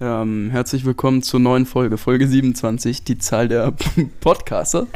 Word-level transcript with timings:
Ähm, 0.00 0.50
herzlich 0.50 0.84
willkommen 0.84 1.22
zur 1.22 1.40
neuen 1.40 1.66
Folge, 1.66 1.98
Folge 1.98 2.26
27, 2.26 3.04
die 3.04 3.18
Zahl 3.18 3.48
der 3.48 3.72
Podcaster, 4.20 4.86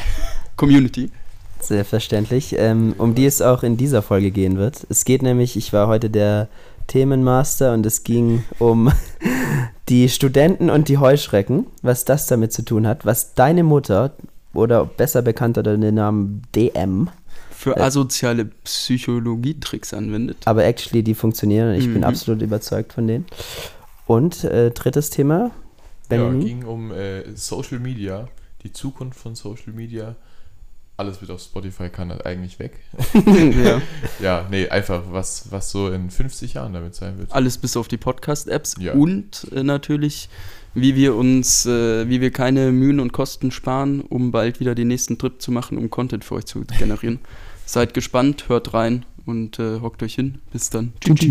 Community. 0.56 1.10
Selbstverständlich, 1.60 2.54
ähm, 2.58 2.94
um 2.98 3.14
die 3.14 3.26
es 3.26 3.42
auch 3.42 3.62
in 3.62 3.76
dieser 3.76 4.02
Folge 4.02 4.30
gehen 4.30 4.58
wird. 4.58 4.86
Es 4.90 5.04
geht 5.04 5.22
nämlich, 5.22 5.56
ich 5.56 5.72
war 5.72 5.88
heute 5.88 6.10
der 6.10 6.48
Themenmaster 6.88 7.74
und 7.74 7.84
es 7.86 8.04
ging 8.04 8.44
um 8.58 8.90
die 9.88 10.08
Studenten 10.08 10.70
und 10.70 10.88
die 10.88 10.98
Heuschrecken, 10.98 11.66
was 11.82 12.04
das 12.04 12.26
damit 12.26 12.52
zu 12.52 12.62
tun 12.64 12.86
hat, 12.86 13.04
was 13.06 13.34
deine 13.34 13.62
Mutter 13.64 14.12
oder 14.54 14.84
besser 14.84 15.22
bekannt 15.22 15.58
unter 15.58 15.76
den 15.76 15.94
Namen 15.94 16.42
DM 16.54 17.08
für 17.50 17.76
Äh. 17.76 17.80
asoziale 17.80 18.46
Psychologietricks 18.64 19.92
anwendet. 19.94 20.38
aber 20.44 20.64
actually 20.64 21.02
die 21.02 21.14
funktionieren 21.14 21.70
und 21.70 21.74
ich 21.74 21.86
bin 21.86 21.98
Mhm. 21.98 22.04
absolut 22.04 22.42
überzeugt 22.42 22.92
von 22.92 23.06
denen. 23.06 23.26
Und 24.08 24.42
äh, 24.44 24.70
drittes 24.72 25.10
Thema, 25.10 25.38
Ja, 25.38 25.52
Benjamin. 26.08 26.40
ging 26.40 26.64
um 26.64 26.90
äh, 26.90 27.22
Social 27.36 27.78
Media, 27.78 28.26
die 28.64 28.72
Zukunft 28.72 29.20
von 29.20 29.34
Social 29.36 29.72
Media. 29.74 30.16
Alles 30.96 31.20
wird 31.20 31.30
auf 31.30 31.40
Spotify 31.40 31.90
kann 31.90 32.08
das 32.08 32.22
eigentlich 32.22 32.58
weg. 32.58 32.72
ja. 33.64 33.80
Ja, 34.20 34.46
nee, 34.50 34.66
einfach 34.68 35.02
was, 35.10 35.52
was 35.52 35.70
so 35.70 35.90
in 35.90 36.10
50 36.10 36.54
Jahren 36.54 36.72
damit 36.72 36.94
sein 36.96 37.18
wird. 37.18 37.30
Alles 37.32 37.58
bis 37.58 37.76
auf 37.76 37.86
die 37.86 37.98
Podcast-Apps 37.98 38.76
Ja. 38.80 38.94
und 38.94 39.46
äh, 39.54 39.62
natürlich, 39.62 40.28
wie 40.74 40.96
wir 40.96 41.14
uns, 41.14 41.66
äh, 41.66 42.08
wie 42.08 42.20
wir 42.20 42.32
keine 42.32 42.72
Mühen 42.72 42.98
und 43.00 43.12
Kosten 43.12 43.50
sparen, 43.52 44.00
um 44.00 44.32
bald 44.32 44.58
wieder 44.58 44.74
den 44.74 44.88
nächsten 44.88 45.18
Trip 45.18 45.40
zu 45.40 45.52
machen, 45.52 45.78
um 45.78 45.88
Content 45.90 46.24
für 46.24 46.34
euch 46.34 46.46
zu 46.46 46.62
generieren. 46.64 47.20
Seid 47.66 47.92
gespannt, 47.94 48.48
hört 48.48 48.72
rein 48.74 49.04
und 49.26 49.58
äh, 49.58 49.80
hockt 49.80 50.02
euch 50.02 50.14
hin. 50.14 50.38
Bis 50.50 50.70
dann. 50.70 50.94
Tschüss. 51.00 51.28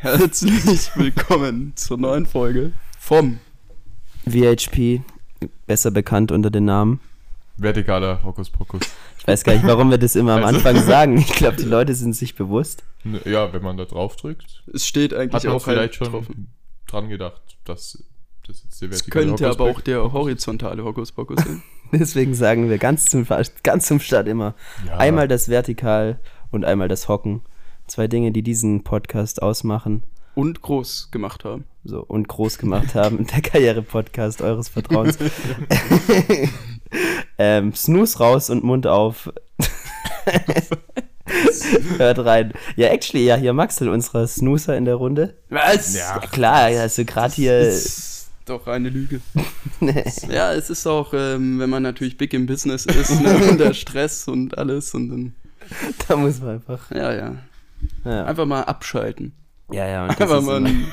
Herzlich 0.00 0.94
willkommen 0.94 1.72
zur 1.74 1.98
neuen 1.98 2.24
Folge 2.24 2.72
vom 3.00 3.40
VHP, 4.28 5.00
besser 5.66 5.90
bekannt 5.90 6.30
unter 6.30 6.50
den 6.50 6.66
Namen. 6.66 7.00
Vertikaler 7.60 8.22
Hokuspokus. 8.22 8.82
Ich 9.18 9.26
weiß 9.26 9.42
gar 9.42 9.54
nicht, 9.54 9.66
warum 9.66 9.90
wir 9.90 9.98
das 9.98 10.14
immer 10.14 10.36
am 10.36 10.44
Also- 10.44 10.58
Anfang 10.58 10.80
sagen. 10.84 11.18
Ich 11.18 11.32
glaube, 11.32 11.56
die 11.56 11.64
Leute 11.64 11.94
sind 11.94 12.12
sich 12.14 12.36
bewusst. 12.36 12.84
Ja, 13.24 13.52
wenn 13.52 13.62
man 13.62 13.76
da 13.76 13.86
drauf 13.86 14.14
drückt, 14.14 14.62
Es 14.72 14.86
steht 14.86 15.12
eigentlich 15.12 15.34
hat 15.34 15.44
man 15.44 15.54
auch 15.54 15.64
vielleicht 15.64 15.80
halt 15.80 15.94
schon 15.96 16.10
drauf. 16.12 16.26
dran 16.86 17.08
gedacht, 17.08 17.42
dass 17.64 18.02
das 18.46 18.62
jetzt 18.62 18.80
der 18.80 18.90
Es 18.90 18.98
vertikale 19.00 19.26
könnte 19.26 19.48
aber 19.50 19.64
auch 19.64 19.80
der 19.80 20.12
horizontale 20.12 20.84
Hokuspokus 20.84 21.40
sein. 21.44 21.62
Deswegen 21.92 22.34
sagen 22.34 22.70
wir 22.70 22.78
ganz 22.78 23.06
zum, 23.06 23.26
ganz 23.64 23.86
zum 23.86 23.98
Start 23.98 24.28
immer 24.28 24.54
ja, 24.86 24.96
einmal 24.96 25.26
das 25.26 25.48
Vertikal 25.48 26.20
und 26.52 26.64
einmal 26.64 26.86
das 26.86 27.08
Hocken. 27.08 27.42
Zwei 27.88 28.06
Dinge, 28.06 28.32
die 28.32 28.42
diesen 28.42 28.84
Podcast 28.84 29.40
ausmachen 29.40 30.02
Und 30.34 30.60
groß 30.60 31.10
gemacht 31.10 31.44
haben. 31.44 31.64
so, 31.84 32.00
und 32.00 32.28
groß 32.28 32.58
gemacht 32.58 32.94
haben. 32.94 33.26
Der 33.32 33.40
Karriere-Podcast 33.40 34.42
eures 34.42 34.68
Vertrauens. 34.68 35.16
ähm, 37.38 37.74
Snooze 37.74 38.18
raus 38.18 38.50
und 38.50 38.62
Mund 38.62 38.86
auf. 38.86 39.32
Hört 41.96 42.18
rein. 42.18 42.52
Ja, 42.76 42.88
actually, 42.88 43.24
ja, 43.24 43.36
hier 43.36 43.54
Maxel, 43.54 43.88
unserer 43.88 44.26
Snoozer 44.26 44.76
in 44.76 44.84
der 44.84 44.96
Runde. 44.96 45.38
Was? 45.48 45.96
Ja. 45.96 46.18
Klar, 46.18 46.70
hast 46.78 46.98
du 46.98 47.06
gerade 47.06 47.32
hier. 47.32 47.64
Das 47.64 47.86
ist 47.86 48.30
doch 48.44 48.66
eine 48.66 48.90
Lüge. 48.90 49.22
Ja, 50.28 50.52
es 50.52 50.68
ist 50.68 50.86
auch, 50.86 51.14
ähm, 51.14 51.58
wenn 51.58 51.70
man 51.70 51.82
natürlich 51.82 52.18
big 52.18 52.34
im 52.34 52.44
Business 52.44 52.84
ist, 52.84 53.18
ne, 53.20 53.34
und 53.48 53.58
der 53.58 53.72
Stress 53.72 54.28
und 54.28 54.58
alles 54.58 54.92
und 54.92 55.08
dann, 55.08 55.34
da 56.06 56.16
muss 56.16 56.40
man 56.40 56.56
einfach. 56.56 56.90
ja, 56.90 57.14
ja, 57.14 57.36
Ja, 58.04 58.24
einfach 58.24 58.46
mal 58.46 58.62
abschalten. 58.62 59.32
ja, 59.70 59.86
ja 59.86 60.02
und 60.04 60.10
das 60.10 60.20
Einfach 60.20 60.38
ist 60.40 60.46
mal 60.46 60.56
einen, 60.56 60.86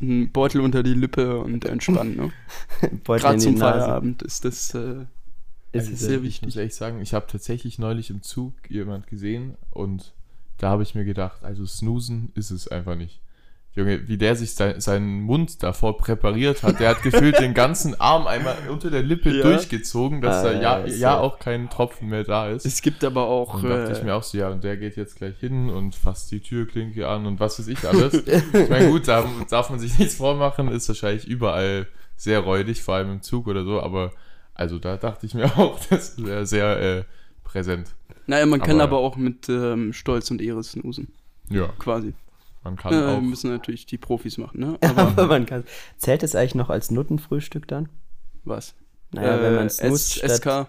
einen 0.00 0.32
Beutel 0.32 0.60
unter 0.60 0.82
die 0.82 0.94
Lippe 0.94 1.38
und 1.38 1.64
entspannen. 1.64 2.16
Ne? 2.16 2.32
Beutel 3.04 3.22
Gerade 3.22 3.38
zum 3.38 3.54
Nase. 3.54 3.80
Feierabend 3.80 4.22
ist 4.22 4.44
das 4.44 4.74
äh, 4.74 5.06
Ist 5.72 5.88
ist 5.88 5.92
es 5.94 6.00
sehr 6.00 6.22
Ich 6.22 6.42
muss 6.42 6.54
wichtig. 6.54 6.56
ehrlich 6.56 6.74
sagen, 6.74 7.00
ich 7.00 7.14
habe 7.14 7.26
tatsächlich 7.28 7.78
neulich 7.78 8.10
im 8.10 8.22
Zug 8.22 8.54
jemand 8.68 9.06
gesehen 9.06 9.56
und 9.70 10.12
da 10.58 10.70
habe 10.70 10.82
ich 10.82 10.94
mir 10.94 11.04
gedacht, 11.04 11.44
also 11.44 11.66
snoosen 11.66 12.30
ist 12.34 12.50
es 12.50 12.68
einfach 12.68 12.96
nicht. 12.96 13.20
Junge, 13.76 14.08
wie 14.08 14.16
der 14.16 14.34
sich 14.36 14.54
sein, 14.54 14.80
seinen 14.80 15.20
Mund 15.20 15.62
davor 15.62 15.98
präpariert 15.98 16.62
hat, 16.62 16.80
der 16.80 16.88
hat 16.88 17.02
gefühlt 17.02 17.38
den 17.38 17.52
ganzen 17.52 17.94
Arm 18.00 18.26
einmal 18.26 18.56
unter 18.70 18.90
der 18.90 19.02
Lippe 19.02 19.30
Ja. 19.30 19.42
durchgezogen, 19.42 20.22
dass 20.22 20.36
Ah, 20.36 20.42
da 20.44 20.52
ja, 20.52 20.86
ja, 20.86 20.94
ja 20.96 21.20
auch 21.20 21.38
kein 21.38 21.68
Tropfen 21.68 22.08
mehr 22.08 22.24
da 22.24 22.48
ist. 22.48 22.64
Es 22.64 22.80
gibt 22.80 23.04
aber 23.04 23.26
auch, 23.26 23.54
Und 23.54 23.64
da 23.64 23.76
dachte 23.80 23.92
ich 23.92 23.98
äh, 24.00 24.04
mir 24.04 24.14
auch 24.14 24.22
so, 24.22 24.38
ja, 24.38 24.48
und 24.48 24.64
der 24.64 24.78
geht 24.78 24.96
jetzt 24.96 25.16
gleich 25.16 25.36
hin 25.38 25.68
und 25.68 25.94
fasst 25.94 26.30
die 26.32 26.40
Türklinke 26.40 27.06
an 27.06 27.26
und 27.26 27.38
was 27.38 27.58
weiß 27.58 27.68
ich 27.68 27.86
alles. 27.86 28.14
ich 28.14 28.68
meine, 28.70 28.88
gut, 28.88 29.06
da 29.08 29.28
darf 29.50 29.68
man 29.68 29.78
sich 29.78 29.98
nichts 29.98 30.14
vormachen, 30.14 30.68
ist 30.68 30.88
wahrscheinlich 30.88 31.26
überall 31.28 31.86
sehr 32.16 32.40
räudig, 32.40 32.82
vor 32.82 32.94
allem 32.94 33.12
im 33.12 33.20
Zug 33.22 33.46
oder 33.46 33.62
so, 33.64 33.82
aber 33.82 34.12
also 34.54 34.78
da 34.78 34.96
dachte 34.96 35.26
ich 35.26 35.34
mir 35.34 35.44
auch, 35.58 35.78
das 35.90 36.16
wäre 36.24 36.46
sehr 36.46 36.80
äh, 36.80 37.04
präsent. 37.44 37.88
naja, 38.26 38.46
man 38.46 38.60
kann 38.60 38.80
aber- 38.80 38.96
aber 38.96 38.98
auch 39.06 39.16
mit 39.16 39.50
ähm, 39.50 39.92
Stolz 39.92 40.30
und 40.30 40.40
Ehre 40.40 40.64
snoosen, 40.64 41.08
Ja, 41.50 41.68
quasi. 41.78 42.14
Man 42.66 42.76
kann 42.76 42.92
Äh, 42.92 43.04
auch. 43.16 43.20
müssen 43.20 43.50
natürlich 43.50 43.86
die 43.86 43.98
Profis 43.98 44.38
machen, 44.38 44.60
ne? 44.60 44.78
Aber, 44.82 45.02
Aber 45.02 45.26
man 45.28 45.46
kann. 45.46 45.64
Zählt 45.98 46.22
es 46.22 46.34
eigentlich 46.34 46.54
noch 46.54 46.70
als 46.70 46.90
Nuttenfrühstück 46.90 47.66
dann? 47.68 47.88
was? 48.44 48.74
Naja, 49.12 49.40
wenn 49.42 49.54
man 49.54 49.66
äh, 49.66 49.70
snoost 49.70 50.22
S 50.22 50.36
statt, 50.38 50.68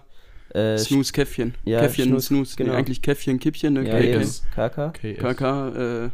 SK, 0.50 0.56
äh, 0.56 0.78
Snooze, 0.78 1.12
Käffchen. 1.12 1.54
ja, 1.64 1.80
Käffchen, 1.80 2.06
Snooze, 2.06 2.26
Snooze. 2.28 2.56
genau. 2.56 2.72
Nee, 2.72 2.78
eigentlich 2.78 3.02
Käffchen, 3.02 3.38
Kippchen, 3.38 3.74
ne? 3.74 3.86
ja, 3.86 4.20
KS. 4.20 4.44
KK, 4.54 4.90
KS. 4.92 5.18
KK, 5.18 5.68
äh, 6.06 6.10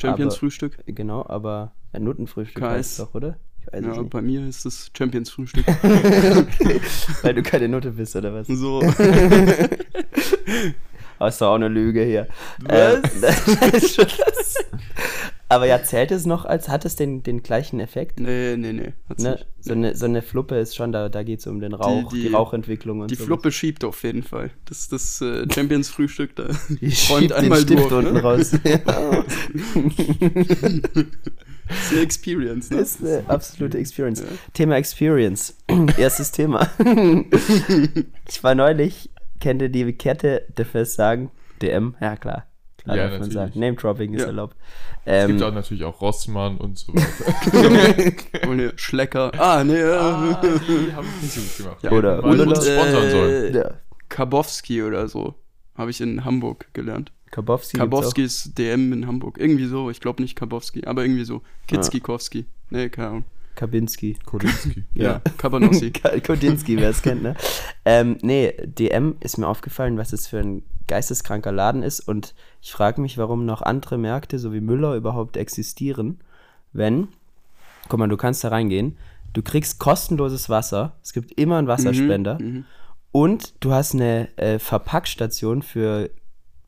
Champions 0.00 0.34
Aber- 0.34 0.38
Frühstück. 0.40 0.78
genau, 0.86 1.24
aber 1.28 1.72
ein 1.92 2.04
Nuttenfrühstück 2.04 2.62
KS. 2.62 2.68
heißt 2.70 3.00
doch, 3.00 3.14
oder? 3.14 3.36
Ich 3.60 3.66
weiß 3.72 3.84
Ja, 3.84 4.00
nicht. 4.00 4.10
bei 4.10 4.22
mir 4.22 4.46
ist 4.48 4.64
es 4.64 4.90
Champions 4.96 5.30
Frühstück. 5.30 5.64
okay. 5.82 6.80
Weil 7.22 7.34
du 7.34 7.42
keine 7.42 7.68
Nutte 7.68 7.90
bist, 7.90 8.16
oder 8.16 8.32
was? 8.32 8.46
so. 8.46 8.80
Hast 11.20 11.40
du 11.40 11.44
auch 11.44 11.54
eine 11.54 11.68
Lüge 11.68 12.02
hier. 12.02 12.26
Was? 12.60 12.72
Ähm, 12.94 13.02
das 13.20 13.46
ist 13.84 13.98
das. 13.98 14.54
Aber 15.52 15.66
ja, 15.66 15.82
zählt 15.82 16.12
es 16.12 16.26
noch 16.26 16.44
als, 16.44 16.68
hat 16.68 16.84
es 16.84 16.94
den, 16.94 17.24
den 17.24 17.42
gleichen 17.42 17.80
Effekt? 17.80 18.20
Nee, 18.20 18.56
nee, 18.56 18.72
nee. 18.72 18.92
Ne? 19.18 19.38
So, 19.60 19.72
eine, 19.72 19.96
so 19.96 20.04
eine 20.06 20.22
Fluppe 20.22 20.54
ist 20.56 20.76
schon, 20.76 20.92
da, 20.92 21.08
da 21.08 21.24
geht 21.24 21.40
es 21.40 21.46
um 21.48 21.60
den 21.60 21.74
Rauch, 21.74 22.12
die, 22.12 22.28
die- 22.28 22.32
Rauchentwicklung 22.32 23.00
und 23.00 23.10
Die 23.10 23.16
sowas. 23.16 23.26
Fluppe 23.26 23.50
schiebt 23.52 23.82
auf 23.84 24.02
jeden 24.04 24.22
Fall. 24.22 24.50
Das 24.66 24.88
das 24.88 25.20
äh, 25.20 25.46
Champions 25.52 25.88
Frühstück 25.90 26.36
da. 26.36 26.44
Die 26.80 26.92
schiebt 26.92 27.22
den 27.22 27.32
einmal 27.32 27.58
Stift 27.60 27.90
durch, 27.90 27.92
unten 27.92 28.14
ne? 28.14 28.22
raus. 28.22 28.52
Ja. 28.64 29.24
Sehr 31.88 32.02
Experience, 32.02 32.70
ne? 32.70 32.78
Das 32.78 32.96
ist 32.96 33.04
eine 33.04 33.22
absolute 33.28 33.78
Experience. 33.78 34.20
Ja. 34.20 34.26
Thema 34.54 34.76
Experience. 34.76 35.56
Erstes 35.96 36.32
Thema. 36.32 36.68
ich 38.28 38.42
war 38.42 38.54
neulich, 38.54 39.10
kennt 39.40 39.62
ihr 39.62 39.68
die 39.68 39.92
Kette, 39.92 40.46
dürfen 40.56 40.74
wir 40.74 40.80
es 40.82 40.94
sagen? 40.94 41.30
DM? 41.62 41.94
Ja, 42.00 42.16
klar. 42.16 42.46
Klar 42.78 42.96
Ja, 42.96 43.08
darf 43.10 43.20
man 43.20 43.30
sagen. 43.30 43.52
Name-Dropping 43.60 44.14
ist 44.14 44.22
Ja. 44.22 44.28
erlaubt. 44.28 44.56
Es 45.04 45.24
Ähm, 45.24 45.30
gibt 45.32 45.42
auch 45.42 45.52
natürlich 45.52 45.84
auch 45.84 46.00
Rossmann 46.00 46.56
und 46.56 46.78
so 46.78 46.92
weiter. 46.94 48.48
Und 48.48 48.56
ne, 48.56 48.72
Schlecker. 48.76 49.32
Ah, 49.38 49.62
nee. 49.64 49.82
ah, 49.82 50.40
die 50.42 50.92
haben 50.94 51.06
es 51.16 51.22
nicht 51.22 51.32
so 51.34 51.40
gut 51.40 51.56
gemacht. 51.58 51.82
Ja, 51.82 51.90
oder- 51.92 52.24
oder- 52.24 52.46
uns 52.46 52.66
sponsern 52.66 53.10
sollen. 53.10 53.54
äh, 53.54 53.58
ja. 53.58 53.70
Karbowski 54.08 54.82
oder 54.82 55.08
so. 55.08 55.34
Habe 55.76 55.90
ich 55.90 56.00
in 56.00 56.24
Hamburg 56.24 56.66
gelernt. 56.72 57.12
Karbowski. 57.30 57.76
Karbowski 57.78 58.22
ist 58.24 58.58
DM 58.58 58.92
in 58.92 59.06
Hamburg. 59.06 59.38
Irgendwie 59.38 59.66
so. 59.66 59.88
Ich 59.90 60.00
glaube 60.00 60.20
nicht 60.22 60.34
Karbowski, 60.36 60.84
aber 60.86 61.02
irgendwie 61.04 61.24
so. 61.24 61.42
Kitzkikowski. 61.68 62.46
Nee, 62.70 62.88
keine 62.88 63.08
Ahnung. 63.08 63.24
Kabinski. 63.54 64.16
Kodinski. 64.24 64.84
Ja, 64.94 65.20
Kabanossi. 65.36 65.92
Kodinski, 66.26 66.76
wer 66.76 66.90
es 66.90 67.02
kennt, 67.02 67.22
ne? 67.22 67.34
Ähm, 67.84 68.18
nee, 68.22 68.52
DM 68.64 69.16
ist 69.20 69.38
mir 69.38 69.48
aufgefallen, 69.48 69.98
was 69.98 70.12
es 70.12 70.26
für 70.26 70.38
ein 70.38 70.62
geisteskranker 70.86 71.52
Laden 71.52 71.82
ist 71.82 72.00
und 72.00 72.34
ich 72.60 72.72
frage 72.72 73.00
mich, 73.00 73.16
warum 73.16 73.46
noch 73.46 73.62
andere 73.62 73.96
Märkte, 73.96 74.38
so 74.38 74.52
wie 74.52 74.60
Müller, 74.60 74.96
überhaupt 74.96 75.36
existieren, 75.36 76.18
wenn, 76.72 77.08
guck 77.88 77.98
mal, 77.98 78.08
du 78.08 78.16
kannst 78.16 78.42
da 78.42 78.48
reingehen, 78.48 78.96
du 79.32 79.42
kriegst 79.42 79.78
kostenloses 79.78 80.48
Wasser, 80.48 80.96
es 81.02 81.12
gibt 81.12 81.38
immer 81.38 81.58
einen 81.58 81.68
Wasserspender 81.68 82.38
Mhm, 82.40 82.46
mhm. 82.46 82.64
und 83.12 83.54
du 83.60 83.72
hast 83.72 83.94
eine 83.94 84.36
äh, 84.36 84.58
Verpackstation 84.58 85.62
für 85.62 86.10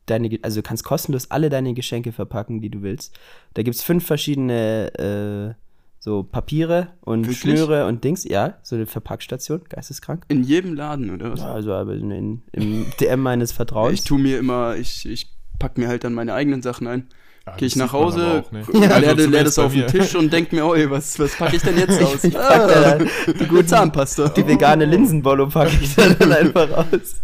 deine, 0.05 0.39
also 0.41 0.61
du 0.61 0.67
kannst 0.67 0.83
kostenlos 0.83 1.31
alle 1.31 1.49
deine 1.49 1.73
Geschenke 1.73 2.11
verpacken, 2.11 2.61
die 2.61 2.69
du 2.69 2.81
willst. 2.81 3.17
Da 3.53 3.63
gibt 3.63 3.75
es 3.75 3.83
fünf 3.83 4.05
verschiedene 4.05 5.55
äh, 5.57 5.62
so 6.03 6.21
Papiere 6.21 6.89
und 6.99 7.21
Wirklich? 7.21 7.37
Schnüre 7.39 7.85
und 7.87 8.03
Dings, 8.03 8.25
ja, 8.25 8.55
so 8.61 8.75
eine 8.75 8.87
Verpackstation, 8.87 9.61
geisteskrank. 9.69 10.25
In 10.27 10.43
jedem 10.43 10.73
Laden, 10.73 11.09
oder 11.11 11.31
was? 11.31 11.39
Ja, 11.39 11.53
also 11.53 11.71
aber 11.71 11.93
in, 11.93 12.11
in, 12.11 12.41
im 12.51 12.85
DM 12.99 13.21
meines 13.21 13.53
Vertrauens. 13.53 13.93
Ich 13.93 14.03
tue 14.03 14.19
mir 14.19 14.37
immer, 14.37 14.75
ich, 14.75 15.07
ich 15.07 15.31
pack 15.59 15.77
mir 15.77 15.87
halt 15.87 16.03
dann 16.03 16.13
meine 16.13 16.33
eigenen 16.33 16.61
Sachen 16.61 16.87
ein. 16.87 17.07
Ja, 17.47 17.55
Gehe 17.55 17.67
ich 17.69 17.77
nach 17.77 17.93
Hause, 17.93 18.43
guck, 18.51 18.75
Also 18.75 18.99
leer, 18.99 19.15
leer 19.29 19.43
das 19.45 19.57
auf 19.57 19.71
den. 19.71 19.87
Tisch 19.87 20.13
und 20.15 20.33
denk 20.33 20.51
mir, 20.51 20.65
oi, 20.65 20.89
was, 20.89 21.17
was 21.19 21.37
packe 21.37 21.55
ich 21.55 21.61
denn 21.61 21.77
jetzt 21.77 22.01
aus? 22.03 22.21
Ich 22.21 22.33
pack 22.33 22.67
da 22.67 22.97
die 23.39 23.45
gute 23.47 23.65
Zahnpasta. 23.65 24.27
Die 24.27 24.45
vegane 24.45 24.83
Linsenbollo 24.83 25.47
packe 25.47 25.71
ich 25.81 25.95
da 25.95 26.09
dann 26.09 26.31
einfach 26.33 26.69
aus. 26.69 27.21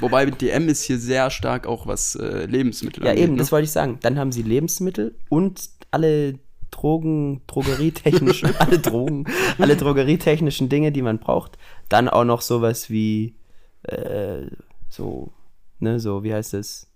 Wobei 0.00 0.26
DM 0.26 0.68
ist 0.68 0.82
hier 0.82 0.98
sehr 0.98 1.30
stark 1.30 1.66
auch 1.66 1.86
was 1.86 2.16
äh, 2.16 2.44
Lebensmittel 2.44 3.02
Ja, 3.02 3.12
angeht, 3.12 3.24
eben, 3.24 3.32
ne? 3.32 3.38
das 3.38 3.50
wollte 3.50 3.64
ich 3.64 3.72
sagen. 3.72 3.98
Dann 4.02 4.18
haben 4.18 4.30
sie 4.30 4.42
Lebensmittel 4.42 5.14
und 5.30 5.70
alle 5.90 6.38
Drogen, 6.70 7.42
drogerietechnischen, 7.46 8.54
alle 8.58 8.78
Drogen, 8.78 9.26
alle 9.58 9.76
drogerietechnischen 9.76 10.68
Dinge, 10.68 10.92
die 10.92 11.02
man 11.02 11.18
braucht. 11.18 11.58
Dann 11.88 12.08
auch 12.08 12.24
noch 12.24 12.40
sowas 12.40 12.90
wie, 12.90 13.34
äh, 13.82 14.46
so, 14.88 15.32
ne, 15.78 16.00
so, 16.00 16.22
wie 16.24 16.32
heißt 16.34 16.54
es? 16.54 16.86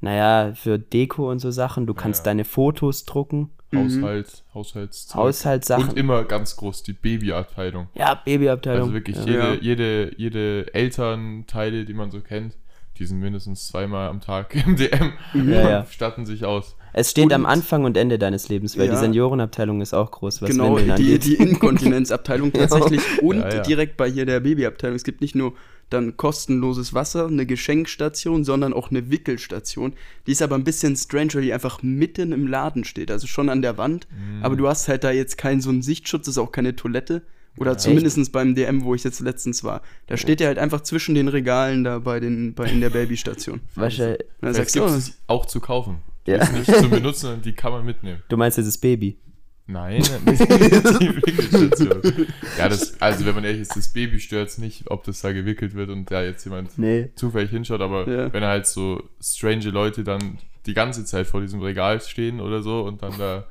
Naja, 0.00 0.52
für 0.54 0.78
Deko 0.78 1.30
und 1.30 1.38
so 1.38 1.50
Sachen. 1.50 1.86
Du 1.86 1.94
kannst 1.94 2.20
ja. 2.20 2.30
deine 2.30 2.44
Fotos 2.44 3.04
drucken, 3.06 3.50
Haushalt, 3.74 4.44
Haushaltszeug. 4.54 5.16
Haushaltssachen. 5.16 5.88
Und 5.90 5.96
immer 5.96 6.24
ganz 6.24 6.56
groß 6.56 6.82
die 6.82 6.92
Babyabteilung. 6.92 7.88
ja, 7.94 8.14
Babyabteilung. 8.14 8.82
Also 8.82 8.94
wirklich 8.94 9.16
ja. 9.16 9.24
jede, 9.24 9.38
Ja. 9.38 9.54
jede, 9.54 10.14
jede 10.16 10.74
Elternteile, 10.74 11.84
die 11.84 11.94
man 11.94 12.10
so 12.10 12.20
kennt, 12.20 12.56
die 12.98 13.06
sind 13.06 13.18
mindestens 13.18 13.66
zweimal 13.66 14.08
am 14.08 14.20
Tag 14.20 14.54
im 14.54 14.76
DM 14.76 15.12
Ja, 15.34 15.70
ja. 15.70 15.80
und 15.80 15.88
statten 15.90 16.26
sich 16.26 16.44
aus. 16.44 16.76
Es 16.96 17.10
steht 17.10 17.24
Und- 17.26 17.32
am 17.32 17.44
Anfang 17.46 17.84
und 17.84 17.96
Ende 17.96 18.18
deines 18.18 18.48
Lebens, 18.48 18.78
weil 18.78 18.86
Ja. 18.86 18.92
die 18.92 18.98
Seniorenabteilung 18.98 19.80
ist 19.80 19.92
auch 19.94 20.10
groß, 20.12 20.40
was 20.42 20.48
genau, 20.50 20.76
Windeln 20.76 20.96
die, 20.96 21.02
angeht. 21.14 21.24
die 21.24 21.34
Inkontinenzabteilung 21.34 22.52
tatsächlich 22.52 23.02
und 23.20 23.38
Ja, 23.40 23.54
ja. 23.56 23.62
direkt 23.62 23.96
bei 23.96 24.08
hier 24.10 24.24
der 24.26 24.40
Babyabteilung. 24.40 24.94
Es 24.96 25.04
gibt 25.04 25.20
nicht 25.20 25.34
nur 25.34 25.54
dann 25.90 26.16
kostenloses 26.16 26.94
Wasser, 26.94 27.26
eine 27.26 27.44
Geschenkstation, 27.46 28.44
sondern 28.44 28.72
auch 28.72 28.90
eine 28.90 29.10
Wickelstation. 29.10 29.92
Die 30.26 30.32
ist 30.32 30.40
aber 30.40 30.54
ein 30.54 30.64
bisschen 30.64 30.96
strange, 30.96 31.34
weil 31.34 31.42
die 31.42 31.52
einfach 31.52 31.82
mitten 31.82 32.32
im 32.32 32.46
Laden 32.46 32.84
steht, 32.84 33.10
also 33.10 33.26
schon 33.26 33.48
an 33.48 33.60
der 33.60 33.76
Wand. 33.76 34.06
Mhm. 34.10 34.42
Aber 34.44 34.56
du 34.56 34.66
hast 34.68 34.88
halt 34.88 35.04
da 35.04 35.10
jetzt 35.10 35.36
keinen 35.36 35.60
so 35.60 35.70
einen 35.70 35.82
Sichtschutz, 35.82 36.26
ist 36.28 36.38
auch 36.38 36.52
keine 36.52 36.74
Toilette. 36.76 37.22
Oder 37.56 37.78
zumindest 37.78 38.32
beim 38.32 38.56
DM, 38.56 38.82
wo 38.82 38.96
ich 38.96 39.04
jetzt 39.04 39.20
letztens 39.20 39.62
war. 39.62 39.82
Da 40.08 40.16
steht 40.16 40.40
der 40.40 40.48
halt 40.48 40.58
einfach 40.58 40.80
zwischen 40.80 41.14
den 41.14 41.28
Regalen 41.28 41.84
da 41.84 42.00
bei 42.00 42.18
den, 42.18 42.54
bei, 42.54 42.68
in 42.68 42.80
der 42.80 42.90
Babystation. 42.90 43.60
Wahrscheinlich, 43.76 44.18
Und 44.20 44.26
dann 44.40 44.54
Vielleicht 44.54 44.70
sagst 44.72 44.74
du, 44.76 44.80
gibt 44.80 44.90
es 44.98 45.18
auch 45.28 45.46
zu 45.46 45.60
kaufen. 45.60 45.98
Ja. 46.26 46.38
Die 46.38 46.42
ist 46.60 46.68
nicht 46.68 46.78
zu 46.80 46.88
benutzen, 46.90 47.20
sondern 47.20 47.42
die 47.42 47.52
kann 47.52 47.72
man 47.72 47.84
mitnehmen. 47.84 48.22
du 48.28 48.36
meinst 48.36 48.56
jetzt 48.58 48.66
das 48.66 48.78
Baby. 48.78 49.18
Nein, 49.66 50.02
nicht 50.26 50.40
die 50.42 51.16
Wickelstation. 51.16 52.26
Ja, 52.58 52.68
das, 52.68 53.00
also 53.00 53.24
wenn 53.24 53.34
man 53.34 53.44
ehrlich 53.44 53.62
ist, 53.62 53.74
das 53.74 53.88
Baby 53.88 54.20
stört 54.20 54.58
nicht, 54.58 54.90
ob 54.90 55.04
das 55.04 55.22
da 55.22 55.32
gewickelt 55.32 55.74
wird 55.74 55.88
und 55.88 56.10
da 56.10 56.22
jetzt 56.22 56.44
jemand 56.44 56.76
Nee. 56.78 57.10
zufällig 57.16 57.50
hinschaut, 57.50 57.80
aber 57.80 58.06
Ja. 58.06 58.32
wenn 58.32 58.44
halt 58.44 58.66
so 58.66 59.02
strange 59.22 59.70
Leute 59.70 60.04
dann 60.04 60.38
die 60.66 60.74
ganze 60.74 61.04
Zeit 61.06 61.26
vor 61.26 61.40
diesem 61.40 61.60
Regal 61.62 62.00
stehen 62.02 62.40
oder 62.40 62.62
so 62.62 62.82
und 62.82 63.02
dann 63.02 63.16
da, 63.18 63.46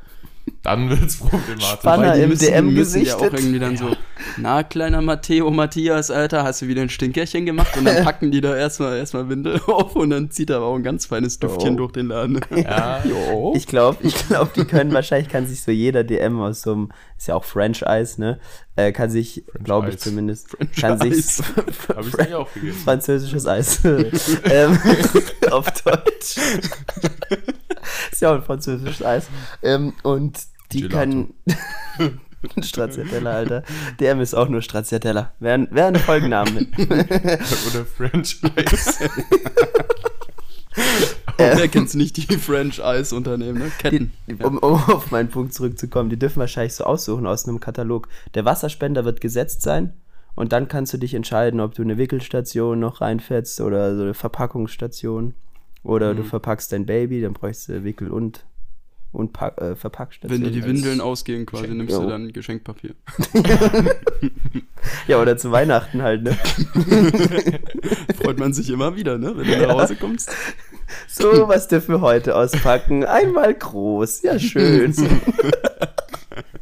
dann 0.64 0.90
wird's 0.90 1.18
problematisch. 1.18 1.66
Spanner 1.80 2.08
Weil 2.10 2.18
die 2.18 2.24
im 2.24 2.30
müssen, 2.30 2.46
DM 2.46 2.74
müssen 2.74 3.02
ja 3.06 3.16
auch 3.18 3.22
irgendwie 3.24 3.60
dann 3.60 3.76
so, 3.78 3.96
na, 4.38 4.64
kleiner 4.64 5.02
Matteo, 5.02 5.52
Matthias, 5.52 6.10
Alter, 6.10 6.44
hast 6.44 6.62
du 6.62 6.68
wieder 6.68 6.82
ein 6.82 6.90
Stinkerchen 6.90 7.46
gemacht? 7.46 7.76
Und 7.78 7.84
dann 7.86 8.04
packen 8.06 8.32
die 8.32 8.40
da 8.42 8.56
erstmal 8.56 8.98
erstmal 8.98 9.28
Windel 9.30 9.60
auf 9.68 9.96
und 9.96 10.10
dann 10.12 10.32
zieht 10.32 10.50
aber 10.52 10.66
auch 10.66 10.76
ein 10.76 10.84
ganz 10.84 11.06
feines 11.06 11.38
Duftchen 11.40 11.74
Oh. 11.76 11.78
durch 11.78 11.92
den 11.92 12.08
Laden. 12.08 12.40
Ja, 12.56 13.04
Jo. 13.04 13.54
Ich 13.56 13.68
glaube, 13.68 13.98
ich 14.04 14.16
glaub, 14.28 14.54
die 14.54 14.64
können, 14.66 14.94
wahrscheinlich 14.94 15.28
kann 15.30 15.46
sich 15.48 15.62
so 15.64 15.72
jeder 15.72 16.04
DM 16.06 16.40
aus 16.40 16.62
so 16.62 16.72
einem, 16.72 16.92
ist 17.18 17.28
ja 17.28 17.36
auch 17.36 17.44
French 17.44 17.86
Eis, 17.86 18.18
ne? 18.18 18.40
Äh, 18.76 18.92
kann 18.94 19.10
sich, 19.10 19.44
glaube 19.64 19.90
ich 19.90 19.98
zumindest, 20.00 20.50
French 20.50 20.76
kann 20.80 20.98
sich 21.00 21.14
Eis. 21.14 21.44
habe 21.96 22.08
ich 22.08 22.18
nicht 22.18 22.34
auch 22.34 22.52
gegessen. 22.54 22.80
französisches 22.86 23.46
Eis. 23.48 23.82
ähm, 23.84 24.80
auf 25.52 25.66
Deutsch. 25.84 26.38
ist 28.12 28.22
ja 28.22 28.32
auch 28.32 28.36
ein 28.36 28.44
französisches 28.44 29.04
Eis. 29.04 29.28
Ähm, 29.62 29.94
und 30.04 30.40
die 30.74 30.82
Gelato. 30.82 30.98
können. 30.98 31.34
Stracciatella, 32.62 33.32
Alter. 33.32 33.64
DM 34.02 34.20
ist 34.20 34.34
auch 34.34 34.50
nur 34.50 34.62
Stracciatella. 34.62 35.32
Wäre 35.40 35.66
wär 35.72 35.88
ein 35.88 35.96
Folgennamen. 35.96 36.68
Oder 36.78 37.86
French 37.86 38.42
Ice. 38.58 39.10
Wer 41.38 41.68
kennt's 41.68 41.94
nicht, 41.94 42.18
die 42.18 42.38
French 42.38 42.84
Eis 42.84 43.14
Unternehmen, 43.14 43.60
ne? 43.60 43.72
Ketten. 43.80 44.12
um, 44.42 44.58
um 44.58 44.74
auf 44.74 45.12
meinen 45.12 45.30
Punkt 45.30 45.54
zurückzukommen, 45.54 46.10
die 46.10 46.18
dürfen 46.18 46.40
wahrscheinlich 46.40 46.74
so 46.74 46.84
aussuchen 46.84 47.28
aus 47.28 47.48
einem 47.48 47.60
Katalog. 47.60 48.08
Der 48.34 48.46
Wasserspender 48.46 49.06
wird 49.06 49.22
gesetzt 49.22 49.62
sein 49.62 49.94
und 50.36 50.52
dann 50.52 50.68
kannst 50.68 50.94
du 50.94 50.98
dich 50.98 51.14
entscheiden, 51.14 51.60
ob 51.60 51.76
du 51.76 51.82
eine 51.84 51.98
Wickelstation 51.98 52.80
noch 52.80 53.02
reinfetzt 53.02 53.62
oder 53.62 53.96
so 53.96 54.02
eine 54.04 54.14
Verpackungsstation 54.14 55.34
oder 55.84 56.14
Mhm. 56.14 56.18
du 56.18 56.24
verpackst 56.24 56.72
dein 56.72 56.86
Baby, 56.86 57.22
dann 57.22 57.34
bräuchst 57.34 57.68
du 57.70 57.84
Wickel 57.84 58.10
und, 58.10 58.46
und 59.14 59.32
Pack, 59.32 59.62
äh, 59.62 59.76
Verpackstation. 59.76 60.42
Wenn 60.42 60.52
dir 60.52 60.52
die 60.52 60.66
Windeln 60.68 61.00
ausgehen 61.00 61.46
quasi, 61.46 61.64
Geschenk. 61.64 61.78
nimmst 61.78 61.96
du 61.96 62.02
Jo. 62.02 62.10
dann 62.10 62.34
Geschenkpapier. 62.34 62.96
ja, 65.08 65.22
oder 65.22 65.38
zu 65.38 65.52
Weihnachten 65.52 66.02
halt, 66.02 66.24
ne? 66.24 66.34
Freut 68.22 68.40
man 68.40 68.54
sich 68.54 68.70
immer 68.72 68.96
wieder, 68.96 69.20
ne? 69.20 69.38
Wenn 69.38 69.48
du 69.48 69.68
nach 69.68 69.76
Hause 69.82 69.96
kommst. 69.96 70.32
So, 71.08 71.48
was 71.48 71.68
dürfen 71.68 71.96
wir 71.96 72.02
heute 72.02 72.36
auspacken? 72.36 73.06
Einmal 73.06 73.54
groß, 73.54 74.24
ja 74.24 74.38
schön. 74.40 74.94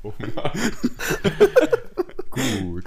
Oh 0.03 0.13
Mann. 0.36 0.51
Gut. 2.31 2.86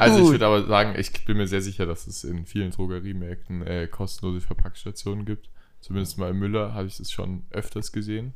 Also 0.00 0.24
ich 0.24 0.30
würde 0.32 0.46
aber 0.46 0.66
sagen, 0.66 0.94
ich 0.98 1.24
bin 1.24 1.36
mir 1.36 1.46
sehr 1.46 1.62
sicher, 1.62 1.86
dass 1.86 2.08
es 2.08 2.24
in 2.24 2.46
vielen 2.46 2.72
Drogeriemärkten 2.72 3.62
äh, 3.62 3.86
kostenlose 3.86 4.40
Verpackstationen 4.40 5.24
gibt. 5.24 5.50
Zumindest 5.80 6.18
mal 6.18 6.30
im 6.30 6.40
Müller 6.40 6.74
habe 6.74 6.88
ich 6.88 6.96
das 6.96 7.12
schon 7.12 7.44
öfters 7.50 7.92
gesehen. 7.92 8.34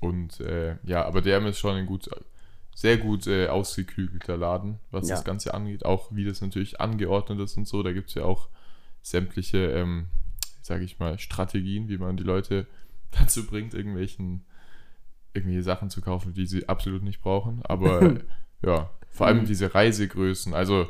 Und 0.00 0.40
äh, 0.40 0.76
ja, 0.84 1.04
aber 1.04 1.22
der 1.22 1.44
ist 1.46 1.58
schon 1.58 1.76
ein 1.76 1.86
gut, 1.86 2.08
sehr 2.74 2.98
gut 2.98 3.26
äh, 3.26 3.48
ausgeklügelter 3.48 4.36
Laden, 4.36 4.78
was 4.90 5.08
Ja. 5.08 5.16
das 5.16 5.24
Ganze 5.24 5.54
angeht. 5.54 5.84
Auch 5.84 6.14
wie 6.14 6.24
das 6.24 6.40
natürlich 6.42 6.80
angeordnet 6.80 7.40
ist 7.40 7.56
und 7.56 7.66
so. 7.66 7.82
Da 7.82 7.92
gibt 7.92 8.08
es 8.10 8.14
ja 8.14 8.24
auch 8.24 8.48
sämtliche, 9.02 9.70
ähm, 9.72 10.06
sage 10.62 10.84
ich 10.84 10.98
mal, 10.98 11.18
Strategien, 11.18 11.88
wie 11.88 11.98
man 11.98 12.16
die 12.16 12.24
Leute 12.24 12.66
dazu 13.12 13.46
bringt, 13.46 13.74
irgendwelchen 13.74 14.44
irgendwelche 15.32 15.62
Sachen 15.64 15.90
zu 15.90 16.00
kaufen, 16.00 16.32
die 16.32 16.46
sie 16.46 16.66
absolut 16.68 17.02
nicht 17.02 17.20
brauchen. 17.20 17.60
Aber 17.64 18.16
ja, 18.62 18.90
vor 19.10 19.26
allem 19.26 19.44
diese 19.44 19.74
Reisegrößen. 19.74 20.54
Also 20.54 20.88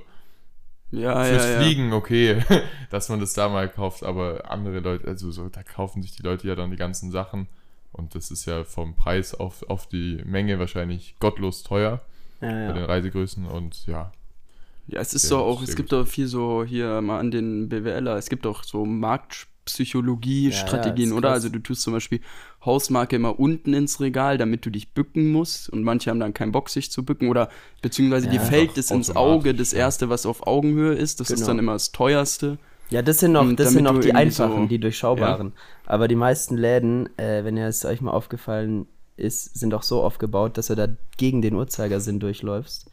Ja, 0.92 1.24
fürs 1.24 1.44
ja, 1.44 1.50
ja. 1.54 1.60
Fliegen 1.60 1.92
okay, 1.92 2.42
dass 2.90 3.08
man 3.08 3.18
das 3.20 3.32
da 3.34 3.48
mal 3.48 3.68
kauft, 3.68 4.04
aber 4.04 4.48
andere 4.50 4.78
Leute, 4.80 5.08
also 5.08 5.32
so, 5.32 5.48
da 5.48 5.62
kaufen 5.64 6.00
sich 6.02 6.12
die 6.12 6.22
Leute 6.22 6.46
ja 6.46 6.54
dann 6.54 6.70
die 6.70 6.76
ganzen 6.76 7.10
Sachen 7.10 7.48
und 7.96 8.14
das 8.14 8.30
ist 8.30 8.44
ja 8.46 8.64
vom 8.64 8.94
Preis 8.96 9.34
auf, 9.34 9.62
auf 9.68 9.86
die 9.88 10.20
Menge 10.24 10.58
wahrscheinlich 10.58 11.16
gottlos 11.20 11.62
teuer 11.62 12.00
Ja, 12.40 12.48
bei 12.66 12.72
den 12.72 12.76
ja. 12.82 12.84
Reisegrößen 12.84 13.46
und 13.46 13.86
ja. 13.86 14.12
Ja, 14.88 15.00
es 15.00 15.14
ist 15.14 15.30
gut, 15.30 15.38
auch, 15.40 15.62
es 15.62 15.74
gibt 15.74 15.92
auch 15.94 16.06
viel 16.06 16.28
so 16.28 16.62
hier 16.64 17.00
mal 17.00 17.18
an 17.18 17.32
den 17.32 17.68
BWLer, 17.68 18.14
es 18.16 18.28
gibt 18.28 18.46
auch 18.46 18.62
so 18.62 18.84
Marktpsychologie-Strategien, 18.84 21.08
Ja, 21.10 21.10
ja, 21.10 21.12
ist 21.12 21.18
oder? 21.18 21.30
Also 21.32 21.48
du 21.48 21.58
tust 21.58 21.82
zum 21.82 21.92
Beispiel 21.92 22.20
Hausmarke 22.64 23.16
immer 23.16 23.40
unten 23.40 23.74
ins 23.74 23.98
Regal, 24.00 24.38
damit 24.38 24.64
du 24.64 24.70
dich 24.70 24.92
bücken 24.92 25.32
musst 25.32 25.68
und 25.70 25.82
manche 25.82 26.10
haben 26.10 26.20
dann 26.20 26.34
keinen 26.34 26.52
Bock, 26.52 26.68
sich 26.70 26.92
zu 26.92 27.04
bücken 27.04 27.30
oder 27.30 27.48
beziehungsweise 27.82 28.28
die 28.28 28.36
Ja, 28.36 28.38
fällt 28.38 28.78
es 28.78 28.92
ins 28.92 29.16
Auge, 29.16 29.54
das 29.56 29.72
ja. 29.72 29.72
erste, 29.72 30.08
was 30.08 30.24
auf 30.24 30.46
Augenhöhe 30.46 30.94
ist, 30.94 31.18
das 31.20 31.32
ist 31.32 31.40
Genau. 31.40 31.46
dann 31.46 31.58
immer 31.58 31.72
das 31.72 31.90
teuerste. 31.90 32.56
Ja, 32.90 33.02
das 33.02 33.18
sind 33.18 33.32
noch, 33.32 33.50
das 33.54 33.72
sind 33.72 33.84
noch 33.84 33.98
die 34.00 34.08
irgendwie 34.08 34.30
so- 34.30 34.44
einfachen, 34.44 34.68
die 34.68 34.78
durchschaubaren. 34.78 35.52
Aber 35.86 36.06
die 36.08 36.14
meisten 36.16 36.56
Läden, 36.56 37.08
äh, 37.18 37.44
wenn 37.44 37.56
ihr 37.56 37.66
es 37.66 37.84
euch 37.84 38.00
mal 38.00 38.12
aufgefallen 38.12 38.86
ist, 39.16 39.58
sind 39.58 39.74
auch 39.74 39.82
so 39.82 40.02
aufgebaut, 40.02 40.56
dass 40.58 40.66
du 40.68 40.74
da 40.76 40.88
gegen 41.16 41.42
den 41.42 41.54
Uhrzeigersinn 41.54 42.20
durchläufst, 42.20 42.90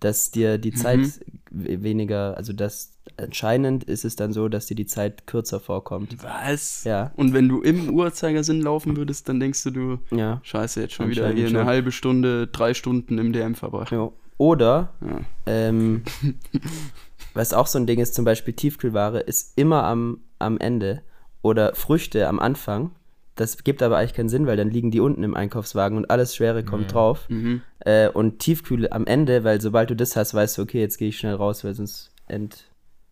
dass 0.00 0.30
dir 0.30 0.58
die 0.58 0.72
Zeit 0.72 0.98
Mhm. 0.98 1.12
we- 1.50 1.82
weniger, 1.82 2.36
also 2.36 2.52
das 2.52 2.92
anscheinend 3.18 3.84
ist 3.84 4.04
es 4.04 4.16
dann 4.16 4.32
so, 4.32 4.48
dass 4.48 4.66
dir 4.66 4.74
die 4.74 4.86
Zeit 4.86 5.26
kürzer 5.26 5.60
vorkommt. 5.60 6.16
Was? 6.22 6.84
Ja. 6.84 7.12
Und 7.16 7.32
wenn 7.32 7.48
du 7.48 7.62
im 7.62 7.90
Uhrzeigersinn 7.94 8.60
laufen 8.62 8.96
würdest, 8.96 9.28
dann 9.28 9.38
denkst 9.40 9.62
du, 9.62 9.70
du, 9.70 9.98
Ja. 10.10 10.40
scheiße, 10.42 10.80
jetzt 10.80 10.94
schon 10.94 11.08
wieder 11.08 11.28
hier 11.30 11.46
eine 11.48 11.58
schon. 11.60 11.66
halbe 11.66 11.92
Stunde, 11.92 12.46
drei 12.48 12.74
Stunden 12.74 13.16
im 13.18 13.32
DM 13.32 13.54
verbracht. 13.54 13.92
ja. 13.92 14.10
Oder, 14.38 14.92
Ja. 15.00 15.20
ähm, 15.46 16.02
was 17.36 17.52
auch 17.52 17.66
so 17.66 17.78
ein 17.78 17.86
Ding 17.86 18.00
ist, 18.00 18.14
zum 18.14 18.24
Beispiel 18.24 18.54
Tiefkühlware, 18.54 19.20
ist 19.20 19.56
immer 19.56 19.84
am, 19.84 20.22
am 20.38 20.58
Ende. 20.58 21.02
Oder 21.42 21.74
Früchte 21.74 22.26
am 22.26 22.40
Anfang. 22.40 22.90
Das 23.36 23.62
gibt 23.62 23.82
aber 23.82 23.98
eigentlich 23.98 24.14
keinen 24.14 24.30
Sinn, 24.30 24.46
weil 24.46 24.56
dann 24.56 24.70
liegen 24.70 24.90
die 24.90 25.00
unten 25.00 25.22
im 25.22 25.34
Einkaufswagen 25.34 25.98
und 25.98 26.10
alles 26.10 26.34
Schwere 26.34 26.64
kommt 26.64 26.94
drauf. 26.94 27.26
Mhm. 27.28 27.60
Äh, 27.80 28.08
und 28.08 28.38
Tiefkühle 28.38 28.90
am 28.90 29.06
Ende, 29.06 29.44
weil 29.44 29.60
sobald 29.60 29.90
du 29.90 29.94
das 29.94 30.16
hast, 30.16 30.32
weißt 30.32 30.56
du, 30.56 30.62
okay, 30.62 30.80
jetzt 30.80 30.96
gehe 30.96 31.08
ich 31.08 31.18
schnell 31.18 31.34
raus, 31.34 31.62
weil 31.62 31.74
sonst 31.74 32.10
ent, 32.26 32.64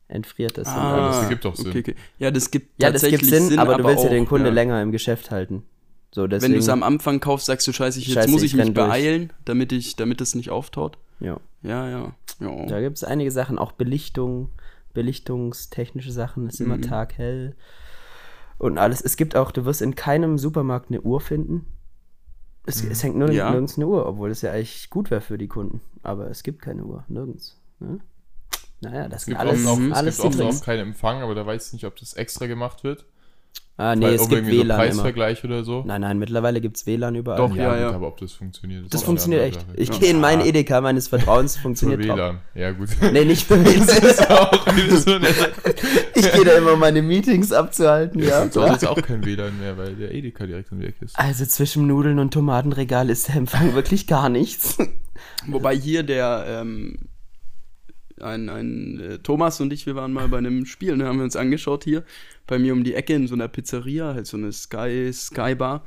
entfriert 0.08 0.56
das. 0.56 0.68
Ah, 0.68 0.94
alles. 0.94 1.16
das 1.16 1.22
ergibt 1.24 1.44
doch 1.44 1.54
Sinn. 1.54 1.68
Okay, 1.68 1.80
okay. 1.80 1.94
Ja, 2.18 2.30
das 2.30 2.50
gibt 2.50 2.82
ja, 2.82 2.90
das 2.90 3.02
gibt 3.02 3.12
tatsächlich 3.12 3.48
Sinn, 3.48 3.58
aber, 3.58 3.76
du 3.76 3.84
willst 3.84 4.02
ja 4.02 4.10
den 4.10 4.24
auch, 4.24 4.28
Kunde 4.28 4.48
ja. 4.48 4.54
länger 4.54 4.80
im 4.82 4.92
Geschäft 4.92 5.30
halten. 5.30 5.64
So, 6.14 6.22
Wenn 6.22 6.30
deswegen, 6.30 6.54
du 6.54 6.58
es 6.60 6.68
am 6.68 6.82
Anfang 6.82 7.20
kaufst, 7.20 7.46
sagst 7.46 7.66
du, 7.66 7.72
scheiße, 7.72 7.98
ich, 7.98 8.06
jetzt 8.06 8.14
Scheiße, 8.14 8.30
muss 8.30 8.42
ich 8.42 8.52
ich 8.52 8.56
mich 8.56 8.72
durch. 8.72 8.88
beeilen, 8.88 9.32
damit 9.44 9.72
ich, 9.72 9.96
damit 9.96 10.20
es 10.20 10.34
nicht 10.34 10.48
auftaut. 10.48 10.96
Ja. 11.20 11.38
Ja, 11.62 11.88
ja. 11.88 12.14
ja. 12.40 12.66
Da 12.66 12.80
gibt 12.80 12.96
es 12.96 13.04
einige 13.04 13.30
Sachen, 13.30 13.58
auch 13.58 13.72
Belichtung, 13.72 14.50
belichtungstechnische 14.92 16.12
Sachen, 16.12 16.46
ist 16.48 16.60
immer 16.60 16.76
Mhm. 16.76 16.82
taghell. 16.82 17.56
Und 18.58 18.78
alles. 18.78 19.00
Es 19.00 19.16
gibt 19.16 19.34
auch, 19.36 19.50
du 19.50 19.64
wirst 19.64 19.82
in 19.82 19.94
keinem 19.94 20.38
Supermarkt 20.38 20.90
eine 20.90 21.00
Uhr 21.02 21.20
finden. 21.20 21.66
Es, 22.66 22.82
es 22.82 23.02
hängt 23.02 23.16
nur 23.16 23.30
Ja. 23.30 23.50
nirgends 23.50 23.76
eine 23.76 23.86
Uhr, 23.86 24.06
obwohl 24.06 24.30
es 24.30 24.40
ja 24.42 24.52
eigentlich 24.52 24.88
gut 24.90 25.10
wäre 25.10 25.20
für 25.20 25.36
die 25.38 25.48
Kunden. 25.48 25.80
Aber 26.02 26.30
es 26.30 26.42
gibt 26.42 26.62
keine 26.62 26.84
Uhr, 26.84 27.04
nirgends. 27.08 27.60
Ne? 27.80 27.98
Naja, 28.80 29.08
das 29.08 29.22
Es 29.22 29.26
gibt 29.26 29.38
alles, 29.40 29.66
auch, 29.66 29.78
alles 29.92 30.18
es 30.18 30.22
gibt 30.22 30.40
auch 30.42 30.60
keinen 30.64 30.88
Empfang, 30.88 31.22
aber 31.22 31.34
da 31.34 31.44
weiß 31.44 31.68
ich 31.68 31.72
nicht, 31.74 31.84
ob 31.86 31.96
das 31.96 32.14
extra 32.14 32.46
gemacht 32.46 32.84
wird. 32.84 33.04
Ah, 33.76 33.96
nee, 33.96 34.06
Weil, 34.06 34.14
es 34.14 34.20
gibt 34.28 34.32
irgendwie 34.32 34.58
so 34.58 34.62
WLAN 34.62 34.76
immer. 34.80 34.86
Preisvergleich 34.86 35.44
oder 35.44 35.64
so. 35.64 35.82
Nein, 35.84 36.00
nein, 36.02 36.18
mittlerweile 36.20 36.60
gibt 36.60 36.76
es 36.76 36.86
WLAN 36.86 37.16
überall. 37.16 37.38
Doch, 37.38 37.56
ja, 37.56 37.62
ja, 37.64 37.70
gut, 37.72 37.80
ja. 37.80 37.90
aber 37.90 38.06
ob 38.06 38.18
das 38.18 38.32
funktioniert, 38.32 38.84
ist 38.84 38.94
Das 38.94 39.02
auch 39.02 39.06
funktioniert 39.06 39.42
echt. 39.42 39.58
andere 39.66 39.76
Ich 39.80 39.88
Sache. 39.88 39.98
gehe 40.00 40.10
in 40.10 40.20
meinen 40.20 40.42
Ja, 40.42 40.46
Edeka 40.46 40.80
meines 40.80 41.08
Vertrauens, 41.08 41.56
Für 41.56 41.62
funktioniert 41.62 42.06
top. 42.06 42.16
WLAN. 42.16 42.38
Ja, 42.54 42.70
gut. 42.70 42.88
Nee, 43.12 43.24
nicht 43.24 43.46
für 43.48 43.64
WLAN. 43.64 44.28
auch 44.28 44.66
Ich 46.14 46.32
gehe 46.32 46.44
da 46.44 46.52
immer, 46.56 46.74
um 46.74 46.78
meine 46.78 47.02
Meetings 47.02 47.50
abzuhalten, 47.52 48.22
ja. 48.22 48.42
Hause 48.44 48.74
ist 48.76 48.86
auch 48.86 49.02
kein 49.02 49.24
WLAN 49.24 49.58
mehr, 49.58 49.76
weil 49.76 49.96
der 49.96 50.14
Edeka 50.14 50.46
direkt 50.46 50.70
die 50.70 50.86
Ecke 50.86 51.04
ist. 51.06 51.18
Also 51.18 51.44
zwischen 51.44 51.88
Nudeln 51.88 52.20
und 52.20 52.32
Tomatenregal 52.32 53.10
ist 53.10 53.26
der 53.28 53.36
Empfang 53.36 53.74
wirklich 53.74 54.06
gar 54.06 54.28
nichts. 54.28 54.78
Wobei 55.48 55.76
hier 55.76 56.04
der, 56.04 56.44
ähm, 56.48 56.96
ein, 58.20 58.48
ein 58.48 59.00
äh, 59.00 59.18
Thomas 59.18 59.60
und 59.60 59.72
ich, 59.72 59.86
wir 59.86 59.94
waren 59.94 60.12
mal 60.12 60.28
bei 60.28 60.38
einem 60.38 60.66
Spiel, 60.66 60.96
ne, 60.96 61.06
haben 61.06 61.18
wir 61.18 61.24
uns 61.24 61.36
angeschaut 61.36 61.84
hier, 61.84 62.04
bei 62.46 62.58
mir 62.58 62.72
um 62.72 62.84
die 62.84 62.94
Ecke 62.94 63.14
in 63.14 63.26
so 63.26 63.34
einer 63.34 63.48
Pizzeria, 63.48 64.14
halt 64.14 64.26
so 64.26 64.36
eine 64.36 64.52
Sky, 64.52 65.10
Sky 65.12 65.54
Bar. 65.54 65.84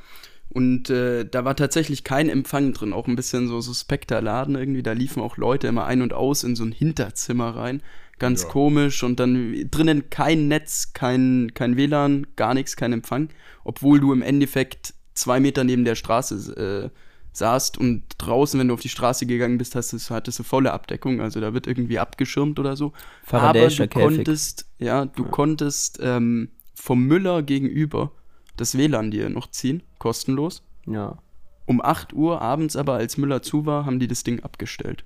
Und 0.50 0.90
äh, 0.90 1.26
da 1.26 1.44
war 1.44 1.56
tatsächlich 1.56 2.04
kein 2.06 2.30
Empfang 2.30 2.72
drin, 2.74 2.94
auch 2.94 3.08
ein 3.08 3.18
bisschen 3.18 3.48
so 3.48 3.60
suspekter 3.60 4.22
Laden 4.22 4.56
irgendwie. 4.56 4.82
Da 4.82 4.94
liefen 4.94 5.22
auch 5.22 5.36
Leute 5.38 5.68
immer 5.68 5.86
ein 5.86 6.02
und 6.02 6.14
aus 6.14 6.44
in 6.44 6.56
so 6.56 6.64
ein 6.64 6.72
Hinterzimmer 6.72 7.50
rein. 7.56 7.82
Ganz 8.18 8.44
Ja. 8.44 8.50
komisch 8.50 9.04
und 9.04 9.20
dann 9.20 9.68
drinnen 9.70 10.10
kein 10.10 10.48
Netz, 10.48 10.94
kein, 10.94 11.52
kein 11.54 11.76
WLAN, 11.76 12.28
gar 12.38 12.54
nichts, 12.54 12.76
kein 12.78 12.94
Empfang. 12.94 13.30
Obwohl 13.66 14.00
du 14.00 14.14
im 14.14 14.22
Endeffekt 14.22 14.94
zwei 15.14 15.40
Meter 15.40 15.64
neben 15.66 15.84
der 15.84 15.96
Straße 15.96 16.92
äh, 16.94 16.98
saßt 17.38 17.78
und 17.78 18.04
draußen, 18.18 18.60
wenn 18.60 18.68
du 18.68 18.74
auf 18.74 18.82
die 18.82 18.90
Straße 18.90 19.26
gegangen 19.26 19.58
bist, 19.58 19.76
hast 19.76 19.94
du, 19.94 19.98
hattest 20.14 20.40
du 20.40 20.44
volle 20.44 20.74
Abdeckung. 20.74 21.22
Also 21.22 21.40
da 21.40 21.54
wird 21.54 21.68
irgendwie 21.68 22.00
abgeschirmt 22.00 22.60
oder 22.60 22.76
so. 22.76 22.94
Aber 23.30 23.54
Faraday'scher 23.54 23.88
du 23.88 23.90
Käfig. 23.90 24.16
konntest, 24.16 24.66
ja, 24.80 25.06
du 25.06 25.24
konntest 25.26 26.00
ähm, 26.02 26.50
vom 26.76 27.04
Müller 27.04 27.44
gegenüber 27.44 28.12
das 28.58 28.78
WLAN 28.78 29.12
dir 29.12 29.30
noch 29.30 29.52
ziehen, 29.52 29.84
kostenlos. 30.00 30.64
Ja. 30.88 31.18
Um 31.66 31.82
8 31.82 32.14
Uhr 32.14 32.42
abends 32.42 32.76
aber, 32.76 32.94
als 32.94 33.18
Müller 33.18 33.42
zu 33.42 33.66
war, 33.66 33.86
haben 33.86 34.00
die 34.00 34.08
das 34.08 34.24
Ding 34.24 34.40
abgestellt. 34.44 35.04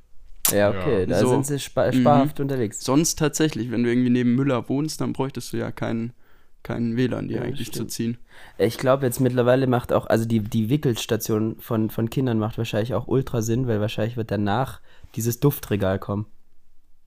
Ja, 0.52 0.70
okay, 0.70 1.02
Ja. 1.02 1.06
da 1.08 1.20
So. 1.20 1.30
sind 1.30 1.46
sie 1.48 1.60
spa 1.60 1.88
Mhm. 1.92 2.02
sparhaft 2.02 2.40
unterwegs. 2.40 2.82
Sonst 2.82 3.20
tatsächlich, 3.20 3.72
wenn 3.72 3.84
du 3.84 3.90
irgendwie 3.90 4.10
neben 4.10 4.36
Müller 4.36 4.70
wohnst, 4.70 5.02
dann 5.02 5.12
bräuchtest 5.14 5.54
du 5.54 5.58
ja 5.58 5.72
keinen 5.72 6.14
kein 6.64 6.96
WLAN 6.96 7.28
dir 7.28 7.38
Ja, 7.38 7.44
eigentlich 7.44 7.68
stimmt. 7.68 7.92
zu 7.92 7.96
ziehen. 7.96 8.18
Ich 8.58 8.78
glaube, 8.78 9.06
jetzt 9.06 9.20
mittlerweile 9.20 9.68
macht 9.68 9.92
auch, 9.94 10.06
also 10.08 10.26
die, 10.26 10.40
die 10.42 10.70
Wickelstation 10.70 11.58
von, 11.60 11.90
von 11.90 12.10
Kindern 12.10 12.40
macht 12.40 12.58
wahrscheinlich 12.58 12.94
auch 12.94 13.08
ultra 13.08 13.42
Sinn, 13.42 13.68
weil 13.68 13.82
wahrscheinlich 13.82 14.18
wird 14.18 14.32
danach 14.32 14.82
dieses 15.16 15.40
Duftregal 15.40 16.00
kommen. 16.00 16.26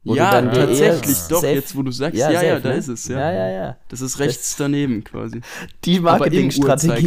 Ja, 0.06 0.30
dann 0.32 0.52
tatsächlich, 0.52 1.16
doch, 1.30 1.40
safe- 1.40 1.54
jetzt 1.54 1.74
wo 1.76 1.82
du 1.82 1.90
sagst, 1.90 2.18
ja, 2.18 2.30
ja, 2.30 2.40
safe, 2.40 2.60
da 2.62 2.68
ne? 2.68 2.74
ist 2.76 2.88
es, 2.88 3.08
ja. 3.08 3.18
Ja, 3.18 3.32
ja, 3.32 3.48
ja. 3.52 3.76
Das 3.88 4.02
ist 4.02 4.18
rechts 4.18 4.54
daneben 4.56 5.02
quasi. 5.02 5.40
Die 5.84 5.98
Marketingstrategie. 6.00 7.06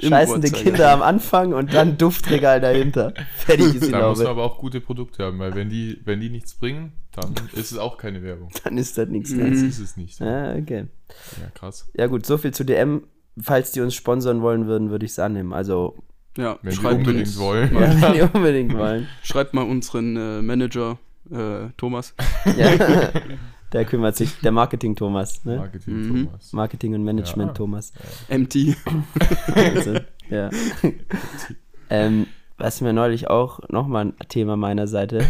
Scheißende. 0.00 0.50
Kinder 0.52 0.92
am 0.92 1.02
Anfang 1.02 1.52
und 1.54 1.74
dann 1.74 1.98
Duftregal 1.98 2.60
dahinter. 2.60 3.12
Fertig 3.36 3.74
ist 3.74 3.86
die 3.88 3.90
Da 3.90 4.08
muss 4.10 4.18
man 4.18 4.28
aber 4.28 4.44
auch 4.44 4.58
gute 4.58 4.80
Produkte 4.80 5.24
haben, 5.24 5.38
weil 5.40 5.54
wenn 5.56 5.68
die, 5.68 6.00
wenn 6.04 6.20
die 6.20 6.30
nichts 6.30 6.54
bringen, 6.54 6.92
dann 7.12 7.34
ist 7.54 7.72
es 7.72 7.78
auch 7.78 7.98
keine 7.98 8.22
Werbung. 8.22 8.50
Dann 8.64 8.76
ist 8.78 8.96
das 8.98 9.08
nichts 9.08 9.30
Mhm. 9.30 9.36
mehr. 9.38 9.50
Das 9.50 9.60
ist 9.62 9.78
es 9.80 9.96
nicht. 9.96 10.20
Ja, 10.20 10.52
Ah, 10.52 10.56
okay. 10.56 10.86
krass. 11.54 11.88
Ja 11.96 12.06
gut, 12.06 12.26
so 12.26 12.38
viel 12.38 12.52
zu 12.52 12.64
DM. 12.64 13.02
Falls 13.40 13.72
die 13.72 13.80
uns 13.80 13.94
sponsern 13.94 14.40
wollen 14.40 14.66
würden, 14.66 14.90
würde 14.90 15.04
ich 15.04 15.12
es 15.12 15.18
annehmen. 15.18 15.52
Also, 15.52 15.96
Ja, 16.38 16.58
Wenn 16.62 16.70
die 16.70 16.76
schreibt 16.76 16.98
unbedingt 16.98 17.26
uns, 17.26 17.38
wollen. 17.38 17.74
ja, 17.74 18.00
wenn 18.02 18.12
die 18.12 18.20
unbedingt 18.22 18.74
wollen. 18.76 19.08
Schreibt 19.22 19.52
mal 19.54 19.62
unseren 19.62 20.16
äh, 20.16 20.42
Manager 20.42 20.98
äh, 21.30 21.70
Thomas. 21.76 22.14
Ja. 22.56 23.10
Der 23.72 23.84
kümmert 23.84 24.14
sich, 24.14 24.38
der 24.40 24.52
Marketing-Thomas. 24.52 25.44
Ne? 25.44 25.56
Marketing 25.56 25.94
Mhm. 25.96 26.24
Thomas. 26.26 26.52
Marketing- 26.52 26.94
und 26.94 27.00
Ja. 27.00 27.04
Management-Thomas. 27.06 27.92
MT. 28.28 28.76
Also, 29.54 29.94
ja. 30.30 30.50
ähm, 31.90 32.26
was 32.58 32.80
mir 32.80 32.92
neulich 32.92 33.28
auch 33.28 33.60
nochmal 33.68 34.06
ein 34.06 34.14
Thema 34.28 34.56
meiner 34.56 34.86
Seite. 34.86 35.26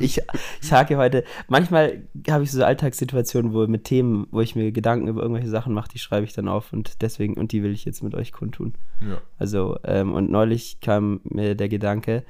ich, 0.00 0.20
ich 0.60 0.72
hake 0.72 0.96
heute. 0.98 1.24
Manchmal 1.48 2.02
habe 2.28 2.42
ich 2.44 2.50
so 2.50 2.62
Alltagssituationen, 2.64 3.54
wo 3.54 3.66
mit 3.68 3.84
Themen, 3.84 4.26
wo 4.32 4.40
ich 4.40 4.54
mir 4.56 4.70
Gedanken 4.72 5.06
über 5.08 5.22
irgendwelche 5.22 5.48
Sachen 5.48 5.72
mache, 5.72 5.88
die 5.88 5.98
schreibe 6.00 6.26
ich 6.26 6.34
dann 6.34 6.48
auf 6.48 6.72
und 6.72 7.00
deswegen, 7.00 7.34
und 7.34 7.52
die 7.52 7.62
will 7.62 7.72
ich 7.72 7.84
jetzt 7.86 8.02
mit 8.02 8.14
euch 8.16 8.32
kundtun. 8.32 8.74
Ja. 9.00 9.18
Also, 9.38 9.78
ähm, 9.84 10.12
und 10.12 10.30
neulich 10.30 10.80
kam 10.80 11.20
mir 11.24 11.54
der 11.54 11.68
Gedanke, 11.68 12.24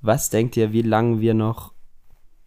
was 0.00 0.30
denkt 0.30 0.56
ihr, 0.56 0.72
wie 0.72 0.82
lange 0.82 1.20
wir 1.20 1.34
noch 1.34 1.72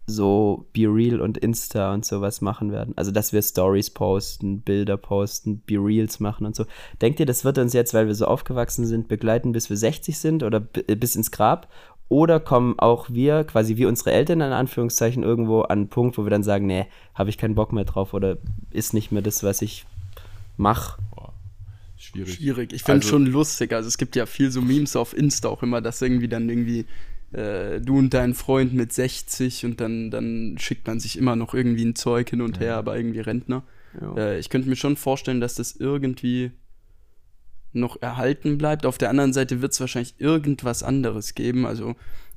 so 0.06 0.68
Be 0.74 0.82
Real 0.88 1.22
und 1.22 1.38
Insta 1.38 1.94
und 1.94 2.06
sowas 2.06 2.42
machen 2.42 2.72
werden? 2.72 2.94
Also, 2.98 3.12
dass 3.12 3.34
wir 3.34 3.42
Stories 3.42 3.90
posten, 3.90 4.62
Bilder 4.62 4.98
posten, 4.98 5.62
Be 5.66 5.76
Reals 5.76 6.20
machen 6.20 6.46
und 6.46 6.56
so. 6.56 6.66
Denkt 7.02 7.20
ihr, 7.20 7.26
das 7.26 7.46
wird 7.46 7.58
uns 7.58 7.74
jetzt, 7.74 7.94
weil 7.94 8.08
wir 8.08 8.16
so 8.16 8.26
aufgewachsen 8.26 8.86
sind, 8.86 9.08
begleiten, 9.08 9.52
bis 9.54 9.70
wir 9.70 9.78
60 9.78 10.18
sind 10.18 10.44
oder 10.44 10.62
äh, 10.88 10.96
bis 10.96 11.16
ins 11.16 11.32
Grab? 11.32 11.70
Oder 12.10 12.40
kommen 12.40 12.78
auch 12.78 13.10
wir, 13.10 13.44
quasi 13.44 13.78
wie 13.78 13.86
unsere 13.86 14.12
Eltern 14.12 14.42
in 14.42 14.52
Anführungszeichen, 14.52 15.24
irgendwo 15.24 15.62
an 15.62 15.72
einen 15.80 15.88
Punkt, 15.88 16.18
wo 16.18 16.26
wir 16.26 16.30
dann 16.30 16.44
sagen, 16.44 16.68
nee, 16.68 16.86
habe 17.16 17.30
ich 17.30 17.38
keinen 17.38 17.56
Bock 17.56 17.72
mehr 17.74 17.86
drauf 17.86 18.14
oder 18.14 18.38
ist 18.72 18.94
nicht 18.94 19.12
mehr 19.12 19.22
das, 19.24 19.42
was 19.44 19.62
ich 19.62 19.86
mache? 20.58 21.02
Schwierig. 21.98 22.34
Schwierig. 22.36 22.74
Ich 22.74 22.84
finde 22.84 23.00
Also- 23.00 23.10
schon 23.10 23.26
lustig. 23.28 23.72
Also 23.72 23.88
es 23.88 23.98
gibt 23.98 24.16
ja 24.18 24.26
viel 24.26 24.52
so 24.52 24.62
Memes 24.62 24.96
auf 24.96 25.16
Insta 25.18 25.48
auch 25.48 25.64
immer, 25.64 25.80
dass 25.82 26.02
irgendwie 26.02 26.28
dann 26.28 26.50
irgendwie 26.50 26.86
äh, 27.34 27.80
du 27.82 27.98
und 27.98 28.14
dein 28.14 28.34
Freund 28.34 28.74
mit 28.74 28.94
60 28.94 29.66
und 29.66 29.82
dann, 29.82 30.12
dann 30.12 30.56
schickt 30.60 30.88
man 30.88 31.00
sich 31.00 31.18
immer 31.18 31.36
noch 31.36 31.54
irgendwie 31.54 31.86
ein 31.86 31.96
Zeug 31.96 32.30
hin 32.30 32.42
und 32.42 32.60
her, 32.60 32.76
aber 32.78 32.96
irgendwie 32.98 33.20
Rentner. 33.20 33.64
Ja. 34.00 34.16
Äh, 34.18 34.40
ich 34.40 34.50
könnte 34.50 34.70
mir 34.70 34.76
schon 34.76 34.96
vorstellen, 34.98 35.42
dass 35.42 35.56
das 35.56 35.76
irgendwie 35.76 36.52
noch 37.74 38.02
erhalten 38.02 38.58
bleibt. 38.58 38.86
Auf 38.86 38.98
der 38.98 39.10
anderen 39.10 39.34
Seite 39.34 39.62
wird 39.62 39.72
es 39.74 39.80
wahrscheinlich 39.80 40.16
irgendwas 40.20 40.84
anderes 40.84 41.34
geben. 41.34 41.66
Also 41.66 41.96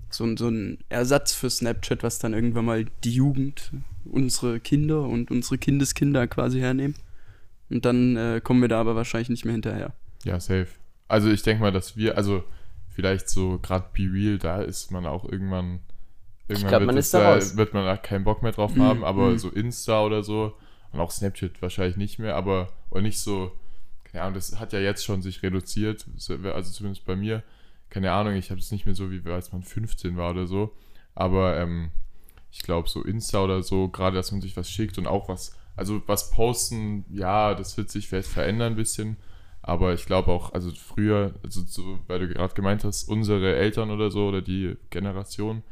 so, 0.08 0.24
ein- 0.24 0.36
so 0.36 0.48
ein 0.48 0.78
Ersatz 0.88 1.34
für 1.34 1.50
Snapchat, 1.50 2.02
was 2.02 2.18
dann 2.18 2.32
irgendwann 2.32 2.64
mal 2.64 2.86
die 3.04 3.12
Jugend, 3.12 3.72
unsere 4.04 4.60
Kinder 4.60 5.02
und 5.02 5.30
unsere 5.30 5.58
Kindeskinder 5.58 6.26
quasi 6.26 6.60
hernehmen. 6.60 6.94
Und 7.68 7.84
dann 7.84 8.16
äh, 8.16 8.40
kommen 8.42 8.60
wir 8.62 8.68
da 8.68 8.80
aber 8.80 8.94
wahrscheinlich 8.96 9.28
nicht 9.28 9.44
mehr 9.44 9.52
hinterher. 9.54 9.92
Ja, 10.24 10.38
safe. 10.40 10.68
Also 11.08 11.28
ich 11.30 11.42
denke 11.42 11.60
mal, 11.62 11.72
dass 11.72 11.96
wir, 11.96 12.16
also 12.16 12.44
vielleicht 12.96 13.30
so 13.30 13.60
gerade 13.60 13.88
Be 13.94 14.10
Real, 14.12 14.38
da 14.38 14.62
ist 14.62 14.92
man 14.92 15.06
auch 15.06 15.26
irgendwann, 15.26 15.80
irgendwann 16.48 16.78
glaub, 16.78 16.80
wird, 16.80 16.94
man 16.94 17.10
da 17.10 17.40
wird 17.56 17.74
man 17.74 17.84
da 17.86 17.96
keinen 17.96 18.24
Bock 18.24 18.42
mehr 18.42 18.52
drauf 18.52 18.78
Mhm, 18.78 18.78
haben, 18.78 19.04
aber 19.04 19.36
mhm. 19.36 19.38
so 19.38 19.50
Insta 19.50 20.04
oder 20.04 20.22
so 20.22 20.54
und 20.92 21.00
auch 21.00 21.10
Snapchat 21.10 21.60
wahrscheinlich 21.62 21.96
nicht 21.96 22.18
mehr, 22.18 22.36
aber 22.36 22.68
oder 22.90 23.02
nicht 23.02 23.20
so, 23.20 23.52
keine 24.04 24.24
Ahnung, 24.24 24.34
das 24.34 24.58
hat 24.60 24.72
ja 24.72 24.80
jetzt 24.80 25.04
schon 25.04 25.22
sich 25.22 25.42
reduziert, 25.42 26.06
so- 26.16 26.36
also 26.36 26.72
zumindest 26.72 27.06
bei 27.06 27.16
mir, 27.16 27.42
keine 27.90 28.12
Ahnung, 28.12 28.34
ich 28.34 28.50
habe 28.50 28.60
es 28.60 28.72
nicht 28.72 28.86
mehr 28.86 28.94
so, 28.94 29.10
wie 29.10 29.22
als 29.30 29.52
man 29.52 29.62
15 29.62 30.16
war 30.16 30.30
oder 30.32 30.46
so, 30.46 30.72
aber 31.14 31.58
ähm, 31.58 31.90
ich 32.52 32.62
glaube 32.62 32.88
so 32.88 33.02
Insta 33.02 33.42
oder 33.44 33.62
so, 33.62 33.88
gerade 33.88 34.16
dass 34.16 34.32
man 34.32 34.40
sich 34.40 34.56
was 34.56 34.70
schickt 34.70 34.98
und 34.98 35.06
auch 35.06 35.28
was, 35.28 35.56
also 35.76 36.02
was 36.06 36.30
posten, 36.30 37.04
ja, 37.10 37.54
das 37.54 37.76
wird 37.76 37.90
sich 37.90 38.08
vielleicht 38.08 38.28
verändern 38.28 38.72
ein 38.72 38.76
bisschen, 38.76 39.16
aber 39.66 39.92
ich 39.92 40.06
glaube 40.06 40.30
auch, 40.30 40.54
also 40.54 40.70
früher, 40.70 41.32
also 41.44 41.61
so, 41.66 41.99
weil 42.06 42.20
du 42.20 42.28
gerade 42.28 42.54
gemeint 42.54 42.85
hast, 42.85 43.08
unsere 43.08 43.54
Eltern 43.56 43.90
oder 43.90 44.11
so 44.11 44.28
oder 44.28 44.40
die 44.40 44.76
Generation, 44.90 45.62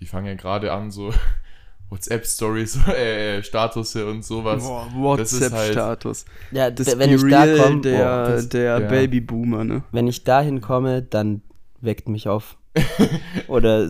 die 0.00 0.06
fangen 0.06 0.26
ja 0.26 0.34
gerade 0.34 0.72
an, 0.72 0.90
so 0.92 1.12
WhatsApp-Stories, 1.90 2.86
äh, 2.88 3.42
Statusse 3.42 4.06
und 4.06 4.24
sowas. 4.24 4.62
ist 4.62 4.68
halt- 4.70 4.94
WhatsApp-Status. 4.94 6.24
Ja, 6.52 6.70
Das 6.70 6.98
wenn 6.98 7.12
ich 7.14 7.22
da 7.30 7.46
komme, 7.56 7.80
der, 7.80 7.98
boah, 7.98 8.28
das- 8.32 8.48
der 8.50 8.80
ja. 8.80 8.88
Babyboomer, 8.88 9.64
ne? 9.64 9.82
wenn 9.92 10.06
ich 10.06 10.24
dahin 10.24 10.60
komme, 10.60 11.02
dann 11.02 11.42
weckt 11.80 12.08
mich 12.08 12.28
auf. 12.28 12.56
Oder 13.48 13.88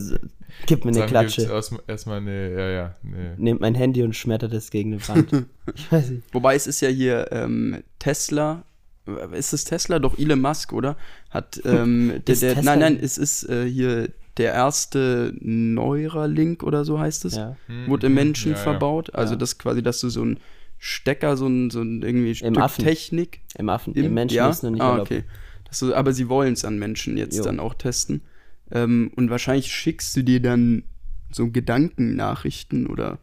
gib 0.67 0.85
mir 0.85 0.91
eine 0.93 1.01
Dann 1.01 1.09
Klatsche. 1.09 1.43
erstmal 1.43 1.81
erstmal 1.89 2.19
eine, 2.19 2.53
ja, 2.53 2.69
ja, 2.71 2.95
eine, 3.05 3.35
Nehmt 3.37 3.61
mein 3.61 3.75
Handy 3.75 4.03
und 4.03 4.15
schmettert 4.15 4.53
es 4.53 4.71
gegen 4.71 4.93
eine 4.95 5.09
Wand. 5.09 5.47
ich 5.75 5.91
weiß 5.93 6.11
nicht. 6.11 6.23
Wobei 6.33 6.55
es 6.55 6.67
ist 6.67 6.81
ja 6.81 6.89
hier 6.89 7.31
ähm, 7.33 7.83
Tesla. 7.99 8.63
Ist 9.33 9.53
es 9.53 9.65
Tesla? 9.65 9.99
Doch 9.99 10.19
Elon 10.19 10.41
Musk, 10.41 10.73
oder? 10.73 10.97
Hat 11.31 11.61
ähm, 11.65 12.21
der, 12.27 12.37
der, 12.37 12.63
nein, 12.63 12.79
nein, 12.81 12.99
es 13.01 13.19
ist 13.19 13.49
äh, 13.49 13.69
hier 13.69 14.11
der 14.37 14.53
erste 14.53 15.35
Neuralink 15.41 16.63
oder 16.63 16.85
so 16.85 16.99
heißt 16.99 17.25
es. 17.25 17.37
Ja. 17.37 17.57
Wurde 17.87 18.07
im 18.07 18.15
Menschen 18.15 18.53
ja, 18.53 18.57
ja. 18.59 18.63
verbaut. 18.63 19.15
Also 19.15 19.35
Ja. 19.35 19.39
das 19.39 19.59
quasi, 19.59 19.83
dass 19.83 20.01
du 20.01 20.09
so 20.09 20.25
ein 20.25 20.39
Stecker, 20.79 21.37
so 21.37 21.47
ein, 21.47 21.71
so 21.71 21.81
ein 21.81 22.03
irgendwie 22.03 22.35
Stück 22.35 22.57
Affen. 22.59 22.85
Technik 22.85 23.41
Im 23.59 23.69
Affen. 23.69 23.95
im, 23.95 24.05
Im 24.07 24.15
Menschen 24.15 24.37
ja? 24.37 24.49
ist 24.49 24.63
noch 24.63 24.71
nicht 24.71 24.81
ah, 24.81 24.93
erlaubt. 24.93 25.11
okay. 25.11 25.25
Das 25.69 25.81
so, 25.81 25.95
aber 25.95 26.13
sie 26.13 26.29
wollen 26.29 26.53
es 26.53 26.65
an 26.65 26.79
Menschen 26.79 27.17
jetzt 27.17 27.37
Jo. 27.37 27.45
dann 27.45 27.59
auch 27.61 27.75
testen. 27.75 28.23
Ähm, 28.71 29.11
und 29.17 29.29
wahrscheinlich 29.31 29.73
schickst 29.73 30.17
du 30.17 30.23
dir 30.23 30.41
dann 30.41 30.85
so 31.31 31.51
Gedankennachrichten 31.51 32.87
oder 32.87 33.19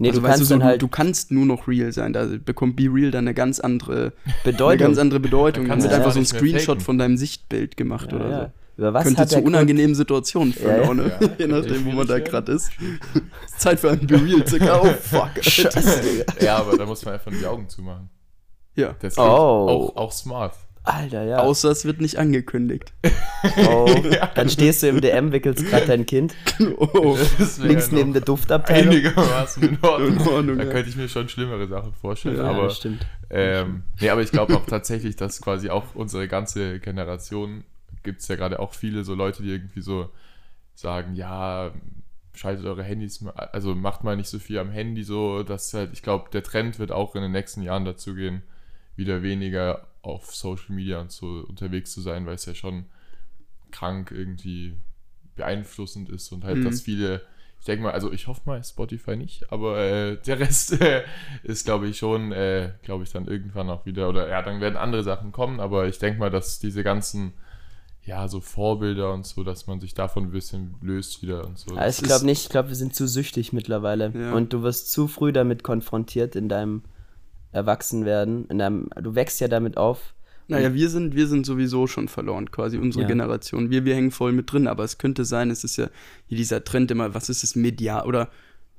Nee, 0.00 0.08
also 0.08 0.20
du 0.20 0.26
weißt 0.26 0.30
kannst 0.38 0.40
du, 0.50 0.54
so, 0.54 0.58
dann 0.58 0.64
halt 0.64 0.82
du 0.82 0.88
kannst 0.88 1.30
nur 1.30 1.46
noch 1.46 1.68
real 1.68 1.92
sein. 1.92 2.12
Da 2.12 2.26
bekommt 2.44 2.76
Be 2.76 2.88
Real 2.92 3.10
dann 3.10 3.24
eine 3.24 3.34
ganz 3.34 3.60
andere 3.60 4.12
eine 4.24 4.52
Bedeutung. 4.52 4.86
ganz 4.88 4.98
andere 4.98 5.20
Bedeutung. 5.20 5.64
Da 5.64 5.68
Dann 5.68 5.68
kannst 5.68 5.84
wird 5.84 5.92
du 5.92 5.96
einfach 5.98 6.12
so 6.12 6.18
ein 6.20 6.26
Screenshot 6.26 6.82
von 6.82 6.98
deinem 6.98 7.16
Sichtbild 7.16 7.76
gemacht 7.76 8.10
Ja, 8.12 8.16
oder 8.18 8.30
ja. 8.30 8.40
so. 8.46 8.50
Über 8.78 8.94
was 8.94 9.04
Könnte 9.04 9.20
hat 9.20 9.28
zu 9.30 9.40
unangenehmen 9.42 9.94
Situationen 9.94 10.54
führen, 10.54 10.74
Ja, 10.76 10.82
ja. 10.84 10.94
ne? 10.94 11.12
Ja. 11.20 11.28
je 11.38 11.46
nachdem, 11.48 11.84
wo 11.84 11.90
man 11.90 12.06
da 12.06 12.18
gerade 12.18 12.50
ist. 12.52 12.70
ist 13.44 13.60
Zeit 13.60 13.78
für 13.78 13.90
ein 13.90 14.06
Be 14.06 14.14
Real, 14.14 14.42
Zucker. 14.44 14.80
Oh, 14.82 14.86
fuck. 14.86 15.28
Scheiße. 15.42 16.24
Ja, 16.40 16.56
aber 16.56 16.78
da 16.78 16.86
muss 16.86 17.04
man 17.04 17.12
einfach 17.14 17.30
die 17.30 17.44
Augen 17.44 17.68
zumachen. 17.68 18.08
Ja. 18.76 18.94
Das 19.02 19.18
Oh. 19.18 19.22
geht 19.22 19.28
auch, 19.28 19.96
auch 19.96 20.12
smart. 20.12 20.54
Alter, 20.94 21.24
ja. 21.24 21.38
Außer 21.38 21.70
es 21.70 21.84
wird 21.84 22.00
nicht 22.00 22.18
angekündigt. 22.18 22.92
oh. 23.68 23.88
Dann 24.34 24.48
stehst 24.48 24.82
du 24.82 24.88
im 24.88 25.00
DM, 25.00 25.32
wickelst 25.32 25.66
gerade 25.66 25.86
dein 25.86 26.06
Kind, 26.06 26.34
Oh, 26.78 27.16
links 27.60 27.90
ja 27.90 27.98
neben 27.98 28.12
der 28.12 28.22
Duftabteilung. 28.22 28.94
einigermaßen 28.94 29.62
in 29.62 29.78
Ordnung. 29.82 30.12
In 30.12 30.28
Ordnung, 30.28 30.58
da 30.58 30.64
ja. 30.64 30.70
könnte 30.70 30.90
ich 30.90 30.96
mir 30.96 31.08
schon 31.08 31.28
schlimmere 31.28 31.66
Sachen 31.68 31.92
vorstellen. 31.94 32.36
Ja, 32.36 32.44
aber 32.44 32.64
das 32.64 32.78
stimmt. 32.78 33.06
Ähm, 33.30 33.84
nee, 34.00 34.10
aber 34.10 34.22
ich 34.22 34.32
glaube 34.32 34.56
auch 34.56 34.66
tatsächlich, 34.66 35.16
dass 35.16 35.40
quasi 35.40 35.70
auch 35.70 35.94
unsere 35.94 36.28
ganze 36.28 36.80
Generation 36.80 37.64
gibt 38.02 38.22
es 38.22 38.28
ja 38.28 38.36
gerade 38.36 38.58
auch 38.58 38.74
viele 38.74 39.04
so 39.04 39.14
Leute, 39.14 39.42
die 39.42 39.50
irgendwie 39.50 39.82
so 39.82 40.10
sagen, 40.74 41.14
ja, 41.14 41.72
schaltet 42.34 42.64
eure 42.64 42.82
Handys, 42.82 43.20
mal, 43.20 43.32
also 43.32 43.74
macht 43.74 44.04
mal 44.04 44.16
nicht 44.16 44.28
so 44.28 44.38
viel 44.38 44.58
am 44.58 44.70
Handy 44.70 45.02
so, 45.02 45.42
dass 45.42 45.74
halt, 45.74 45.90
ich 45.92 46.02
glaube, 46.02 46.30
der 46.32 46.42
Trend 46.42 46.78
wird 46.78 46.92
auch 46.92 47.14
in 47.14 47.22
den 47.22 47.32
nächsten 47.32 47.62
Jahren 47.62 47.84
dazu 47.84 48.14
gehen, 48.14 48.42
wieder 48.96 49.22
weniger 49.22 49.86
auf 50.02 50.34
Social 50.34 50.74
Media 50.74 51.00
und 51.00 51.12
so 51.12 51.44
unterwegs 51.48 51.92
zu 51.92 52.00
sein, 52.00 52.26
weil 52.26 52.34
es 52.34 52.46
ja 52.46 52.54
schon 52.54 52.86
krank 53.70 54.10
irgendwie 54.10 54.74
beeinflussend 55.36 56.08
ist 56.08 56.32
und 56.32 56.44
halt, 56.44 56.58
Mhm. 56.58 56.64
dass 56.64 56.80
viele, 56.82 57.22
ich 57.60 57.66
denke 57.66 57.82
mal, 57.84 57.92
also 57.92 58.12
ich 58.12 58.26
hoffe 58.26 58.42
mal 58.46 58.62
Spotify 58.64 59.16
nicht, 59.16 59.50
aber 59.52 59.78
äh, 59.78 60.16
der 60.22 60.40
Rest 60.40 60.80
äh, 60.80 61.02
ist, 61.42 61.64
glaube 61.64 61.88
ich, 61.88 61.98
schon, 61.98 62.32
äh, 62.32 62.72
glaube 62.82 63.04
ich, 63.04 63.10
dann 63.12 63.26
irgendwann 63.26 63.68
auch 63.70 63.86
wieder, 63.86 64.08
oder 64.08 64.28
ja, 64.28 64.42
dann 64.42 64.60
werden 64.60 64.76
andere 64.76 65.02
Sachen 65.02 65.32
kommen, 65.32 65.60
aber 65.60 65.86
ich 65.88 65.98
denke 65.98 66.18
mal, 66.18 66.30
dass 66.30 66.58
diese 66.58 66.82
ganzen, 66.82 67.32
ja, 68.02 68.26
so 68.28 68.40
Vorbilder 68.40 69.12
und 69.12 69.26
so, 69.26 69.44
dass 69.44 69.66
man 69.66 69.80
sich 69.80 69.94
davon 69.94 70.24
ein 70.24 70.30
bisschen 70.30 70.74
löst 70.80 71.22
wieder 71.22 71.46
und 71.46 71.58
so. 71.58 71.76
Ja, 71.76 71.86
ich 71.86 71.98
glaube 72.02 72.24
nicht, 72.24 72.42
ich 72.42 72.48
glaube, 72.48 72.70
wir 72.70 72.76
sind 72.76 72.94
zu 72.94 73.06
süchtig 73.06 73.52
mittlerweile. 73.52 74.10
Ja. 74.14 74.32
Und 74.32 74.52
du 74.54 74.62
wirst 74.62 74.90
zu 74.90 75.06
früh 75.06 75.32
damit 75.32 75.62
konfrontiert 75.62 76.34
in 76.34 76.48
deinem 76.48 76.82
Erwachsenwerden. 77.52 78.46
In 78.48 78.58
deinem, 78.58 78.88
du 79.00 79.14
wächst 79.14 79.40
ja 79.40 79.48
damit 79.48 79.76
auf. 79.76 80.14
Naja, 80.48 80.74
wir 80.74 80.88
sind, 80.88 81.14
wir 81.14 81.28
sind 81.28 81.46
sowieso 81.46 81.86
schon 81.86 82.08
verloren, 82.08 82.50
quasi 82.50 82.76
unsere 82.76 83.02
Ja. 83.02 83.08
Generation. 83.08 83.70
Wir, 83.70 83.84
wir 83.84 83.94
hängen 83.94 84.10
voll 84.10 84.32
mit 84.32 84.52
drin, 84.52 84.66
aber 84.66 84.82
es 84.82 84.98
könnte 84.98 85.24
sein, 85.24 85.48
es 85.50 85.62
ist 85.62 85.76
ja 85.76 85.88
hier 86.26 86.38
dieser 86.38 86.64
Trend 86.64 86.90
immer, 86.90 87.14
was 87.14 87.28
ist 87.28 87.44
es, 87.44 87.54
medial 87.54 88.04
oder 88.04 88.30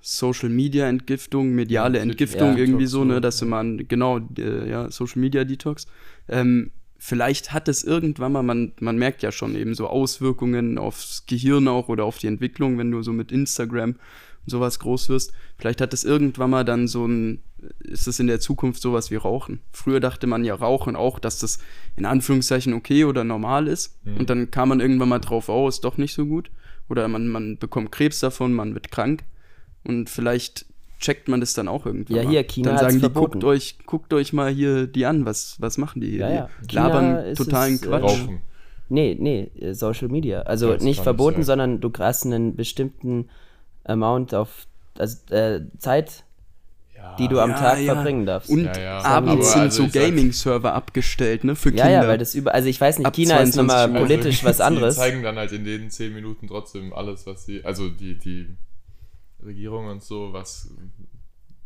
Social 0.02 0.50
Media 0.50 0.88
Entgiftung, 0.88 1.52
mediale 1.52 2.00
Entgiftung, 2.00 2.54
ja. 2.54 2.58
irgendwie 2.58 2.86
Detox, 2.86 2.92
so, 2.92 3.06
ne, 3.06 3.22
dass 3.22 3.40
ja. 3.40 3.48
man, 3.48 3.88
genau, 3.88 4.20
äh, 4.38 4.70
ja, 4.70 4.92
Social 4.92 5.22
Media 5.22 5.46
Detox. 5.46 5.86
Ähm, 6.28 6.72
vielleicht 6.98 7.54
hat 7.54 7.68
es 7.68 7.84
irgendwann 7.84 8.34
mal, 8.34 8.44
man, 8.44 8.74
man 8.80 8.98
merkt 8.98 9.24
ja 9.24 9.32
schon 9.32 9.56
eben 9.56 9.74
so 9.74 9.88
Auswirkungen 9.88 10.78
aufs 10.78 11.26
Gehirn 11.26 11.68
auch 11.68 11.88
oder 11.88 12.04
auf 12.04 12.18
die 12.18 12.28
Entwicklung, 12.28 12.78
wenn 12.78 12.92
du 12.92 13.02
so 13.02 13.14
mit 13.14 13.32
Instagram 13.32 13.92
und 13.92 14.50
sowas 14.50 14.80
groß 14.80 15.10
wirst. 15.10 15.34
Vielleicht 15.58 15.82
hat 15.82 15.94
es 15.94 16.04
irgendwann 16.04 16.50
mal 16.50 16.66
dann 16.66 16.88
so 16.88 17.06
ein, 17.06 17.40
ist 17.80 18.08
es 18.08 18.20
in 18.20 18.28
der 18.28 18.40
Zukunft 18.40 18.82
sowas 18.82 19.12
wie 19.12 19.16
Rauchen. 19.16 19.60
Früher 19.72 20.00
dachte 20.00 20.28
man 20.28 20.44
ja 20.44 20.56
Rauchen 20.56 20.96
auch, 20.96 21.20
dass 21.20 21.40
das 21.40 21.60
in 21.96 22.06
Anführungszeichen 22.06 22.74
okay 22.74 23.06
oder 23.06 23.24
normal 23.24 23.68
ist. 23.68 23.98
Mhm. 24.06 24.18
Und 24.18 24.30
dann 24.30 24.52
kam 24.52 24.70
man 24.70 24.80
irgendwann 24.80 25.10
mal 25.10 25.20
drauf, 25.20 25.50
oh, 25.50 25.68
ist 25.68 25.84
doch 25.84 25.98
nicht 25.98 26.14
so 26.14 26.26
gut. 26.26 26.50
Oder 26.90 27.08
man, 27.08 27.28
man 27.28 27.58
bekommt 27.58 27.92
Krebs 27.92 28.20
davon, 28.20 28.54
man 28.54 28.74
wird 28.74 28.92
krank. 28.92 29.24
Und 29.84 30.10
vielleicht 30.10 30.66
checkt 31.00 31.28
man 31.28 31.40
das 31.40 31.54
dann 31.54 31.68
auch 31.68 31.86
irgendwann. 31.86 32.16
Ja, 32.16 32.22
hier, 32.30 32.44
China 32.44 32.72
Dann 32.72 32.80
sagen 32.80 32.94
die, 32.96 33.00
verboten. 33.00 33.32
guckt 33.34 33.44
euch, 33.44 33.78
guckt 33.86 34.14
euch 34.14 34.34
mal 34.34 34.52
hier 34.52 34.88
die 34.88 35.06
an, 35.06 35.26
was, 35.26 35.56
was 35.60 35.78
machen 35.78 36.02
die 36.02 36.12
hier? 36.12 36.20
Ja, 36.20 36.34
ja. 36.34 36.50
Die 36.62 36.68
China 36.68 36.88
labern 36.88 37.26
ist 37.26 37.38
totalen 37.38 37.76
es, 37.76 37.82
äh, 37.84 37.88
Quatsch. 37.88 38.04
Rauchen. 38.04 38.42
Nee, 38.90 39.18
nee, 39.20 39.52
äh, 39.60 39.74
Social 39.74 40.10
Media. 40.10 40.42
Also 40.42 40.68
Ja, 40.68 40.74
das 40.76 40.84
nicht 40.84 41.02
verboten, 41.02 41.44
sein. 41.44 41.60
sondern 41.60 41.82
du 41.82 41.92
hast 41.98 42.26
einen 42.26 42.56
bestimmten 42.56 43.30
Amount 43.84 44.36
auf 44.36 44.68
also, 44.98 45.34
äh, 45.34 45.62
Zeit, 45.80 46.24
Ja, 47.02 47.16
die 47.18 47.28
du 47.28 47.40
am 47.40 47.50
Ja, 47.52 47.58
Tag 47.58 47.80
ja. 47.80 47.94
verbringen 47.94 48.26
darfst. 48.26 48.50
Und 48.50 48.66
Ja, 48.66 48.80
ja. 48.80 49.02
abends 49.02 49.52
sind 49.54 49.62
also 49.64 49.84
so 49.86 49.90
Gaming-Server 49.90 50.74
abgestellt, 50.74 51.44
ne, 51.44 51.56
für 51.56 51.70
ja, 51.70 51.86
Kinder. 51.86 52.04
ja, 52.04 52.08
weil 52.08 52.18
das 52.18 52.36
über, 52.36 52.54
also 52.54 52.68
ich 52.70 52.80
weiß 52.80 53.00
nicht, 53.00 53.08
Ab 53.08 53.16
China 53.16 53.38
ist 53.40 53.54
22 53.54 53.58
nochmal 53.58 53.90
politisch 54.06 54.44
was 54.44 54.62
anderes. 54.70 54.96
Die 54.96 55.02
zeigen 55.02 55.24
dann 55.24 55.38
halt 55.38 55.52
in 55.52 55.66
den 55.66 55.90
10 55.90 56.14
Minuten 56.14 56.48
trotzdem 56.48 56.94
alles, 56.94 57.26
was 57.26 57.46
sie, 57.46 57.64
also 57.66 57.90
die, 57.90 58.18
die 58.18 58.48
Regierung 59.44 59.88
und 59.88 60.04
so, 60.04 60.32
was 60.34 60.70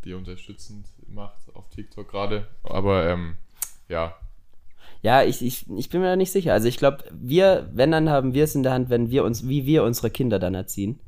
die 0.06 0.14
unterstützend 0.14 0.86
macht 1.08 1.54
auf 1.54 1.70
TikTok 1.70 2.10
gerade. 2.10 2.48
Aber 2.64 3.10
ähm, 3.10 3.36
ja, 3.90 4.14
Ja, 5.02 5.24
ich, 5.24 5.44
ich, 5.44 5.66
ich 5.78 5.90
bin 5.90 6.02
mir 6.02 6.08
da 6.08 6.16
nicht 6.16 6.32
sicher. 6.32 6.54
Also 6.54 6.68
ich 6.68 6.78
glaube, 6.78 7.04
wir, 7.12 7.70
wenn 7.74 7.92
dann 7.92 8.10
haben 8.10 8.34
wir 8.34 8.44
es 8.46 8.56
in 8.56 8.64
der 8.64 8.72
Hand, 8.74 8.90
wenn 8.90 9.10
wir 9.12 9.24
uns, 9.24 9.48
wie 9.48 9.66
wir 9.66 9.84
unsere 9.84 10.10
Kinder 10.10 10.40
dann 10.40 10.56
erziehen. 10.56 11.00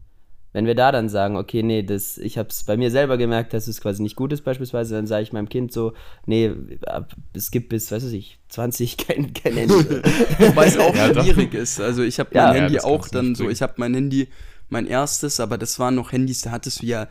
Wenn 0.57 0.65
wir 0.65 0.73
da 0.73 0.91
dann 0.91 1.07
sagen, 1.07 1.35
okay, 1.37 1.61
nee, 1.61 1.83
das, 1.83 2.17
ich 2.17 2.39
habe 2.39 2.49
es 2.49 2.63
bei 2.63 2.77
mir 2.77 2.89
selber 2.89 3.19
gemerkt, 3.19 3.53
dass 3.53 3.67
es 3.67 3.79
quasi 3.79 4.01
nicht 4.01 4.15
gut 4.15 4.33
ist 4.33 4.41
beispielsweise, 4.43 4.95
dann 4.95 5.05
sage 5.05 5.21
ich 5.21 5.31
meinem 5.31 5.49
Kind 5.49 5.71
so, 5.71 5.93
nee, 6.25 6.51
ab, 6.87 7.13
es 7.35 7.51
gibt 7.51 7.69
bis, 7.69 7.91
weiß 7.91 8.05
ich, 8.05 8.39
20 8.49 8.97
kein, 9.07 9.33
kein 9.35 9.53
Handy. 9.53 9.75
Wobei 10.39 10.65
es 10.65 10.79
auch 10.79 10.95
Ja, 10.95 11.09
doch. 11.09 11.23
schwierig 11.23 11.53
ist. 11.53 11.79
Also 11.79 12.01
ich 12.01 12.19
habe 12.19 12.31
Ja. 12.33 12.45
mein 12.47 12.55
Ja, 12.55 12.61
Handy 12.61 12.73
das 12.73 12.85
auch 12.85 13.07
dann 13.07 13.35
so, 13.35 13.51
ich 13.51 13.61
habe 13.61 13.73
mein 13.77 13.93
Handy, 13.93 14.29
mein 14.69 14.87
erstes, 14.87 15.39
aber 15.39 15.59
das 15.59 15.77
waren 15.77 15.93
noch 15.93 16.11
Handys, 16.11 16.41
da 16.41 16.49
hattest 16.49 16.81
du 16.81 16.87
ja, 16.87 17.07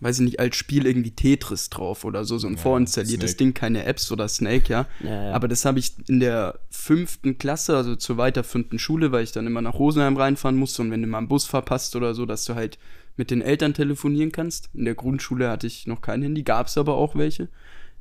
weiß 0.00 0.18
ich 0.20 0.24
nicht, 0.24 0.40
als 0.40 0.56
Spiel 0.56 0.86
irgendwie 0.86 1.10
Tetris 1.10 1.70
drauf 1.70 2.04
oder 2.04 2.24
so, 2.24 2.38
so 2.38 2.46
ein 2.48 2.54
Ja, 2.54 2.60
vorinstalliertes 2.60 3.32
Snake. 3.32 3.36
Ding, 3.38 3.54
keine 3.54 3.84
Apps 3.84 4.10
oder 4.10 4.28
Snake, 4.28 4.70
ja. 4.72 4.86
Ja, 5.04 5.24
ja. 5.26 5.32
Aber 5.32 5.46
das 5.48 5.64
habe 5.64 5.78
ich 5.78 5.92
in 6.08 6.20
der 6.20 6.58
fünften 6.70 7.38
Klasse, 7.38 7.76
also 7.76 7.96
zur 7.96 8.16
weiterführenden 8.16 8.78
Schule, 8.78 9.12
weil 9.12 9.24
ich 9.24 9.32
dann 9.32 9.46
immer 9.46 9.62
nach 9.62 9.74
Rosenheim 9.74 10.16
reinfahren 10.16 10.56
musste 10.56 10.82
und 10.82 10.90
wenn 10.90 11.02
du 11.02 11.08
mal 11.08 11.18
einen 11.18 11.28
Bus 11.28 11.44
verpasst 11.44 11.96
oder 11.96 12.14
so, 12.14 12.26
dass 12.26 12.44
du 12.44 12.54
halt 12.54 12.78
mit 13.16 13.30
den 13.30 13.42
Eltern 13.42 13.74
telefonieren 13.74 14.32
kannst. 14.32 14.70
In 14.72 14.86
der 14.86 14.94
Grundschule 14.94 15.50
hatte 15.50 15.66
ich 15.66 15.86
noch 15.86 16.00
kein 16.00 16.22
Handy, 16.22 16.42
gab 16.42 16.68
es 16.68 16.78
aber 16.78 16.94
auch 16.94 17.16
welche. 17.16 17.48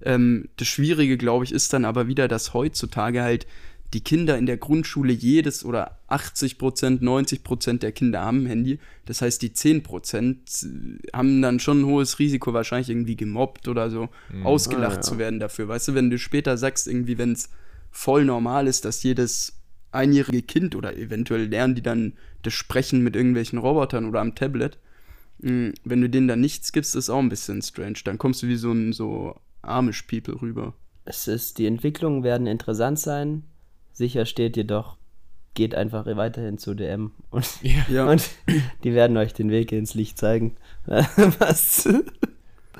Ähm, 0.01 0.47
das 0.55 0.69
Schwierige, 0.69 1.17
glaube 1.17 1.43
ich, 1.43 1.51
ist 1.51 1.73
dann 1.73 1.83
aber 1.83 2.07
wieder, 2.07 2.29
dass 2.29 2.53
heutzutage 2.53 3.21
halt 3.21 3.45
die 3.93 4.01
Kinder 4.01 4.37
in 4.37 4.45
der 4.45 4.57
Grundschule 4.57 5.11
jedes 5.11 5.65
oder 5.65 5.99
80 6.07 6.57
Prozent, 6.59 7.01
90 7.01 7.43
Prozent 7.43 7.81
der 7.83 7.91
Kinder 7.91 8.21
haben 8.21 8.43
ein 8.43 8.47
Handy. 8.47 8.79
Das 9.05 9.21
heißt, 9.21 9.41
die 9.41 9.51
10 9.53 9.81
Prozent 9.83 10.41
äh, 10.63 11.07
haben 11.11 11.41
dann 11.41 11.59
schon 11.59 11.81
ein 11.81 11.85
hohes 11.85 12.19
Risiko, 12.19 12.53
wahrscheinlich 12.53 12.89
irgendwie 12.89 13.15
gemobbt 13.15 13.67
oder 13.67 13.89
so, 13.89 14.09
ausgelacht 14.43 14.91
Ah, 14.91 14.95
ja. 14.97 15.01
zu 15.01 15.17
werden 15.17 15.39
dafür. 15.39 15.67
Weißt 15.67 15.87
du, 15.87 15.93
wenn 15.95 16.09
du 16.09 16.19
später 16.19 16.57
sagst, 16.57 16.87
irgendwie, 16.87 17.17
wenn 17.17 17.31
es 17.31 17.49
voll 17.91 18.25
normal 18.25 18.67
ist, 18.67 18.85
dass 18.85 19.01
jedes 19.01 19.53
einjährige 19.91 20.43
Kind 20.43 20.75
oder 20.75 20.95
eventuell 20.95 21.45
lernen 21.47 21.73
die 21.73 21.81
dann 21.81 22.13
das 22.43 22.53
Sprechen 22.53 23.01
mit 23.03 23.15
irgendwelchen 23.15 23.57
Robotern 23.57 24.05
oder 24.05 24.19
am 24.21 24.35
Tablet. 24.35 24.77
mh, 25.39 25.71
Wenn 25.83 26.01
du 26.01 26.09
denen 26.11 26.27
dann 26.27 26.41
nichts 26.41 26.71
gibst, 26.71 26.95
ist 26.95 27.09
auch 27.09 27.17
ein 27.17 27.29
bisschen 27.29 27.63
strange. 27.63 27.97
Dann 28.03 28.19
kommst 28.19 28.43
du 28.43 28.47
wie 28.47 28.55
so 28.55 28.71
ein 28.71 28.93
so 28.93 29.35
Amish 29.63 30.03
People 30.03 30.39
rüber. 30.41 30.75
es 31.05 31.27
ist, 31.27 31.57
die 31.57 31.65
Entwicklungen 31.65 32.23
werden 32.23 32.45
interessant 32.45 32.99
sein. 32.99 33.43
Sicher 33.99 34.25
steht 34.25 34.55
jedoch, 34.55 34.95
geht 35.55 35.75
einfach 35.75 36.05
weiterhin 36.05 36.57
zu 36.57 36.73
DM 36.73 37.11
und, 37.31 37.45
Ja. 37.89 38.09
und 38.09 38.29
die 38.85 38.93
werden 38.93 39.17
euch 39.17 39.33
den 39.33 39.49
Weg 39.51 39.73
ins 39.73 39.93
Licht 39.93 40.17
zeigen. 40.17 40.55
Was? 40.85 41.83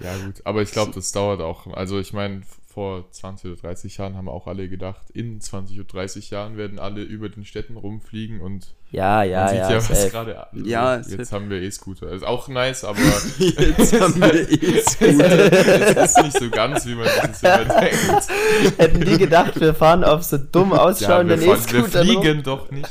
ja 0.02 0.18
gut. 0.26 0.42
Aber 0.46 0.62
ich 0.62 0.72
glaube, 0.72 0.94
das 0.94 1.12
dauert 1.12 1.42
auch. 1.42 1.68
Also 1.68 2.00
ich 2.00 2.14
meine, 2.14 2.44
vor 2.68 3.12
20 3.12 3.52
oder 3.52 3.62
30 3.62 3.98
Jahren 3.98 4.16
haben 4.16 4.30
auch 4.30 4.48
alle 4.48 4.70
gedacht, 4.70 5.10
in 5.10 5.42
20 5.42 5.78
oder 5.78 5.90
30 5.90 6.30
Jahren 6.30 6.56
werden 6.56 6.80
alle 6.80 7.02
über 7.02 7.28
den 7.28 7.44
Städten 7.44 7.76
rumfliegen 7.76 8.40
und 8.40 8.74
Ja, 8.92 9.22
ja, 9.24 9.42
man 9.42 9.50
sieht 9.50 9.58
ja. 9.60 9.70
ja, 9.72 9.90
was 9.90 10.10
gerade. 10.12 10.40
Also 10.52 10.66
Ja, 10.66 10.96
jetzt 10.98 11.10
safe. 11.10 11.32
haben 11.36 11.50
wir 11.50 11.62
E-Scooter. 11.62 12.12
Ist 12.12 12.26
auch 12.26 12.48
nice, 12.48 12.84
aber 12.84 12.98
Jetzt 13.38 14.00
haben 14.02 14.16
wir 14.20 14.34
eh 14.50 14.80
es 14.80 14.96
ist 16.16 16.24
nicht 16.24 16.40
so 16.40 16.50
ganz, 16.50 16.86
wie 16.88 16.96
man 16.96 17.06
das 17.06 17.40
überdenkt. 17.42 18.28
Hätten 18.78 19.02
die 19.02 19.18
gedacht, 19.18 19.60
wir 19.60 19.74
fahren 19.76 20.04
auf 20.04 20.24
so 20.24 20.38
dumm 20.38 20.72
Ja, 20.72 20.80
ausschauenden 20.80 21.40
fahren, 21.40 21.48
wir 21.72 21.80
E-Scootern 21.80 22.08
rum? 22.08 22.22
fliegen 22.24 22.44
doch 22.44 22.72
nicht. 22.72 22.90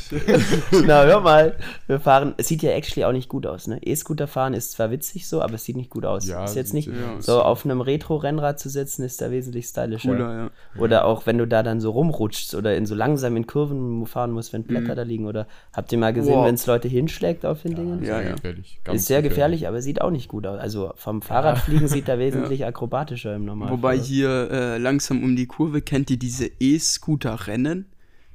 Na, 0.87 1.03
hör 1.05 1.21
mal. 1.21 1.57
Wir 1.89 1.99
fahren, 1.99 2.35
es 2.37 2.47
sieht 2.49 2.63
ja 2.63 2.71
actually 2.71 3.05
auch 3.05 3.13
nicht 3.13 3.29
gut 3.29 3.47
aus, 3.47 3.67
ne? 3.67 3.81
E-Scooter 3.83 4.29
fahren 4.29 4.55
ist 4.55 4.73
zwar 4.73 4.91
witzig 4.91 5.27
so, 5.29 5.43
aber 5.43 5.55
es 5.55 5.65
sieht 5.65 5.77
nicht 5.77 5.91
gut 5.91 6.05
aus. 6.05 6.27
Ja, 6.29 6.45
ist 6.45 6.55
jetzt 6.55 6.75
nicht, 6.75 6.89
ja, 6.89 6.95
so 7.21 7.43
auf 7.43 7.65
einem 7.65 7.81
Retro-Rennrad 7.81 8.61
zu 8.61 8.69
sitzen, 8.69 9.03
ist 9.03 9.21
da 9.21 9.31
wesentlich 9.31 9.67
stylischer. 9.67 10.11
cooler, 10.11 10.35
ja. 10.35 10.51
Oder 10.81 11.05
auch 11.07 11.27
wenn 11.27 11.39
du 11.39 11.47
da 11.47 11.63
dann 11.63 11.81
so 11.81 11.91
rumrutschst 11.91 12.55
oder 12.55 12.77
in 12.77 12.87
so 12.87 12.95
langsam 12.95 13.37
in 13.37 13.47
Kurven 13.47 14.07
fahren 14.07 14.31
musst, 14.31 14.53
wenn 14.53 14.63
Blätter 14.63 14.95
da 14.95 15.03
liegen. 15.03 15.27
Oder 15.27 15.47
habt 15.73 15.88
ihr 15.93 15.99
mal 15.99 16.13
gesehen, 16.13 16.35
Wow. 16.35 16.47
wenn 16.47 16.55
es 16.55 16.67
Leute 16.67 16.89
hinschlägt 16.89 17.45
auf 17.47 17.63
den 17.63 17.75
Dingen? 17.75 18.05
Ja, 18.05 18.21
ja. 18.21 18.33
gefährlich. 18.35 18.81
Ganz 18.85 19.01
Ist 19.01 19.07
sehr 19.09 19.23
gefährlich, 19.23 19.67
aber 19.69 19.81
sieht 19.83 20.01
auch 20.01 20.11
nicht 20.11 20.29
gut 20.29 20.47
aus. 20.47 20.59
Also 20.59 20.93
vom 20.97 21.23
Fahrradfliegen 21.23 21.89
sieht 21.89 22.09
er 22.09 22.19
wesentlich 22.19 22.65
akrobatischer 22.67 23.35
im 23.35 23.45
Normalfall. 23.45 23.77
Wobei 23.79 23.99
hier 23.99 24.51
äh, 24.51 24.79
langsam 24.79 25.23
um 25.23 25.37
die 25.37 25.47
Kurve 25.47 25.81
kennt 25.83 26.11
ihr 26.11 26.19
diese 26.19 26.51
E-Scooter-Rennen, 26.61 27.87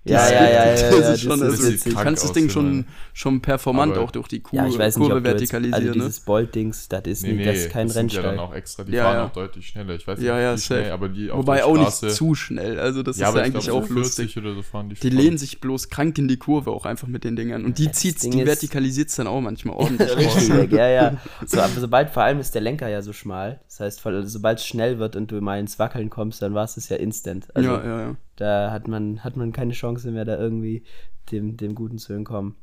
Ja, 0.06 0.30
ja, 0.30 0.44
ja, 0.44 0.50
ja, 0.52 0.66
das 0.72 0.82
ja, 0.82 0.88
ist 0.90 1.08
das 1.08 1.22
schon 1.22 1.32
ist 1.34 1.42
also, 1.44 1.64
witzig. 1.72 1.94
du 1.94 2.00
kannst 2.02 2.24
das 2.26 2.32
Ding 2.34 2.50
schon, 2.50 2.86
schon 3.14 3.42
performant 3.42 3.94
Aber- 3.94 4.02
auch 4.04 4.12
durch 4.12 4.28
die 4.28 4.42
Kur 4.42 4.58
Ja, 4.60 4.68
ich 4.68 4.78
weiß 4.78 4.98
nicht, 4.98 5.08
Kurve 5.10 5.20
jetzt, 5.20 5.26
also 5.28 5.38
vertikalisieren. 5.54 5.86
ne? 5.86 5.92
dieses 5.94 6.20
Bolt-Dings, 6.20 6.90
das 6.90 7.04
ist, 7.06 7.24
Nee, 7.24 7.34
nee, 7.34 7.46
das 7.46 7.58
ist 7.58 7.70
kein 7.72 7.88
das 7.88 7.94
sind 7.96 8.12
ja 8.12 8.20
Rennstall. 8.22 8.36
dann 8.36 8.46
auch 8.46 8.54
extra, 8.54 8.84
die 8.84 8.92
Ja, 8.92 9.04
fahren 9.04 9.16
ja. 9.16 9.26
auch 9.28 9.32
deutlich 9.32 9.68
schneller. 9.68 9.96
Ich 9.96 10.06
weiß 10.06 10.20
Ja, 10.22 10.34
nicht, 10.36 10.44
ja, 10.44 10.56
wie 10.56 10.60
schnell, 10.60 10.92
aber 10.92 11.08
die 11.10 11.32
auf 11.32 11.38
Wobei 11.40 11.56
der 11.58 11.68
auch 11.68 11.78
nicht 11.78 11.92
zu 11.94 12.36
schnell. 12.36 12.80
Also 12.82 13.02
das 13.02 13.18
ja, 13.18 13.30
ist 13.30 13.36
ja 13.36 13.40
ich 13.42 13.46
eigentlich 13.48 13.72
auch 13.72 13.88
lustig. 13.88 14.34
40 14.34 14.38
oder 14.44 14.56
so 14.56 14.62
fahren 14.62 14.94
die 15.02 15.10
lehnen 15.10 15.38
sich 15.38 15.62
bloß 15.62 15.90
krank 15.90 16.18
in 16.18 16.28
die 16.28 16.38
Kurve 16.38 16.72
auch 16.72 16.86
einfach 16.86 17.08
mit 17.08 17.24
den 17.24 17.38
Dingern. 17.38 17.64
Und 17.64 17.78
die 17.78 17.88
das 17.88 18.00
Ding 18.00 18.32
die 18.32 18.42
ist- 18.42 18.46
vertikalisiert 18.46 19.08
es 19.08 19.16
dann 19.16 19.28
auch 19.28 19.40
manchmal 19.40 19.76
ordentlich. 19.78 20.18
Richtig 20.18 20.72
ja, 20.74 20.90
ja. 20.90 21.18
So, 21.46 21.62
aber 21.62 21.80
sobald, 21.80 22.10
vor 22.10 22.24
allem 22.24 22.40
ist 22.40 22.54
der 22.56 22.62
Lenker 22.62 22.90
ja 22.90 23.02
so 23.02 23.14
schmal. 23.14 23.62
Das 23.70 23.80
heißt, 23.80 24.02
voll- 24.02 24.26
sobald 24.28 24.60
es 24.60 24.66
schnell 24.68 25.00
wird 25.00 25.16
und 25.16 25.32
du 25.32 25.40
mal 25.40 25.60
ins 25.62 25.80
Wackeln 25.80 26.10
kommst, 26.10 26.42
dann 26.42 26.54
war 26.54 26.66
es 26.66 26.76
das 26.76 26.90
ja 26.90 26.98
instant. 26.98 27.48
Also 27.56 27.70
ja, 27.70 27.86
ja, 27.86 28.00
ja. 28.02 28.16
da 28.36 28.72
hat 28.72 28.88
man, 28.88 29.24
hat 29.24 29.38
man 29.38 29.52
keine 29.54 29.74
Chance 29.74 29.93
mehr, 30.12 30.26
da 30.26 30.38
irgendwie 30.38 30.84
dem, 31.32 31.58
dem 31.58 31.76
Guten 31.76 31.98
zu 31.98 32.14
entkommen. 32.14 32.56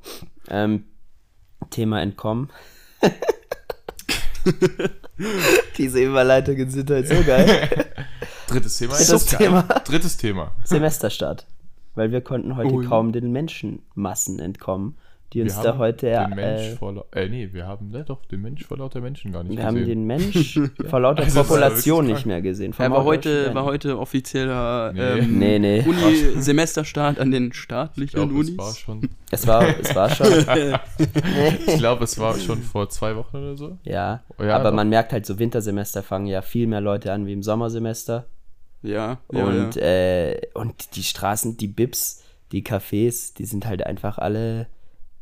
Ähm, 0.48 0.84
Thema 1.70 2.00
Entkommen. 2.02 2.50
Diese 5.78 6.02
Überleitungen 6.02 6.70
sind 6.70 6.90
halt 6.90 7.08
so 7.08 7.22
geil. 7.22 7.68
Drittes 8.46 8.78
Thema. 8.78 8.94
Drittes 8.94 9.10
jetzt? 9.10 9.38
Thema. 9.38 9.62
Drittes 9.62 10.16
Thema. 10.16 10.52
Semesterstart. 10.64 11.46
Weil 11.94 12.10
wir 12.10 12.20
konnten 12.20 12.56
heute 12.56 12.74
Ui. 12.74 12.86
kaum 12.86 13.12
den 13.12 13.30
Menschenmassen 13.32 14.38
entkommen, 14.38 14.96
die 15.32 15.42
uns 15.42 15.56
Wir 15.56 15.62
da 15.62 15.68
haben 15.70 15.78
heute 15.78 16.06
den 16.06 16.30
Mensch 16.36 16.62
äh, 16.62 16.76
vor 16.76 17.04
äh, 17.14 17.28
nee, 17.28 17.48
wir 17.52 17.66
haben 17.66 17.90
ne, 17.90 18.04
doch 18.04 18.24
den 18.26 18.40
Mensch 18.42 18.64
vor 18.64 18.78
lauter 18.78 19.00
Menschen 19.00 19.32
gar 19.32 19.44
nicht 19.44 19.56
wir 19.56 19.64
haben 19.64 19.76
gesehen. 19.76 19.88
den 19.88 20.06
Mensch 20.06 20.60
vor 20.88 21.00
lauter 21.00 21.22
Also, 21.22 21.42
Population 21.42 22.06
nicht 22.06 22.26
mehr 22.26 22.42
gesehen. 22.42 22.74
Er 22.78 22.90
war 22.90 23.04
heute, 23.04 23.54
war 23.54 23.64
heute 23.64 23.98
offizieller 23.98 24.92
Nee. 24.92 25.00
ähm, 25.00 25.38
Nee, 25.38 25.58
nee. 25.58 25.84
Uni-Semesterstart 25.86 27.18
an 27.18 27.30
den 27.30 27.48
ich 27.48 27.54
staatlichen 27.56 28.16
glaube, 28.16 28.34
Unis. 28.34 28.50
es 28.50 28.58
war 28.58 28.74
schon. 28.74 29.10
Es 29.30 29.46
war, 29.46 29.78
es 29.80 29.94
war 29.94 30.10
schon. 30.14 30.26
Ich 31.66 31.78
glaube, 31.78 32.04
es 32.04 32.18
war 32.18 32.38
schon 32.38 32.62
vor 32.62 32.88
zwei 32.88 33.14
Wochen 33.16 33.36
oder 33.36 33.56
so. 33.56 33.78
ja, 33.84 34.22
Oh 34.38 34.42
ja, 34.42 34.56
aber 34.56 34.70
doch. 34.70 34.76
man 34.76 34.88
merkt 34.88 35.12
halt, 35.12 35.26
so 35.26 35.38
Wintersemester 35.38 36.02
fangen 36.02 36.26
ja 36.26 36.42
viel 36.42 36.66
mehr 36.66 36.80
Leute 36.80 37.12
an 37.12 37.26
wie 37.26 37.32
im 37.32 37.42
Sommersemester. 37.42 38.26
Ja, 38.82 39.18
ja, 39.32 39.44
und, 39.44 39.76
ja. 39.76 39.82
Äh, 39.82 40.40
und 40.54 40.96
die 40.96 41.02
Straßen, 41.02 41.56
die 41.56 41.68
Bibs, 41.68 42.22
die 42.50 42.62
Cafés, 42.64 43.34
die 43.36 43.44
sind 43.44 43.66
halt 43.66 43.84
einfach 43.86 44.18
alle 44.18 44.66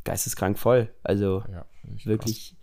geisteskrank 0.04 0.58
voll. 0.58 0.88
Also 1.02 1.42
Ja, 1.50 1.64
ich- 1.96 2.06
wirklich, 2.06 2.56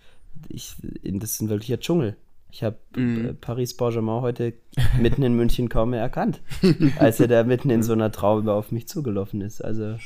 ich, 0.49 0.75
das 1.03 1.31
ist 1.31 1.41
ein 1.41 1.49
wirklicher 1.49 1.79
Dschungel. 1.79 2.15
Ich 2.51 2.63
habe 2.63 2.77
Mhm. 2.95 3.25
äh, 3.25 3.33
Paris 3.33 3.75
Saint-Germain 3.77 4.21
heute 4.21 4.53
mitten 4.99 5.23
in 5.23 5.35
München 5.35 5.67
kaum 5.69 5.89
mehr 5.89 6.01
erkannt, 6.01 6.41
als 6.99 7.19
er 7.19 7.27
da 7.27 7.43
mitten 7.43 7.69
in 7.69 7.83
so 7.83 7.93
einer 7.93 8.11
Traube 8.11 8.53
auf 8.53 8.71
mich 8.71 8.87
zugelaufen 8.87 9.41
ist. 9.41 9.61
Also 9.63 9.97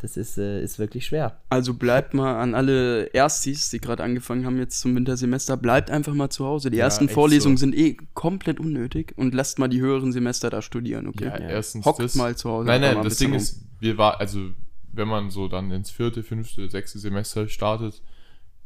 das 0.00 0.16
ist, 0.16 0.36
äh, 0.36 0.62
ist 0.62 0.78
wirklich 0.80 1.06
schwer. 1.06 1.40
Also 1.48 1.74
bleibt 1.74 2.12
mal 2.12 2.40
an 2.40 2.54
alle 2.54 3.04
Erstis, 3.14 3.70
die 3.70 3.78
gerade 3.80 4.02
angefangen 4.02 4.44
haben 4.44 4.58
jetzt 4.58 4.80
zum 4.80 4.94
Wintersemester, 4.96 5.56
bleibt 5.56 5.90
einfach 5.90 6.12
mal 6.12 6.28
zu 6.28 6.44
Hause. 6.44 6.70
Die 6.70 6.76
Ja, 6.78 6.84
ersten 6.84 7.08
Vorlesungen 7.08 7.56
so. 7.56 7.60
sind 7.60 7.74
eh 7.76 7.96
komplett 8.14 8.58
unnötig 8.60 9.14
und 9.16 9.32
lasst 9.32 9.58
mal 9.60 9.68
die 9.68 9.80
höheren 9.80 10.12
Semester 10.12 10.50
da 10.50 10.62
studieren, 10.62 11.06
okay? 11.06 11.26
Ja, 11.26 11.36
erstens 11.38 11.86
Hockt 11.86 12.00
das. 12.00 12.14
mal 12.16 12.36
zu 12.36 12.50
Hause. 12.50 12.66
Nein, 12.66 12.80
nein, 12.80 13.02
das 13.02 13.16
Ding 13.18 13.30
bisschen 13.32 13.58
ist, 13.60 13.66
wir 13.80 13.96
war, 13.96 14.20
also 14.20 14.50
wenn 14.92 15.08
man 15.08 15.30
so 15.30 15.48
dann 15.48 15.70
ins 15.70 15.90
vierte, 15.90 16.22
fünfte, 16.22 16.68
sechste 16.68 16.98
Semester 16.98 17.48
startet, 17.48 18.02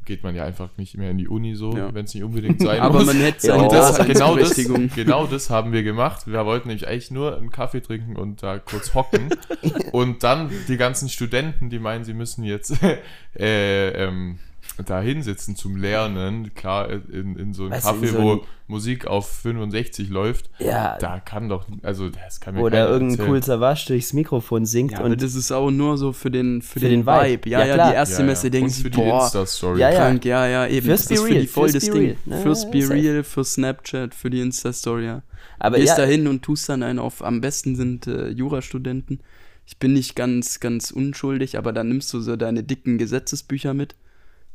geht 0.06 0.22
man 0.22 0.34
ja 0.34 0.44
einfach 0.44 0.70
nicht 0.76 0.96
mehr 0.96 1.10
in 1.10 1.18
die 1.18 1.28
Uni 1.28 1.54
so, 1.54 1.76
Ja. 1.76 1.92
wenn 1.94 2.04
es 2.06 2.14
nicht 2.14 2.24
unbedingt 2.24 2.60
sein 2.60 2.80
Aber 2.80 2.98
muss. 2.98 3.06
man 3.06 3.16
hätte 3.18 3.46
Ja, 3.48 3.54
Und 3.56 3.70
das, 3.72 3.98
genau, 4.06 4.36
das, 4.36 4.54
genau 4.54 5.26
das 5.26 5.50
haben 5.50 5.72
wir 5.72 5.82
gemacht. 5.82 6.26
Wir 6.26 6.44
wollten 6.46 6.68
nämlich 6.68 6.88
eigentlich 6.88 7.10
nur 7.10 7.36
einen 7.36 7.50
Kaffee 7.50 7.80
trinken 7.82 8.16
und 8.16 8.42
da 8.42 8.58
kurz 8.58 8.94
hocken. 8.94 9.28
und 9.92 10.22
dann 10.22 10.50
die 10.68 10.76
ganzen 10.78 11.08
Studenten, 11.08 11.68
die 11.68 11.78
meinen, 11.78 12.04
sie 12.04 12.14
müssen 12.14 12.44
jetzt 12.44 12.74
äh, 13.38 13.90
ähm, 13.90 14.38
da 14.86 15.00
hinsitzen 15.00 15.56
zum 15.56 15.76
Lernen, 15.76 16.54
klar, 16.54 16.88
in, 16.90 17.36
in 17.36 17.52
so 17.54 17.64
einem 17.64 17.72
Weißt 17.72 17.86
du, 17.86 17.90
Kaffee, 17.90 18.06
so 18.06 18.18
wo 18.22 18.32
ein- 18.34 18.40
Musik 18.66 19.06
auf 19.06 19.28
65 19.28 20.10
läuft, 20.10 20.48
Ja, 20.60 20.96
da 20.98 21.18
kann 21.18 21.48
doch, 21.48 21.66
also 21.82 22.08
das 22.08 22.40
kann 22.40 22.54
mir 22.54 22.60
oder 22.62 22.88
irgendein 22.88 23.18
erzählen. 23.18 23.30
cool 23.30 23.42
Savage 23.42 23.84
durchs 23.88 24.12
Mikrofon 24.12 24.64
singt 24.64 24.92
Ja, 24.92 24.98
aber 25.00 25.06
und 25.10 25.20
das 25.20 25.34
ist 25.34 25.50
auch 25.50 25.70
nur 25.72 25.98
so 25.98 26.12
für 26.12 26.30
den, 26.30 26.62
für, 26.62 26.78
Für 26.78 26.88
den, 26.88 27.00
den 27.00 27.06
Vibe. 27.06 27.28
Vibe. 27.32 27.48
Ja, 27.50 27.60
Ja, 27.60 27.66
ja, 27.66 27.74
klar. 27.74 27.90
die 27.90 27.96
Erstsemester 27.96 28.44
ja, 28.44 28.48
ja. 28.48 28.50
denken 28.52 28.64
Und 28.66 28.70
sich, 28.70 28.82
für 28.84 28.90
die 28.90 28.96
boah, 28.98 29.24
Insta-Story. 29.24 29.80
Ja, 29.80 29.90
ja. 29.90 29.96
krank, 29.98 30.24
ja, 30.24 30.46
ja, 30.46 30.66
eben. 30.68 30.86
Fürs 30.86 31.02
das 31.06 31.10
ist 31.10 31.16
Be 31.22 31.26
für 31.26 31.32
Real, 31.34 31.40
die 31.42 31.46
voll 31.48 31.68
fürs 31.70 31.84
das 31.84 31.92
Be 31.94 32.00
Ding. 32.00 32.16
Fürs 32.42 32.70
Be. 32.70 32.88
Real, 32.90 33.24
für 33.24 33.44
Snapchat, 33.44 34.14
für 34.14 34.30
die 34.30 34.40
Insta-Story, 34.40 35.04
ja. 35.04 35.22
aber 35.58 35.76
Gehst 35.78 35.98
ja, 35.98 36.04
da 36.04 36.10
hin 36.10 36.28
und 36.28 36.42
tust 36.42 36.68
dann 36.68 36.84
einen 36.84 37.00
auf, 37.00 37.24
am 37.24 37.40
besten 37.40 37.74
sind 37.74 38.06
äh, 38.06 38.28
Jurastudenten. 38.28 39.20
Ich 39.66 39.78
bin 39.78 39.92
nicht 39.94 40.14
ganz, 40.14 40.60
ganz 40.60 40.90
unschuldig, 40.92 41.58
aber 41.58 41.72
dann 41.72 41.88
nimmst 41.88 42.12
du 42.12 42.20
so 42.20 42.36
deine 42.36 42.62
dicken 42.62 42.98
Gesetzesbücher 42.98 43.74
mit 43.74 43.94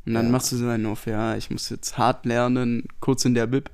und 0.06 0.14
dann 0.14 0.26
Ja. 0.26 0.32
machst 0.32 0.52
du 0.52 0.56
so 0.56 0.68
einen 0.68 0.86
auf, 0.86 1.06
ja, 1.06 1.36
ich 1.36 1.50
muss 1.50 1.68
jetzt 1.68 1.98
hart 1.98 2.24
lernen, 2.26 2.84
kurz 3.00 3.24
in 3.24 3.34
der 3.34 3.46
Bib. 3.46 3.70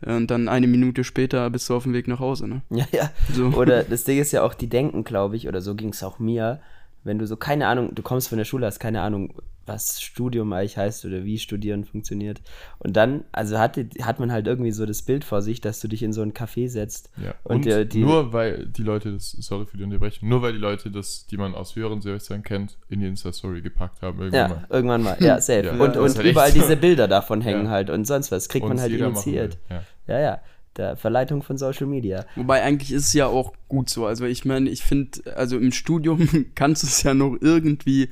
Und 0.00 0.28
dann 0.30 0.48
eine 0.48 0.68
Minute 0.68 1.02
später 1.02 1.50
bist 1.50 1.68
du 1.68 1.74
auf 1.74 1.82
dem 1.82 1.92
Weg 1.92 2.06
nach 2.06 2.20
Hause, 2.20 2.46
ne? 2.46 2.62
ja, 2.70 2.86
ja. 2.92 3.10
So. 3.32 3.46
Oder 3.48 3.82
das 3.90 4.04
Ding 4.04 4.18
ist 4.20 4.30
ja 4.30 4.42
auch, 4.42 4.54
die 4.54 4.68
denken, 4.68 5.02
glaube 5.02 5.34
ich, 5.36 5.48
oder 5.48 5.60
so 5.60 5.74
ging 5.74 5.88
es 5.88 6.02
auch 6.04 6.20
mir, 6.20 6.60
wenn 7.02 7.18
du 7.18 7.26
so 7.26 7.36
keine 7.36 7.66
Ahnung, 7.66 7.94
du 7.94 8.02
kommst 8.02 8.28
von 8.28 8.38
der 8.38 8.44
Schule, 8.44 8.66
hast 8.66 8.78
keine 8.78 9.00
Ahnung, 9.02 9.34
was 9.68 10.00
Studium 10.00 10.52
eigentlich 10.52 10.76
heißt 10.76 11.04
oder 11.04 11.24
wie 11.24 11.38
Studieren 11.38 11.84
funktioniert. 11.84 12.40
Und 12.78 12.96
dann, 12.96 13.24
also 13.32 13.58
hat, 13.58 13.76
die- 13.76 13.88
hat 14.02 14.18
man 14.20 14.32
halt 14.32 14.46
irgendwie 14.46 14.70
so 14.72 14.86
das 14.86 15.02
Bild 15.02 15.24
vor 15.24 15.42
sich, 15.42 15.60
dass 15.60 15.80
du 15.80 15.88
dich 15.88 16.02
in 16.02 16.12
so 16.12 16.22
ein 16.22 16.32
Café 16.32 16.68
setzt. 16.68 17.10
Ja. 17.22 17.34
Und 17.44 17.56
Und, 17.56 17.64
der- 17.66 17.84
die- 17.84 18.00
nur 18.00 18.32
weil 18.32 18.66
die 18.66 18.82
Leute 18.82 19.12
das, 19.12 19.30
sorry 19.32 19.66
für 19.66 19.76
die 19.76 19.84
Unterbrechung, 19.84 20.28
nur 20.28 20.42
weil 20.42 20.52
die 20.52 20.58
Leute 20.58 20.90
das, 20.90 21.26
die 21.26 21.36
man 21.36 21.54
aus 21.54 21.76
höheren 21.76 22.00
Semestern 22.00 22.42
kennt, 22.42 22.78
in 22.88 23.00
die 23.00 23.06
Insta-Story 23.06 23.60
gepackt 23.62 24.02
haben 24.02 24.18
irgendwann 24.18 24.40
Ja, 24.50 24.56
mal. 24.56 24.66
irgendwann 24.70 25.02
mal. 25.02 25.16
Ja, 25.20 25.40
safe. 25.40 25.66
Ja, 25.66 25.72
und 25.72 25.78
das 25.94 25.96
und 25.96 26.16
halt 26.18 26.26
überall 26.26 26.52
diese 26.52 26.76
Bilder 26.76 27.06
davon 27.06 27.40
hängen 27.42 27.66
Ja. 27.66 27.70
halt 27.70 27.90
und 27.90 28.06
sonst 28.06 28.32
was. 28.32 28.48
Kriegt 28.48 28.64
man 28.64 28.72
Und 28.72 28.80
halt 28.80 28.90
jeder 28.92 29.10
machen 29.10 29.22
initiiert. 29.32 29.58
Ja. 29.70 29.82
Ja, 30.06 30.20
ja. 30.20 30.40
Der 30.76 30.96
Verleitung 30.96 31.42
von 31.42 31.58
Social 31.58 31.88
Media. 31.88 32.24
Wobei 32.36 32.62
eigentlich 32.62 32.92
ist 32.92 33.08
es 33.08 33.12
ja 33.12 33.26
auch 33.26 33.52
gut 33.66 33.90
so. 33.90 34.06
Also 34.06 34.26
ich 34.26 34.44
meine, 34.44 34.70
ich 34.70 34.82
finde, 34.84 35.18
also 35.34 35.58
im 35.58 35.72
Studium 35.72 36.28
kannst 36.54 36.84
du 36.84 36.86
es 36.86 37.02
ja 37.02 37.14
noch 37.14 37.36
irgendwie 37.40 38.10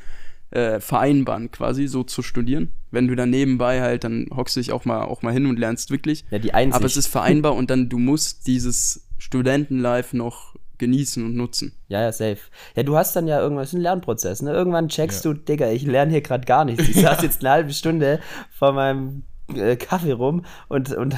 äh, 0.51 0.81
vereinbaren, 0.81 1.51
quasi 1.51 1.87
so 1.89 2.03
zu 2.05 2.23
studieren. 2.23 2.73
Wenn 2.91 3.09
du 3.09 3.17
dann 3.17 3.31
nebenbei 3.31 3.81
halt, 3.83 4.05
dann 4.05 4.27
hockst 4.35 4.57
du 4.57 4.61
dich 4.61 4.73
auch 4.73 4.85
mal, 4.85 5.03
auch 5.03 5.23
mal 5.23 5.33
hin 5.33 5.47
und 5.47 5.59
lernst 5.59 5.91
wirklich. 5.91 6.25
Ja, 6.31 6.39
die 6.39 6.55
Einsicht. 6.55 6.77
Aber 6.77 6.87
es 6.87 6.97
ist 6.97 7.09
vereinbar 7.09 7.55
und 7.55 7.71
dann 7.71 7.89
du 7.89 7.99
musst 7.99 8.47
dieses 8.47 9.07
Studentenlife 9.19 10.17
noch 10.17 10.55
genießen 10.79 11.25
und 11.25 11.35
nutzen. 11.35 11.73
Ja, 11.89 12.03
ja, 12.03 12.13
safe. 12.13 12.39
Ja, 12.75 12.83
du 12.83 12.97
hast 12.97 13.17
dann 13.17 13.27
ja 13.27 13.41
irgendwas, 13.41 13.73
ein 13.73 13.81
Lernprozess, 13.81 14.43
ne? 14.43 14.53
Irgendwann 14.53 14.89
checkst 14.89 15.25
Ja. 15.25 15.33
du, 15.33 15.39
Digga, 15.39 15.71
ich 15.71 15.83
lerne 15.83 16.13
hier 16.13 16.21
gerade 16.21 16.45
gar 16.45 16.65
nichts. 16.65 16.87
Ich 16.89 17.01
saß 17.01 17.23
jetzt 17.23 17.41
eine 17.43 17.51
halbe 17.51 17.73
Stunde 17.73 18.21
vor 18.51 18.73
meinem 18.73 19.25
äh, 19.55 19.77
Kaffee 19.77 20.13
rum 20.13 20.45
und, 20.69 20.93
und 20.93 21.17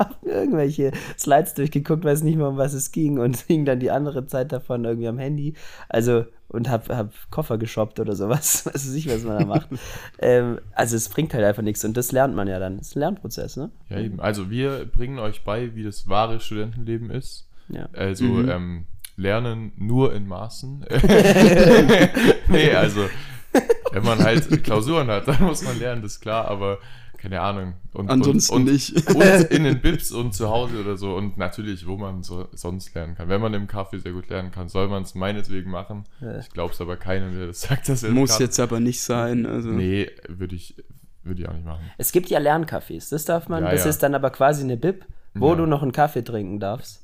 hab 0.00 0.22
mir 0.24 0.32
irgendwelche 0.32 0.90
Slides 1.18 1.54
durchgeguckt, 1.54 2.04
weiß 2.04 2.22
nicht 2.22 2.36
mehr, 2.36 2.48
um 2.48 2.56
was 2.56 2.72
es 2.72 2.90
ging 2.90 3.18
und 3.18 3.36
hing 3.46 3.64
dann 3.64 3.78
die 3.80 3.90
andere 3.90 4.26
Zeit 4.26 4.50
davon 4.52 4.84
irgendwie 4.84 5.08
am 5.08 5.18
Handy. 5.18 5.54
Also, 5.88 6.24
und 6.48 6.68
hab, 6.68 6.88
hab 6.88 7.12
Koffer 7.30 7.58
geshoppt 7.58 8.00
oder 8.00 8.16
sowas. 8.16 8.66
Weiß 8.74 8.92
ich, 8.94 9.08
was 9.08 9.22
man 9.22 9.38
da 9.38 9.44
macht. 9.44 9.68
ähm, 10.18 10.58
also, 10.72 10.96
es 10.96 11.08
bringt 11.08 11.32
halt 11.32 11.44
einfach 11.44 11.62
nichts 11.62 11.84
und 11.84 11.96
das 11.96 12.10
lernt 12.10 12.34
man 12.34 12.48
ja 12.48 12.58
dann. 12.58 12.78
Das 12.78 12.88
ist 12.88 12.96
ein 12.96 13.00
Lernprozess, 13.00 13.56
ne? 13.56 13.70
ja, 13.88 14.00
eben. 14.00 14.18
Also 14.20 14.50
wir 14.50 14.84
bringen 14.86 15.20
euch 15.20 15.44
bei, 15.44 15.74
wie 15.76 15.84
das 15.84 16.08
wahre 16.08 16.40
Studentenleben 16.40 17.10
ist. 17.10 17.46
Ja. 17.68 17.88
Also 17.92 18.24
Mhm. 18.24 18.48
ähm, 18.48 18.84
lernen 19.16 19.72
nur 19.76 20.12
in 20.12 20.26
Maßen. 20.26 20.84
nee, 22.48 22.72
also 22.72 23.08
wenn 23.92 24.02
man 24.02 24.18
halt 24.18 24.64
Klausuren 24.64 25.08
hat, 25.08 25.28
dann 25.28 25.42
muss 25.42 25.62
man 25.62 25.78
lernen, 25.78 26.02
das 26.02 26.12
ist 26.14 26.20
klar, 26.20 26.46
aber 26.48 26.78
keine 27.20 27.40
Ahnung. 27.40 27.74
Und, 27.92 28.08
Ansonsten 28.10 28.54
und, 28.54 28.62
und, 28.62 28.72
nicht. 28.72 29.08
und 29.14 29.22
in 29.50 29.64
den 29.64 29.80
Bibs 29.82 30.10
und 30.10 30.34
zu 30.34 30.48
Hause 30.48 30.80
oder 30.80 30.96
so 30.96 31.14
und 31.14 31.36
natürlich, 31.36 31.86
wo 31.86 31.96
man 31.96 32.22
so, 32.22 32.48
sonst 32.52 32.94
lernen 32.94 33.14
kann. 33.14 33.28
Wenn 33.28 33.40
man 33.40 33.52
im 33.54 33.66
Kaffee 33.66 33.98
sehr 33.98 34.12
gut 34.12 34.28
lernen 34.30 34.50
kann, 34.50 34.68
soll 34.68 34.88
man 34.88 35.02
es 35.02 35.14
meinetwegen 35.14 35.70
machen. 35.70 36.04
Ja. 36.20 36.38
Ich 36.38 36.50
glaube 36.50 36.72
es 36.72 36.80
aber 36.80 36.96
keinem, 36.96 37.36
der 37.36 37.48
das 37.48 37.60
sagt, 37.60 37.88
dass 37.88 38.02
er 38.02 38.10
Muss 38.10 38.38
jetzt 38.38 38.58
aber 38.58 38.80
nicht 38.80 39.02
sein. 39.02 39.44
Also. 39.46 39.68
Nee, 39.68 40.10
würde 40.28 40.56
ich, 40.56 40.74
würde 41.22 41.42
ich 41.42 41.48
auch 41.48 41.52
nicht 41.52 41.66
machen. 41.66 41.82
Es 41.98 42.10
gibt 42.12 42.30
ja 42.30 42.38
Lerncafés, 42.38 43.10
das 43.10 43.24
darf 43.26 43.48
man. 43.48 43.64
Ja, 43.64 43.70
das 43.70 43.84
ja. 43.84 43.90
ist 43.90 44.02
dann 44.02 44.14
aber 44.14 44.30
quasi 44.30 44.64
eine 44.64 44.76
Bib, 44.78 45.04
wo 45.34 45.50
Ja. 45.50 45.56
du 45.56 45.66
noch 45.66 45.82
einen 45.82 45.92
Kaffee 45.92 46.22
trinken 46.22 46.58
darfst. 46.58 47.02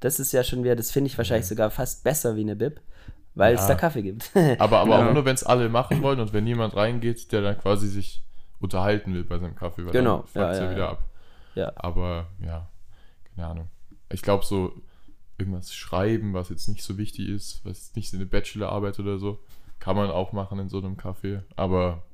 Das 0.00 0.20
ist 0.20 0.32
ja 0.32 0.44
schon 0.44 0.62
wieder, 0.62 0.76
das 0.76 0.90
finde 0.92 1.08
ich 1.08 1.18
wahrscheinlich 1.18 1.46
sogar 1.46 1.70
fast 1.70 2.04
besser 2.04 2.36
wie 2.36 2.42
eine 2.42 2.54
Bib, 2.54 2.80
weil 3.34 3.54
es 3.54 3.66
da 3.66 3.74
Kaffee 3.74 4.02
gibt. 4.02 4.30
Aber, 4.58 4.78
aber 4.78 4.90
Ja. 5.00 5.08
auch 5.08 5.12
nur, 5.14 5.24
wenn 5.24 5.34
es 5.34 5.42
alle 5.42 5.68
machen 5.68 6.02
wollen 6.02 6.20
und 6.20 6.32
wenn 6.32 6.44
niemand 6.44 6.76
reingeht, 6.76 7.32
der 7.32 7.40
dann 7.42 7.58
quasi 7.58 7.88
sich 7.88 8.22
unterhalten 8.60 9.14
will 9.14 9.24
bei 9.24 9.38
seinem 9.38 9.54
Kaffee, 9.54 9.84
weil 9.84 9.92
Genau, 9.92 10.18
dann 10.18 10.26
fuckt's 10.26 10.58
ja, 10.58 10.64
ja, 10.64 10.64
ja, 10.64 10.70
wieder 10.70 10.88
ab. 10.90 11.04
Ja. 11.54 11.72
Aber 11.76 12.26
ja, 12.40 12.68
keine 13.34 13.48
Ahnung. 13.48 13.68
Ich 14.10 14.22
glaube 14.22 14.44
so 14.44 14.72
irgendwas 15.38 15.74
schreiben, 15.74 16.34
was 16.34 16.48
jetzt 16.48 16.68
nicht 16.68 16.82
so 16.82 16.98
wichtig 16.98 17.28
ist, 17.28 17.64
was 17.64 17.94
nicht 17.94 18.10
so 18.10 18.16
eine 18.16 18.26
Bachelorarbeit 18.26 18.98
oder 18.98 19.18
so, 19.18 19.40
kann 19.78 19.96
man 19.96 20.10
auch 20.10 20.32
machen 20.32 20.58
in 20.58 20.68
so 20.68 20.78
einem 20.78 20.96
Café. 20.96 21.42
Aber 21.56 22.04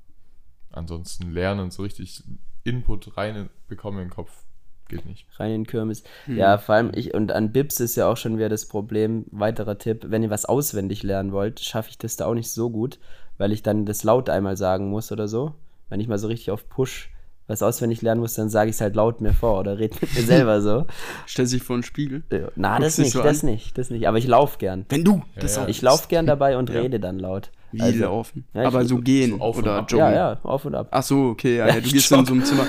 ansonsten 0.71 1.31
lernen, 1.31 1.71
so 1.71 1.83
richtig 1.83 2.25
Input 2.65 3.17
rein 3.17 3.49
bekommen 3.69 3.99
in 3.99 4.05
den 4.07 4.11
Kopf, 4.11 4.45
geht 4.89 5.07
nicht. 5.07 5.27
rein 5.39 5.51
in 5.53 5.61
den 5.63 5.67
Kirmes. 5.67 6.03
Hm. 6.27 6.37
Ja, 6.37 6.59
vor 6.59 6.75
allem 6.75 6.93
ich, 6.95 7.15
und 7.15 7.33
an 7.33 7.53
Bips 7.53 7.81
ist 7.81 7.97
ja 7.97 8.09
auch 8.09 8.17
schon 8.17 8.37
wieder 8.37 8.49
das 8.49 8.67
Problem, 8.67 9.27
weiterer 9.31 9.79
Tipp, 9.79 10.07
wenn 10.09 10.23
ihr 10.23 10.31
was 10.31 10.45
auswendig 10.45 11.03
lernen 11.03 11.33
wollt, 11.33 11.61
schaffe 11.61 11.91
ich 11.91 11.99
das 11.99 12.17
da 12.17 12.27
auch 12.27 12.35
nicht 12.35 12.51
so 12.51 12.71
gut, 12.71 12.99
weil 13.39 13.53
ich 13.53 13.63
dann 13.63 13.87
das 13.87 14.05
laut 14.05 14.29
einmal 14.29 14.57
sagen 14.57 14.91
muss 14.91 15.13
oder 15.13 15.29
so. 15.29 15.55
Wenn 15.93 16.01
ich 16.01 16.09
mal 16.09 16.17
so 16.17 16.27
richtig 16.29 16.51
auf 16.51 16.71
Push 16.71 17.11
was 17.49 17.63
auswendig 17.63 18.01
lernen 18.01 18.21
muss, 18.23 18.33
dann 18.35 18.49
sage 18.49 18.71
ich 18.71 18.77
es 18.77 18.81
halt 18.81 18.95
laut 18.95 19.21
mir 19.21 19.35
vor 19.35 19.59
oder 19.59 19.79
rede 19.79 19.95
mit 20.01 20.15
mir 20.15 20.23
selber 20.23 20.63
so. 20.63 20.87
Stell 21.27 21.45
sich 21.45 21.63
vor 21.63 21.77
den 21.77 21.83
Spiegel. 21.83 22.23
Ja, 22.33 22.49
Na, 22.57 22.79
Guckst 22.79 22.87
das 22.87 22.97
dich 22.97 23.05
nicht, 23.07 23.13
so 23.13 23.23
das 23.23 23.43
an? 23.45 23.51
nicht, 23.51 23.77
das 23.77 23.91
nicht. 23.91 24.09
Aber 24.09 24.17
ich 24.17 24.27
laufe 24.27 24.57
gern. 24.59 24.87
Wenn 24.89 25.05
du 25.05 25.17
Ja, 25.35 25.43
das 25.43 25.57
ja. 25.57 25.65
auch 25.65 25.69
Ich 25.69 25.83
laufe 25.83 26.09
gern 26.09 26.25
dabei 26.33 26.57
und 26.57 26.71
Ja. 26.71 26.81
rede 26.81 26.99
dann 26.99 27.19
laut. 27.19 27.51
Wie 27.73 27.81
Also- 27.83 27.99
laufen? 28.05 28.45
Aber 28.55 28.85
so 28.87 28.97
gehen 28.99 29.33
so 29.33 29.41
auf 29.41 29.57
und 29.57 29.65
oder 29.65 29.75
ab. 29.79 29.91
joggen. 29.91 30.07
Ja, 30.07 30.13
ja, 30.15 30.41
auf 30.45 30.65
und 30.65 30.75
ab. 30.75 30.89
Ach 30.93 31.03
so, 31.03 31.25
okay, 31.31 31.57
ja, 31.59 31.67
ja, 31.67 31.75
Ja, 31.75 31.81
du 31.81 31.91
gehst 31.91 32.11
in 32.13 32.25
so 32.25 32.33
einem 32.33 32.45
Zimmer. 32.45 32.67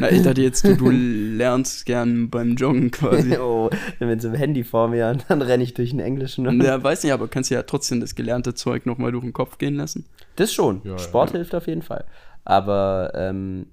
Na, 0.00 0.10
ich 0.10 0.22
dachte 0.22 0.42
jetzt, 0.42 0.64
du, 0.64 0.74
du 0.76 0.90
lernst 1.36 1.86
gern 1.86 2.28
beim 2.28 2.56
Joggen 2.56 2.90
quasi. 2.90 3.38
oh, 3.38 3.70
mit 4.00 4.20
so 4.20 4.28
einem 4.28 4.36
Handy 4.36 4.64
vor 4.64 4.88
mir 4.88 5.08
und 5.08 5.24
dann 5.28 5.40
renne 5.40 5.62
ich 5.62 5.72
durch 5.72 5.90
den 5.90 6.00
Englischen. 6.00 6.46
Und 6.46 6.62
Ja, 6.62 6.82
weiß 6.82 7.04
nicht, 7.04 7.12
aber 7.12 7.28
kannst 7.28 7.50
ja 7.50 7.62
trotzdem 7.62 8.00
das 8.00 8.14
gelernte 8.14 8.54
Zeug 8.54 8.84
nochmal 8.86 9.12
durch 9.12 9.24
den 9.24 9.32
Kopf 9.32 9.56
gehen 9.56 9.76
lassen. 9.76 10.04
Das 10.34 10.52
schon. 10.52 10.82
Ja, 10.84 10.98
Sport 10.98 11.30
ja. 11.30 11.36
hilft 11.36 11.54
auf 11.54 11.66
jeden 11.68 11.82
Fall. 11.82 12.04
Aber, 12.46 13.12
ähm, 13.14 13.66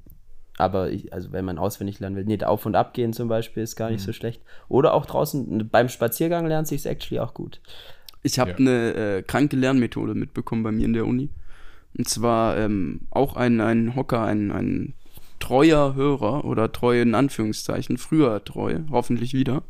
aber 0.58 0.90
ich, 0.92 1.14
also 1.14 1.32
wenn 1.32 1.46
man 1.46 1.58
auswendig 1.60 2.00
lernen 2.00 2.16
will, 2.16 2.26
nicht 2.26 2.44
auf 2.44 2.66
und 2.66 2.76
ab 2.76 2.94
gehen 2.94 3.14
zum 3.14 3.28
Beispiel 3.30 3.64
ist 3.64 3.76
gar 3.76 3.90
nicht 3.92 4.02
Mhm. 4.02 4.06
so 4.06 4.14
schlecht. 4.14 4.42
Oder 4.68 4.94
auch 4.94 5.06
draußen 5.06 5.70
beim 5.70 5.90
Spaziergang 5.90 6.46
lernt 6.48 6.68
sich 6.68 6.86
actually 6.86 7.20
auch 7.20 7.34
gut. 7.34 7.62
Ich 8.24 8.40
habe 8.40 8.52
Ja. 8.52 8.58
eine 8.58 8.94
äh, 8.94 9.22
kranke 9.22 9.56
Lernmethode 9.56 10.16
mitbekommen 10.16 10.64
bei 10.64 10.72
mir 10.72 10.86
in 10.86 10.94
der 10.94 11.06
Uni. 11.06 11.30
Und 11.98 12.10
zwar 12.10 12.58
ähm, 12.58 13.02
auch 13.12 13.36
ein, 13.36 13.62
ein 13.62 13.96
Hocker, 13.96 14.24
ein, 14.24 14.52
ein 14.52 14.96
treuer 15.40 15.94
Hörer 15.94 16.44
oder 16.46 16.72
treu 16.72 17.00
in 17.02 17.14
Anführungszeichen, 17.14 17.98
früher 17.98 18.44
treu, 18.44 18.80
hoffentlich 18.90 19.34
wieder. 19.36 19.62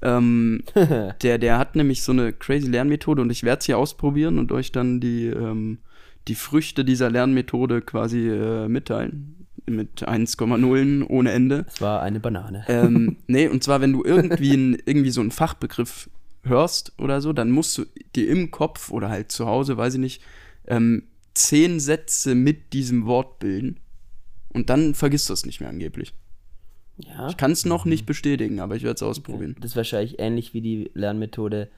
Ähm, 0.00 0.64
der, 1.22 1.38
der 1.38 1.58
hat 1.58 1.76
nämlich 1.76 2.02
so 2.02 2.10
eine 2.10 2.32
crazy 2.32 2.68
Lernmethode 2.68 3.22
und 3.22 3.30
ich 3.30 3.44
werde 3.44 3.60
es 3.60 3.66
hier 3.66 3.78
ausprobieren 3.78 4.38
und 4.40 4.50
euch 4.50 4.72
dann 4.72 5.00
die, 5.00 5.26
ähm, 5.26 5.78
die 6.28 6.34
Früchte 6.34 6.84
dieser 6.84 7.10
Lernmethode 7.10 7.82
quasi 7.82 8.28
äh, 8.28 8.68
mitteilen. 8.68 9.46
Mit 9.66 10.08
1,0 10.08 11.06
ohne 11.08 11.30
Ende. 11.30 11.66
Es 11.68 11.80
war 11.80 12.02
eine 12.02 12.18
Banane. 12.18 12.64
Ähm, 12.68 13.18
nee, 13.28 13.46
und 13.46 13.62
zwar, 13.62 13.80
wenn 13.80 13.92
du 13.92 14.04
irgendwie, 14.04 14.54
ein, 14.54 14.76
irgendwie 14.86 15.10
so 15.10 15.20
einen 15.20 15.30
Fachbegriff 15.30 16.10
hörst 16.42 16.92
oder 16.98 17.20
so, 17.20 17.32
dann 17.32 17.50
musst 17.50 17.78
du 17.78 17.84
dir 18.16 18.28
im 18.28 18.50
Kopf 18.50 18.90
oder 18.90 19.08
halt 19.08 19.30
zu 19.30 19.46
Hause, 19.46 19.76
weiß 19.76 19.94
ich 19.94 20.00
nicht, 20.00 20.22
ähm, 20.66 21.04
zehn 21.34 21.78
Sätze 21.78 22.34
mit 22.34 22.72
diesem 22.72 23.06
Wort 23.06 23.38
bilden. 23.38 23.78
Und 24.48 24.68
dann 24.68 24.94
vergisst 24.94 25.28
du 25.28 25.32
es 25.32 25.46
nicht 25.46 25.60
mehr 25.60 25.70
angeblich. 25.70 26.12
Ja. 26.98 27.28
Ich 27.28 27.36
kann 27.36 27.52
es 27.52 27.64
noch 27.64 27.84
nicht 27.84 28.04
bestätigen, 28.04 28.60
aber 28.60 28.76
ich 28.76 28.82
werde 28.82 28.96
es 28.96 29.02
ausprobieren. 29.02 29.56
Das 29.60 29.72
ist 29.72 29.76
wahrscheinlich 29.76 30.18
ähnlich 30.18 30.54
wie 30.54 30.60
die 30.60 30.90
Lernmethode 30.94 31.68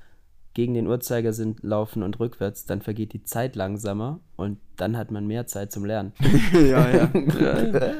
gegen 0.54 0.72
den 0.74 0.86
Uhrzeigersinn 0.86 1.56
laufen 1.62 2.02
und 2.04 2.20
rückwärts, 2.20 2.64
dann 2.64 2.80
vergeht 2.80 3.12
die 3.12 3.24
Zeit 3.24 3.56
langsamer 3.56 4.20
und 4.36 4.58
dann 4.76 4.96
hat 4.96 5.10
man 5.10 5.26
mehr 5.26 5.46
Zeit 5.46 5.72
zum 5.72 5.84
Lernen. 5.84 6.12
ja, 6.52 6.90
ja. 6.90 7.10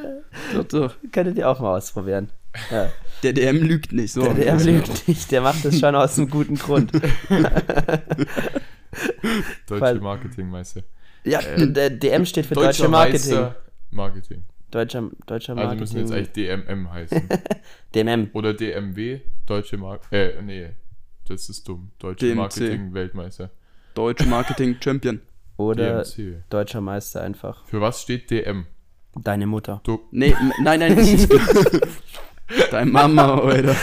Doch, 0.53 0.63
doch. 0.65 0.95
Könntet 1.13 1.37
ihr 1.37 1.49
auch 1.49 1.61
mal 1.61 1.77
ausprobieren. 1.77 2.29
Ja. 2.69 2.91
Der 3.23 3.31
DM 3.31 3.63
lügt 3.63 3.93
nicht. 3.93 4.11
So. 4.11 4.21
Der, 4.21 4.33
der 4.33 4.59
lügt 4.59 5.07
nicht, 5.07 5.31
der 5.31 5.39
macht 5.41 5.63
das 5.63 5.79
schon 5.79 5.95
aus 5.95 6.17
einem 6.17 6.29
guten 6.29 6.55
Grund. 6.55 6.91
Deutsche 9.67 9.99
Marketingmeister. 10.01 10.81
Ja, 11.23 11.39
der 11.57 11.89
DM 11.89 12.25
steht 12.25 12.45
für 12.47 12.53
Deutsche 12.53 12.89
Marketing. 12.89 13.35
Meister 13.35 13.55
Marketing. 13.91 14.43
Deutscher, 14.71 15.09
deutscher 15.25 15.57
Also 15.57 15.75
müssen 15.75 15.95
wir 15.95 16.01
jetzt 16.01 16.11
Marketing. 16.11 16.49
eigentlich 16.49 16.65
DMM 16.67 16.91
heißen. 16.91 17.29
DMM. 17.95 18.29
Oder 18.33 18.53
DMW, 18.53 19.21
Deutsche 19.45 19.77
Mark. 19.77 20.01
Äh, 20.11 20.41
nee, 20.41 20.69
das 21.27 21.49
ist 21.49 21.67
dumm. 21.67 21.91
Deutsche 21.99 22.25
DMC. 22.27 22.37
Marketing-Weltmeister. 22.37 23.49
Deutsche 23.93 24.25
Marketing 24.27 24.77
Champion. 24.83 25.21
Oder 25.57 26.03
DMC. 26.03 26.43
deutscher 26.49 26.81
Meister 26.81 27.21
einfach. 27.21 27.65
Für 27.65 27.79
was 27.81 28.01
steht 28.01 28.29
DM? 28.31 28.65
Deine 29.21 29.47
Mutter. 29.47 29.79
Du 29.85 30.01
Nee, 30.11 30.35
nein, 30.61 30.79
nein. 30.81 30.97
Ich, 30.99 31.27
Dein 32.71 32.91
Mama, 32.91 33.39
oder? 33.41 33.75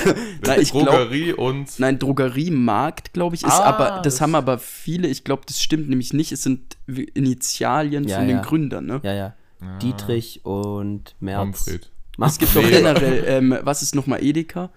Nein. 0.46 0.62
Drogerie 0.64 1.32
und. 1.32 1.80
Nein, 1.80 1.98
Drogeriemarkt, 1.98 3.12
glaube 3.12 3.34
ich, 3.34 3.42
ist 3.42 3.50
Ah, 3.50 3.64
aber, 3.64 3.88
das, 3.96 4.02
das- 4.14 4.20
haben 4.20 4.34
aber 4.36 4.58
viele, 4.58 5.08
ich 5.08 5.24
glaube, 5.24 5.42
das 5.46 5.60
stimmt 5.60 5.88
nämlich 5.88 6.12
nicht. 6.12 6.30
Es 6.30 6.42
sind 6.44 6.76
Initialien 6.86 8.06
Ja, 8.06 8.18
von 8.18 8.28
den 8.28 8.36
ja. 8.36 8.42
Gründern, 8.42 8.86
ne? 8.86 9.00
Ja, 9.02 9.14
ja. 9.14 9.34
Ah, 9.60 9.78
Dietrich 9.78 10.44
und 10.44 11.16
Merz. 11.20 11.38
Manfred. 11.38 11.90
Es 12.20 12.38
gibt 12.38 12.54
doch 12.54 12.62
Nee. 12.62 12.70
generell, 12.70 13.24
ähm, 13.26 13.58
was 13.62 13.82
ist 13.82 13.94
nochmal 13.96 14.22
Edeka? 14.22 14.70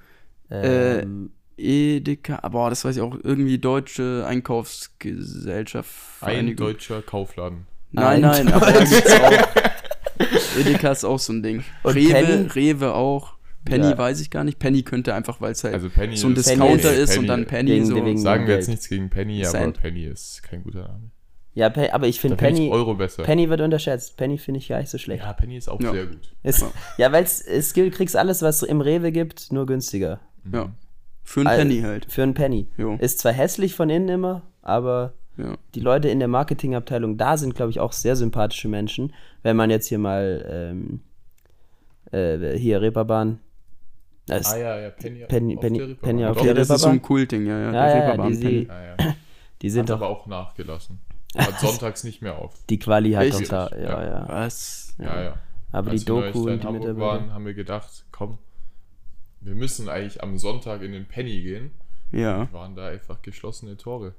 Ähm, 0.49 1.31
Edeka, 1.57 2.37
boah, 2.49 2.69
das 2.69 2.83
weiß 2.83 2.97
ich 2.97 3.01
auch, 3.01 3.15
irgendwie 3.23 3.57
Deutsche 3.57 4.25
Einkaufsgesellschaft. 4.27 5.93
Ein 6.21 6.55
deutscher 6.55 7.01
Kaufladen. 7.01 7.67
Nein, 7.91 8.23
Ein 8.25 8.45
nein, 8.45 8.53
aber 8.53 8.67
auch. 8.69 10.59
Edeka 10.59 10.91
ist 10.91 11.03
auch 11.05 11.19
so 11.19 11.33
ein 11.33 11.43
Ding. 11.43 11.63
Und 11.83 11.95
Rewe, 11.95 12.11
Penny? 12.13 12.47
Rewe 12.53 12.93
auch. 12.93 13.35
Penny 13.63 13.85
Ja. 13.89 13.97
weiß 13.97 14.19
ich 14.21 14.29
gar 14.29 14.43
nicht. 14.43 14.59
Penny 14.59 14.83
könnte 14.83 15.13
einfach, 15.15 15.41
weil 15.41 15.53
es 15.53 15.63
halt 15.63 15.73
Also 15.73 15.89
Penny 15.89 16.15
so 16.17 16.27
ein 16.27 16.35
ist- 16.35 16.47
Discounter 16.49 16.89
Penny- 16.89 17.01
ist 17.01 17.09
und 17.11 17.15
Penny- 17.15 17.27
dann 17.27 17.45
Penny 17.45 17.71
Wegen- 17.71 17.85
so. 17.85 17.95
wegen- 17.95 18.17
Sagen 18.19 18.47
wir 18.47 18.55
jetzt 18.55 18.67
nichts 18.67 18.87
gegen 18.89 19.09
Penny, 19.09 19.41
aber 19.43 19.51
Cent. 19.57 19.81
Penny 19.81 20.03
ist 20.05 20.43
kein 20.43 20.61
guter 20.63 20.83
Name. 20.87 21.09
ja, 21.53 21.69
Pe 21.69 21.93
aber 21.93 22.07
ich 22.07 22.19
finde 22.19 22.37
finde 22.37 22.51
ich 22.53 22.57
Penny, 22.59 22.71
Euro 22.71 22.93
besser. 22.95 23.23
Penny 23.23 23.49
wird 23.49 23.61
unterschätzt. 23.61 24.17
Penny 24.17 24.37
finde 24.37 24.59
ich 24.59 24.67
gar 24.67 24.79
nicht 24.79 24.89
so 24.89 24.97
schlecht. 24.97 25.23
ja, 25.23 25.33
Penny 25.33 25.57
ist 25.57 25.67
auch 25.69 25.81
Ja. 25.81 25.91
sehr 25.93 26.05
gut. 26.05 26.35
Ist, 26.43 26.63
ja, 26.97 27.11
weil 27.11 27.23
es 27.23 27.73
gibt, 27.73 27.95
kriegst 27.95 28.15
alles, 28.15 28.41
was 28.43 28.61
es 28.61 28.67
im 28.69 28.81
Rewe 28.81 29.11
gibt, 29.11 29.51
nur 29.51 29.65
günstiger. 29.65 30.19
Ja. 30.53 30.71
Für 31.25 31.41
einen 31.41 31.49
Penny 31.69 31.81
halt. 31.81 32.05
Für 32.09 32.23
einen 32.23 32.33
Penny. 32.33 32.67
Jo. 32.77 32.95
Ist 32.99 33.19
zwar 33.19 33.33
hässlich 33.33 33.75
von 33.75 33.89
innen 33.89 34.07
immer, 34.09 34.43
aber 34.61 35.13
Ja. 35.37 35.55
die 35.73 35.79
Leute 35.81 36.07
in 36.07 36.19
der 36.19 36.27
Marketingabteilung 36.29 37.17
da 37.17 37.35
sind, 37.35 37.55
glaube 37.55 37.71
ich, 37.71 37.79
auch 37.81 37.91
sehr 37.91 38.15
sympathische 38.15 38.67
Menschen. 38.69 39.11
Wenn 39.43 39.57
man 39.57 39.69
jetzt 39.69 39.87
hier 39.87 39.97
mal 39.99 40.45
ähm, 40.49 41.01
äh, 42.11 42.57
hier 42.57 42.81
Reeperbahn. 42.81 43.39
Ah 44.29 44.39
ja, 44.57 44.79
ja, 44.79 44.89
Penny, 44.91 45.25
Penny- 45.27 45.55
auf 45.55 45.61
Penny- 45.61 45.77
der 45.79 45.87
Reeperbahn. 45.89 45.97
Penny 46.01 46.25
auf 46.25 46.41
der 46.41 46.53
das 46.55 46.69
ist 46.69 46.81
so 46.81 46.87
ein? 46.89 47.01
Kultding, 47.01 47.45
ja, 47.45 47.59
ja. 47.59 47.65
Ja, 47.65 47.71
der 47.71 47.81
ja, 47.81 47.93
Reeperbahn 48.09 48.31
die- 48.31 48.37
Penny. 48.39 48.67
Ah, 48.69 48.83
ja. 49.03 49.13
die 49.61 49.69
sind 49.69 49.89
doch. 49.89 49.95
aber 49.97 50.09
auch 50.09 50.25
nachgelassen. 50.27 50.99
Hat 51.37 51.59
sonntags 51.59 52.03
nicht 52.03 52.21
mehr 52.21 52.37
auf. 52.37 52.53
Die 52.69 52.79
Quali 52.79 53.11
hat 53.11 53.33
doch 53.33 53.41
da. 53.43 53.69
Ja, 53.75 53.77
Ja. 53.81 54.03
ja. 54.03 54.25
Was? 54.29 54.95
Ja, 54.99 55.21
ja. 55.23 55.33
Aber 55.73 55.91
Als 55.91 56.01
die 56.01 56.05
Doku 56.05 56.49
und 56.49 56.63
die 56.63 56.65
Hamburg 56.67 56.81
Mitarbeiter. 56.87 56.97
waren, 56.99 57.33
haben 57.33 57.45
wir 57.45 57.53
gedacht, 57.53 58.05
komm, 58.11 58.37
wir 59.45 59.55
müssen 59.55 59.89
eigentlich 59.89 60.21
am 60.23 60.37
Sonntag 60.37 60.81
in 60.81 60.91
den 60.91 61.05
Penny 61.05 61.41
gehen. 61.41 61.71
Ja. 62.11 62.51
Waren 62.51 62.75
da 62.75 62.87
einfach 62.87 63.21
geschlossene 63.21 63.77
Tore. 63.77 64.13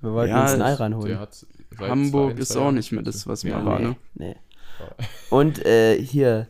Wir 0.00 0.12
wollten 0.12 0.30
Ja, 0.30 0.42
uns 0.42 0.52
einen 0.52 0.62
Ei 0.62 0.76
seit 1.70 1.90
Hamburg 1.90 2.32
zwei, 2.34 2.40
ist 2.40 2.48
zwei 2.50 2.60
auch 2.60 2.72
nicht 2.72 2.92
mehr 2.92 3.02
das, 3.02 3.26
was 3.26 3.42
Ja, 3.42 3.58
mal 3.58 3.66
war, 3.66 3.78
nee, 3.80 3.86
ne? 3.86 3.96
nee. 4.14 4.36
Und 5.30 5.64
äh, 5.66 6.00
hier, 6.00 6.46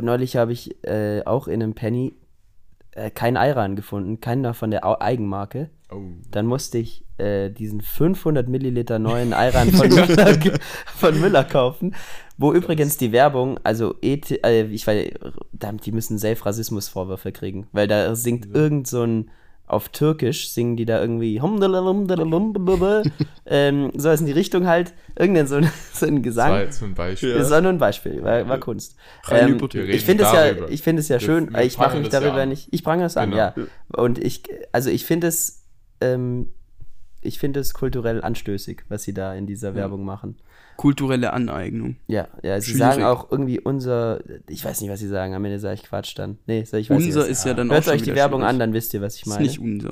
neulich 0.00 0.36
habe 0.36 0.52
ich 0.52 0.82
äh, 0.84 1.22
auch 1.24 1.48
in 1.48 1.62
einem 1.62 1.74
Penny 1.74 2.14
äh, 2.96 3.10
kein 3.10 3.36
Eiran 3.36 3.76
gefunden, 3.76 4.20
keiner 4.20 4.54
von 4.54 4.70
der 4.70 4.84
Au- 4.86 4.98
Eigenmarke. 5.00 5.70
Oh. 5.90 6.00
Dann 6.32 6.46
musste 6.46 6.78
ich 6.78 7.04
äh, 7.18 7.48
diesen 7.50 7.80
500 7.80 8.48
Milliliter 8.48 8.98
neuen 8.98 9.32
Eiran 9.32 9.70
von 9.70 9.88
Müller, 9.94 10.36
von 10.96 11.20
Müller 11.20 11.44
kaufen, 11.44 11.94
wo 12.36 12.52
übrigens 12.52 12.96
die 12.96 13.12
Werbung, 13.12 13.60
also 13.62 13.94
ET, 14.02 14.30
äh, 14.44 14.64
ich 14.64 14.86
weiß, 14.86 15.10
damit 15.52 15.86
die 15.86 15.92
müssen 15.92 16.18
safe 16.18 16.44
Rassismusvorwürfe 16.44 17.30
kriegen, 17.32 17.68
weil 17.72 17.86
da 17.86 18.14
singt 18.16 18.52
irgend 18.52 18.88
so 18.88 19.02
ein 19.04 19.30
auf 19.68 19.88
Türkisch 19.88 20.50
singen 20.50 20.76
die 20.76 20.84
da 20.84 21.00
irgendwie 21.00 21.40
ähm, 23.46 23.90
so 23.96 24.10
ist 24.10 24.20
in 24.20 24.26
die 24.26 24.32
Richtung 24.32 24.66
halt 24.66 24.94
irgendein 25.18 25.46
so 25.48 25.56
ein, 25.56 25.70
so 25.92 26.06
ein 26.06 26.22
Das 26.22 26.36
war 26.36 26.50
Gesang. 26.50 26.60
jetzt 26.60 26.82
ein 26.82 26.94
Beispiel. 26.94 27.34
Das 27.34 27.50
war 27.50 27.60
nur 27.60 27.72
ein 27.72 27.78
Beispiel, 27.78 28.22
war, 28.22 28.48
war 28.48 28.58
Kunst. 28.58 28.96
Ähm, 29.30 29.58
ich 29.72 30.04
finde 30.04 30.24
es 30.24 30.32
ja, 30.32 30.68
ich 30.68 30.82
finde 30.82 31.00
es 31.00 31.08
ja 31.08 31.18
schön. 31.18 31.52
wir 31.52 31.62
ich 31.62 31.78
mache 31.78 31.98
mich 31.98 32.12
ja 32.12 32.20
darüber 32.20 32.42
an. 32.42 32.48
nicht. 32.50 32.68
Ich 32.72 32.84
prangere 32.84 33.06
es 33.06 33.16
an, 33.16 33.30
Genau. 33.30 33.42
ja. 33.42 33.54
Und 33.96 34.18
ich, 34.18 34.44
also 34.72 34.90
ich 34.90 35.04
finde 35.04 35.26
es, 35.26 35.64
ähm, 36.00 36.50
ich 37.20 37.38
finde 37.40 37.58
es 37.60 37.74
kulturell 37.74 38.22
anstößig, 38.22 38.82
was 38.88 39.02
sie 39.02 39.14
da 39.14 39.34
in 39.34 39.46
dieser 39.46 39.74
Werbung 39.74 40.04
machen. 40.04 40.36
Kulturelle 40.76 41.32
Aneignung. 41.32 41.96
Ja, 42.06 42.28
ja, 42.42 42.60
sie 42.60 42.72
Schwierig. 42.72 42.78
sagen 42.78 43.04
auch 43.04 43.30
irgendwie 43.30 43.60
unser, 43.60 44.20
ich 44.48 44.64
weiß 44.64 44.80
nicht, 44.80 44.90
was 44.90 45.00
sie 45.00 45.08
sagen. 45.08 45.34
Am 45.34 45.44
Ende 45.44 45.58
sage 45.58 45.74
ich 45.74 45.82
Quatsch 45.84 46.18
dann. 46.18 46.38
Nee, 46.46 46.64
sag 46.64 46.78
ich 46.80 46.90
weiß 46.90 46.96
Unser 46.96 47.06
nicht. 47.06 47.16
was- 47.16 47.28
ist 47.38 47.44
ja 47.44 47.54
dann 47.54 47.70
auch 47.70 47.74
Hört 47.74 47.84
schon 47.84 47.94
euch 47.94 48.02
die 48.02 48.14
Werbung 48.14 48.40
schwierig. 48.40 48.50
an, 48.54 48.58
dann 48.58 48.72
wisst 48.72 48.94
ihr, 48.94 49.00
was 49.00 49.16
ich 49.16 49.22
Ist 49.22 49.28
meine. 49.28 49.42
nicht 49.42 49.58
unser. 49.58 49.90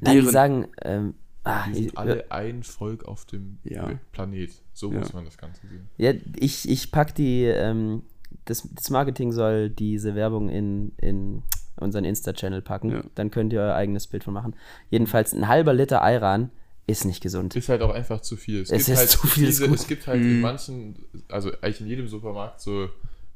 Nein, 0.00 0.14
die 0.16 0.20
deren- 0.20 0.30
sagen, 0.32 0.66
ähm, 0.82 1.14
ah, 1.44 1.64
Wir 1.68 1.72
ich, 1.76 1.84
sind 1.86 1.98
alle 1.98 2.30
ein 2.30 2.62
Volk 2.62 3.04
auf 3.04 3.24
dem 3.26 3.58
Ja. 3.64 3.90
Planet. 4.12 4.50
So 4.72 4.90
Ja. 4.92 4.98
muss 4.98 5.12
man 5.12 5.24
das 5.24 5.38
Ganze 5.38 5.60
sehen. 5.66 5.88
Ja, 5.98 6.12
ich, 6.38 6.68
ich 6.68 6.90
pack 6.90 7.14
die, 7.14 7.44
ähm, 7.44 8.02
das, 8.46 8.68
das 8.74 8.90
Marketing 8.90 9.30
soll 9.32 9.70
diese 9.70 10.14
Werbung 10.14 10.48
in, 10.48 10.92
in 10.96 11.42
unseren 11.76 12.04
Insta-Channel 12.04 12.62
packen. 12.62 12.90
Ja. 12.90 13.02
Dann 13.14 13.30
könnt 13.30 13.52
ihr 13.52 13.60
euer 13.60 13.74
eigenes 13.74 14.06
Bild 14.06 14.24
von 14.24 14.34
machen. 14.34 14.54
Jedenfalls 14.90 15.32
ein 15.32 15.48
halber 15.48 15.72
Liter 15.74 16.02
Ayran 16.02 16.50
ist 16.86 17.04
nicht 17.04 17.22
gesund. 17.22 17.54
Ist 17.56 17.68
halt 17.68 17.82
auch 17.82 17.94
einfach 17.94 18.20
zu 18.20 18.36
viel. 18.36 18.62
Es 18.62 18.70
ist 18.70 18.88
halt 18.96 19.08
zu 19.10 19.26
viel, 19.26 19.46
Diese, 19.46 19.66
es 19.66 19.86
gibt 19.86 20.06
halt 20.06 20.20
in 20.20 20.36
Mhm. 20.36 20.40
manchen, 20.40 20.96
also 21.28 21.50
eigentlich 21.62 21.80
in 21.80 21.86
jedem 21.86 22.08
Supermarkt 22.08 22.60
so 22.60 22.88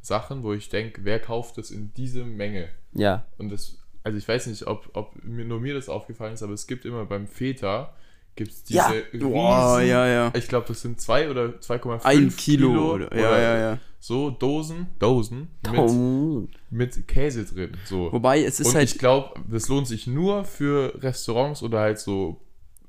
Sachen, 0.02 0.42
wo 0.42 0.52
ich 0.52 0.68
denke, 0.68 1.00
wer 1.04 1.18
kauft 1.20 1.58
das 1.58 1.70
in 1.70 1.92
diese 1.96 2.24
Menge? 2.24 2.68
Ja. 2.92 3.24
Und 3.38 3.50
das, 3.50 3.78
also 4.02 4.18
ich 4.18 4.26
weiß 4.26 4.46
nicht, 4.48 4.66
ob, 4.66 4.88
ob 4.94 5.14
mir, 5.24 5.44
nur 5.44 5.60
mir 5.60 5.74
das 5.74 5.88
aufgefallen 5.88 6.34
ist, 6.34 6.42
aber 6.42 6.52
es 6.54 6.66
gibt 6.66 6.84
immer 6.84 7.04
beim 7.06 7.26
Feta, 7.26 7.92
gibt 8.34 8.50
es 8.52 8.64
diese 8.64 8.78
Ja. 8.78 8.88
riesen, 9.12 9.30
Boah, 9.30 9.80
ja, 9.80 10.06
ja. 10.06 10.32
ich 10.36 10.46
glaube, 10.48 10.66
das 10.68 10.82
sind 10.82 11.00
zwei 11.00 11.30
oder 11.30 11.54
2,5 11.60 12.04
Ein 12.04 12.36
Kilo. 12.36 12.94
oder, 12.94 13.04
ja, 13.16 13.28
oder 13.30 13.40
ja, 13.40 13.58
ja. 13.58 13.78
So 13.98 14.30
Dosen, 14.30 14.86
Dosen 14.98 15.48
mit, 15.70 15.80
Oh. 15.80 16.46
mit 16.70 17.08
Käse 17.08 17.44
drin. 17.44 17.72
So. 17.86 18.12
Wobei, 18.12 18.44
es 18.44 18.60
ist 18.60 18.68
Und 18.68 18.74
halt. 18.76 18.90
ich 18.92 18.98
glaube, 18.98 19.40
das 19.50 19.68
lohnt 19.68 19.88
sich 19.88 20.06
nur 20.06 20.44
für 20.44 20.92
Restaurants 21.02 21.62
oder 21.62 21.80
halt 21.80 21.98
so 21.98 22.40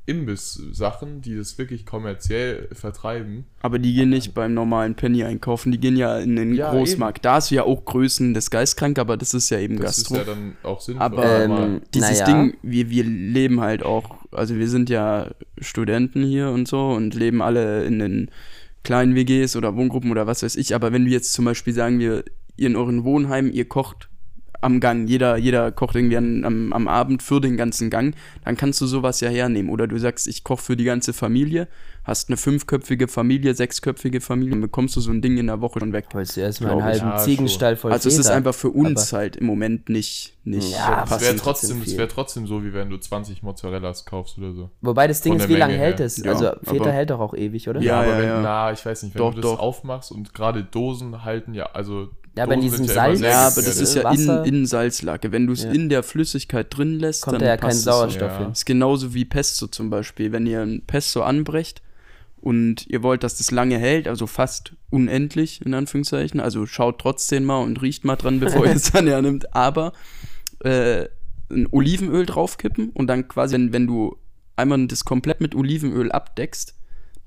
Imbiss-Sachen, 0.08 1.22
die 1.22 1.36
das 1.36 1.58
wirklich 1.58 1.86
kommerziell 1.86 2.68
vertreiben. 2.72 3.46
Aber 3.62 3.78
die 3.78 3.94
gehen 3.94 4.10
nicht 4.10 4.34
beim 4.34 4.54
normalen 4.54 4.96
Penny 4.96 5.24
einkaufen, 5.24 5.72
die 5.72 5.80
gehen 5.80 5.98
ja 5.98 6.18
in 6.18 6.36
den 6.36 6.56
Ja, 6.56 6.72
Großmarkt. 6.72 7.24
Da 7.26 7.36
hast 7.36 7.52
du 7.52 7.56
ja 7.56 7.64
auch 7.64 7.86
Größen 7.86 8.34
des 8.34 8.50
Geistkrank, 8.50 8.98
aber 9.00 9.18
das 9.18 9.34
ist 9.34 9.50
ja 9.50 9.60
eben 9.60 9.78
Das 9.78 9.98
Gastro. 9.98 10.16
ist 10.16 10.20
ja 10.28 10.34
dann 10.34 10.58
auch 10.64 10.82
sinnvoll. 10.82 11.04
Aber 11.06 11.40
Ähm, 11.44 11.82
Dieses 11.94 12.20
naja. 12.22 12.26
Ding, 12.26 12.58
wir, 12.64 12.90
wir 12.90 13.04
leben 13.04 13.62
halt 13.62 13.84
auch, 13.84 14.16
also 14.32 14.56
wir 14.56 14.70
sind 14.70 14.90
ja 14.90 15.32
Studenten 15.60 16.24
hier 16.24 16.50
und 16.50 16.68
so 16.68 16.90
und 16.90 17.14
leben 17.14 17.42
alle 17.42 17.84
in 17.86 18.00
den 18.00 18.32
kleinen 18.84 19.16
WGs 19.16 19.56
oder 19.58 19.76
Wohngruppen 19.76 20.12
oder 20.12 20.28
was 20.28 20.44
weiß 20.44 20.56
ich, 20.56 20.74
aber 20.74 20.94
wenn 20.94 21.06
wir 21.06 21.12
jetzt 21.12 21.34
zum 21.34 21.44
Beispiel 21.46 21.74
sagen, 21.74 22.00
wir, 22.00 22.24
ihr 22.56 22.68
in 22.68 22.76
euren 22.78 23.04
Wohnheimen, 23.04 23.52
ihr 23.52 23.68
kocht 23.68 24.10
am 24.62 24.80
Gang, 24.80 25.08
jeder, 25.08 25.38
jeder 25.38 25.72
kocht 25.72 25.96
irgendwie 25.96 26.18
an, 26.18 26.44
am, 26.46 26.74
am 26.74 26.88
Abend 26.88 27.22
für 27.24 27.40
den 27.42 27.58
ganzen 27.58 27.90
Gang, 27.90 28.16
dann 28.44 28.58
kannst 28.58 28.82
du 28.82 28.86
sowas 28.88 29.20
ja 29.22 29.30
hernehmen. 29.30 29.70
Oder 29.72 29.88
du 29.88 29.98
sagst, 29.98 30.28
ich 30.28 30.44
koche 30.44 30.62
für 30.64 30.78
die 30.78 30.84
ganze 30.84 31.14
Familie, 31.14 31.68
hast 32.04 32.30
eine 32.30 32.38
fünfköpfige 32.38 33.08
Familie, 33.08 33.54
sechsköpfige 33.54 34.22
Familie, 34.22 34.52
dann 34.52 34.62
bekommst 34.62 34.96
du 34.96 35.02
so 35.02 35.12
ein 35.12 35.22
Ding 35.22 35.38
in 35.38 35.48
der 35.48 35.60
Woche 35.62 35.80
schon 35.80 35.92
weg. 35.94 36.06
Wolltest 36.14 36.38
du 36.38 36.42
erstmal 36.42 36.72
einen 36.72 36.84
halben 36.84 37.06
Ja, 37.08 37.18
Ziegenstall 37.18 37.76
voll 37.76 37.92
Also 37.92 38.08
es 38.10 38.18
ist 38.18 38.28
einfach 38.30 38.56
für 38.56 38.70
uns 38.70 39.12
Aber- 39.14 39.22
halt 39.22 39.36
im 39.36 39.46
Moment 39.46 39.90
nicht, 39.90 40.38
nicht 40.46 40.72
Ja, 40.72 41.02
das 41.02 41.10
wäre 41.12 41.20
passend. 41.20 41.40
trotzdem, 41.42 41.86
wär 41.98 42.08
trotzdem 42.08 42.48
so, 42.48 42.64
wie 42.64 42.74
wenn 42.74 42.90
du 42.90 42.98
20 42.98 43.44
Mozzarellas 43.44 44.06
kaufst 44.06 44.38
oder 44.38 44.54
so. 44.54 44.70
Wobei 44.82 45.08
das 45.08 45.22
Ding 45.22 45.34
Von 45.34 45.42
ist, 45.42 45.50
wie 45.50 45.56
lange 45.56 45.74
hält 45.74 46.00
es? 46.00 46.18
Ja, 46.18 46.32
also 46.32 46.48
aber- 46.52 46.60
Feta 46.64 46.90
hält 46.92 47.10
doch 47.10 47.20
auch 47.20 47.34
ewig, 47.34 47.68
oder? 47.68 47.82
Ja, 47.82 48.00
aber 48.00 48.08
ja, 48.14 48.18
wenn, 48.20 48.28
ja. 48.28 48.42
na, 48.42 48.72
ich 48.72 48.86
weiß 48.86 49.04
nicht, 49.04 49.14
wenn 49.14 49.20
Doch, 49.20 49.34
du 49.36 49.42
das 49.42 49.52
doch. 49.52 49.60
aufmachst 49.60 50.12
und 50.12 50.34
gerade 50.34 50.64
Dosen 50.64 51.26
halten 51.26 51.54
ja, 51.54 51.66
also 51.74 52.08
Ja, 52.38 52.44
aber 52.44 52.54
in 52.54 52.62
diesem 52.62 52.86
ja 52.86 52.94
Salz- 52.94 53.20
Ja, 53.22 53.48
aber 53.48 53.62
das 53.62 53.78
ist 53.80 53.96
ja 53.96 54.02
in, 54.12 54.20
Wasser. 54.28 54.46
in 54.46 54.66
Salzlake. 54.66 55.32
Wenn 55.32 55.48
du 55.48 55.54
es 55.54 55.64
Ja. 55.64 55.72
in 55.72 55.90
der 55.90 56.04
Flüssigkeit 56.04 56.68
drin 56.76 57.00
lässt, 57.00 57.24
Kommt 57.24 57.36
dann 57.36 57.42
da 57.42 57.48
ja 57.48 57.58
kein 57.58 57.70
passt 57.70 57.80
es 57.80 57.84
so. 57.86 57.92
Sauerstoff 57.92 58.32
Ja. 58.32 58.38
hin. 58.40 58.48
Das 58.50 58.60
ist 58.60 58.66
genauso 58.66 59.14
wie 59.14 59.26
Pesto 59.26 59.68
zum 59.68 59.90
Beispiel. 59.90 60.32
Wenn 60.32 60.46
ihr 60.48 60.62
ein 60.62 60.84
Pesto 60.86 61.24
anbrecht 61.24 61.82
und 62.40 62.86
ihr 62.88 63.02
wollt, 63.04 63.24
dass 63.24 63.38
das 63.38 63.52
lange 63.52 63.78
hält, 63.78 64.08
also 64.08 64.28
fast 64.28 64.74
unendlich 64.90 65.66
in 65.66 65.74
Anführungszeichen, 65.74 66.40
also 66.40 66.66
schaut 66.66 67.00
trotzdem 67.00 67.44
mal 67.46 67.58
und 67.64 67.82
riecht 67.82 68.06
mal 68.06 68.16
dran, 68.16 68.40
bevor 68.40 68.66
ihr 68.66 68.72
es 68.76 68.92
dann 68.92 69.08
hernimmt, 69.08 69.54
aber 69.56 69.94
äh, 70.64 71.06
ein 71.50 71.68
Olivenöl 71.72 72.26
draufkippen 72.26 72.90
und 72.92 73.08
dann 73.08 73.28
quasi, 73.28 73.56
wenn, 73.56 73.74
wenn 73.74 73.88
du 73.88 74.18
einmal 74.56 74.86
das 74.88 75.06
komplett 75.06 75.40
mit 75.42 75.56
Olivenöl 75.56 76.12
abdeckst, 76.12 76.76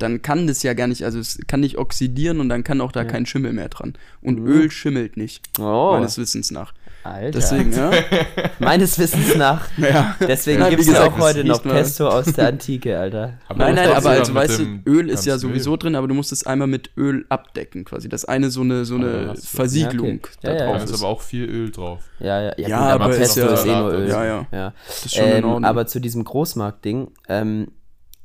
dann 0.02 0.22
kann 0.22 0.46
das 0.46 0.62
ja 0.62 0.74
gar 0.74 0.86
nicht, 0.86 1.04
also 1.04 1.18
es 1.18 1.38
kann 1.46 1.60
nicht 1.60 1.78
oxidieren 1.78 2.40
und 2.40 2.48
dann 2.48 2.64
kann 2.64 2.80
auch 2.80 2.92
da 2.92 3.04
kein 3.04 3.26
Schimmel 3.26 3.52
mehr 3.52 3.68
dran. 3.68 3.94
Und 4.22 4.40
Mhm. 4.40 4.46
Öl 4.46 4.70
schimmelt 4.70 5.16
nicht, 5.16 5.42
Oh, 5.58 5.92
meines 5.92 6.18
Wissens 6.18 6.50
nach. 6.50 6.72
Alter. 7.02 7.30
Deswegen, 7.30 7.72
ja. 7.72 7.90
Meines 8.58 8.98
Wissens 8.98 9.34
nach. 9.34 9.68
ja. 9.78 10.16
Deswegen 10.20 10.60
Ja, 10.60 10.68
gibt 10.68 10.82
es 10.82 10.94
auch 10.94 11.18
heute 11.18 11.44
noch 11.44 11.62
Pesto 11.62 12.06
aus 12.06 12.26
der 12.26 12.48
Antike, 12.48 12.98
Alter. 12.98 13.38
Aber 13.48 13.58
Nein, 13.64 13.74
nein, 13.76 13.88
aber 13.92 14.00
du 14.16 14.18
also 14.20 14.34
weißt 14.34 14.58
du, 14.58 14.64
Öl 14.86 15.08
ist 15.08 15.24
ja 15.24 15.38
sowieso 15.38 15.78
drin, 15.78 15.94
aber 15.94 16.08
du 16.08 16.14
musst 16.14 16.30
es 16.30 16.44
einmal 16.44 16.68
mit 16.68 16.90
Öl 16.98 17.24
abdecken, 17.30 17.86
quasi. 17.86 18.10
Das 18.10 18.26
eine 18.26 18.50
so 18.50 18.60
eine 18.60 18.84
so 18.84 18.96
eine 18.96 19.32
du- 19.34 19.40
Versiegelung 19.40 20.06
Ja, 20.08 20.14
okay. 20.16 20.30
da 20.42 20.48
Ja, 20.50 20.54
ja, 20.54 20.58
Da 20.66 20.72
drauf 20.72 20.84
ist 20.84 20.90
ist. 20.90 21.00
aber 21.02 21.08
auch 21.08 21.22
viel 21.22 21.44
Öl 21.48 21.70
drauf. 21.70 22.00
Ja, 22.18 22.42
ja, 22.42 22.52
ja, 22.58 22.68
Ja, 22.68 22.78
gut, 22.78 22.86
aber 22.92 23.04
aber 23.04 23.12
ist 23.14 23.18
Pesto 23.20 23.40
ja- 23.40 23.54
ist 23.54 23.64
eh 23.66 23.76
nur 23.78 23.92
Öl. 23.94 24.08
Ja, 24.10 24.24
ja. 24.26 24.46
ja. 24.52 24.74
Das 24.86 25.06
ist 25.06 25.14
schon 25.14 25.24
in 25.24 25.30
Ähm, 25.36 25.44
Ordnung. 25.44 25.64
aber 25.64 25.86
zu 25.86 26.00
diesem 26.00 26.22
Großmarkt-Ding, 26.24 27.08
ähm, 27.30 27.68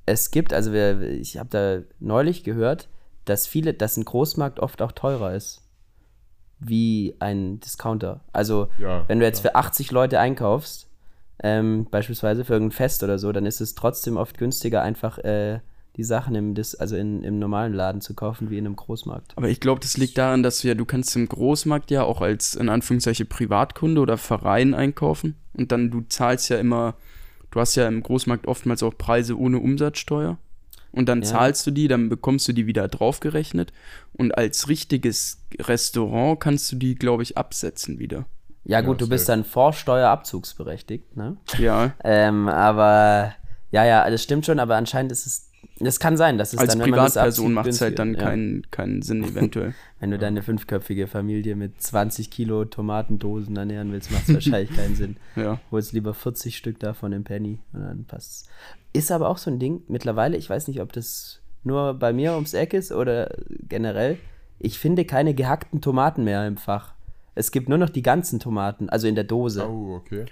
es 0.05 0.31
gibt, 0.31 0.53
also 0.53 0.71
wir, 0.71 1.01
ich 1.01 1.37
habe 1.37 1.49
da 1.49 1.79
neulich 1.99 2.43
gehört, 2.43 2.89
dass 3.25 3.47
viele, 3.47 3.73
dass 3.73 3.97
ein 3.97 4.05
Großmarkt 4.05 4.59
oft 4.59 4.81
auch 4.81 4.91
teurer 4.91 5.33
ist 5.33 5.61
wie 6.59 7.15
ein 7.19 7.59
Discounter. 7.59 8.21
Also 8.31 8.69
Ja, 8.77 9.03
wenn 9.07 9.19
du 9.19 9.25
jetzt 9.25 9.41
für 9.41 9.55
80 9.55 9.91
Leute 9.91 10.19
einkaufst, 10.19 10.87
ähm, 11.43 11.87
beispielsweise 11.91 12.45
für 12.45 12.53
irgendein 12.53 12.75
Fest 12.75 13.03
oder 13.03 13.19
so, 13.19 13.31
dann 13.31 13.45
ist 13.45 13.61
es 13.61 13.75
trotzdem 13.75 14.17
oft 14.17 14.37
günstiger, 14.37 14.81
einfach 14.81 15.17
äh, 15.19 15.59
die 15.97 16.03
Sachen 16.03 16.35
im, 16.35 16.55
Dis 16.55 16.75
also 16.75 16.95
in, 16.95 17.23
im 17.23 17.39
normalen 17.39 17.73
Laden 17.73 18.01
zu 18.01 18.13
kaufen, 18.13 18.49
wie 18.49 18.57
in 18.57 18.65
einem 18.65 18.75
Großmarkt. 18.75 19.33
aber 19.35 19.49
ich 19.49 19.59
glaube, 19.59 19.81
das 19.81 19.97
liegt 19.97 20.17
daran, 20.17 20.43
dass 20.43 20.59
du 20.59 20.67
ja, 20.67 20.75
du 20.75 20.85
kannst 20.85 21.15
im 21.15 21.27
Großmarkt 21.27 21.91
ja 21.91 22.03
auch 22.03 22.21
als 22.21 22.55
in 22.55 22.69
Anführungszeichen 22.69 23.27
Privatkunde 23.27 24.01
oder 24.01 24.17
Verein 24.17 24.73
einkaufen 24.73 25.35
und 25.53 25.71
dann 25.71 25.91
du 25.91 26.01
zahlst 26.07 26.49
ja 26.49 26.57
immer, 26.57 26.95
du 27.55 27.61
hast 27.61 27.75
ja 27.75 27.87
im 27.87 28.03
Großmarkt 28.03 28.47
oftmals 28.47 28.83
auch 28.83 28.97
Preise 28.97 29.39
ohne 29.39 29.59
Umsatzsteuer 29.59 30.37
und 30.91 31.07
dann 31.07 31.21
Ja. 31.21 31.27
zahlst 31.29 31.65
du 31.65 31.71
die, 31.71 31.87
dann 31.87 32.09
bekommst 32.09 32.47
du 32.49 32.53
die 32.53 32.67
wieder 32.67 32.87
draufgerechnet 32.89 33.71
und 34.13 34.37
als 34.37 34.67
richtiges 34.67 35.41
Restaurant 35.59 36.39
kannst 36.41 36.71
du 36.71 36.75
die, 36.75 36.95
glaube 36.95 37.23
ich, 37.23 37.37
absetzen 37.37 37.97
wieder. 37.97 38.25
Ja, 38.65 38.81
gut, 38.81 38.99
Ja, 38.99 39.05
du 39.05 39.09
bist 39.09 39.29
dann 39.29 39.45
Vorsteuerabzugsberechtigt, 39.45 41.15
ne? 41.15 41.37
Ja, 41.57 41.93
Ähm, 42.03 42.47
aber 42.49 43.33
ja, 43.71 43.85
ja, 43.85 44.09
das 44.09 44.21
stimmt 44.23 44.45
schon, 44.45 44.59
aber 44.59 44.75
anscheinend 44.75 45.11
ist 45.11 45.25
es. 45.25 45.44
Das 45.79 45.99
kann 45.99 46.17
sein, 46.17 46.37
dass 46.37 46.53
es 46.53 46.59
als 46.59 46.71
dann, 46.71 46.81
wenn 46.81 46.89
man 46.91 46.99
das 46.99 47.13
Privatperson 47.13 47.53
macht 47.53 47.67
es 47.67 47.81
halt 47.81 47.99
dann 47.99 48.13
ja. 48.13 48.19
keinen, 48.19 48.69
keinen 48.71 49.01
Sinn 49.01 49.23
eventuell. 49.25 49.73
Wenn 49.99 50.11
du 50.11 50.17
deine 50.17 50.41
fünfköpfige 50.41 51.07
Familie 51.07 51.55
mit 51.55 51.81
20 51.81 52.29
Kilo 52.29 52.65
Tomatendosen 52.65 53.55
ernähren 53.55 53.91
willst, 53.91 54.11
macht 54.11 54.27
es 54.27 54.33
wahrscheinlich 54.33 54.75
keinen 54.75 54.95
Sinn. 54.95 55.17
Ja. 55.35 55.59
Holst 55.69 55.91
lieber 55.91 56.13
40 56.13 56.55
Stück 56.55 56.79
davon 56.79 57.11
im 57.11 57.25
Penny 57.25 57.59
und 57.73 57.81
dann 57.81 58.05
passt's. 58.05 58.47
Ist 58.93 59.11
aber 59.11 59.27
auch 59.27 59.37
so 59.37 59.51
ein 59.51 59.59
Ding, 59.59 59.81
mittlerweile, 59.89 60.37
ich 60.37 60.49
weiß 60.49 60.69
nicht, 60.69 60.79
ob 60.79 60.93
das 60.93 61.41
nur 61.63 61.93
bei 61.95 62.13
mir 62.13 62.33
ums 62.35 62.53
Eck 62.53 62.73
ist 62.73 62.93
oder 62.93 63.35
generell, 63.67 64.17
ich 64.59 64.79
finde 64.79 65.03
keine 65.03 65.33
gehackten 65.33 65.81
Tomaten 65.81 66.23
mehr 66.23 66.47
im 66.47 66.57
Fach. 66.57 66.93
Es 67.33 67.51
gibt 67.51 67.67
nur 67.67 67.77
noch 67.77 67.89
die 67.89 68.01
ganzen 68.01 68.39
Tomaten, 68.39 68.89
also 68.89 69.07
in 69.07 69.15
der 69.15 69.25
Dose. 69.25 69.67
Oh, 69.67 69.95
okay. 69.95 70.25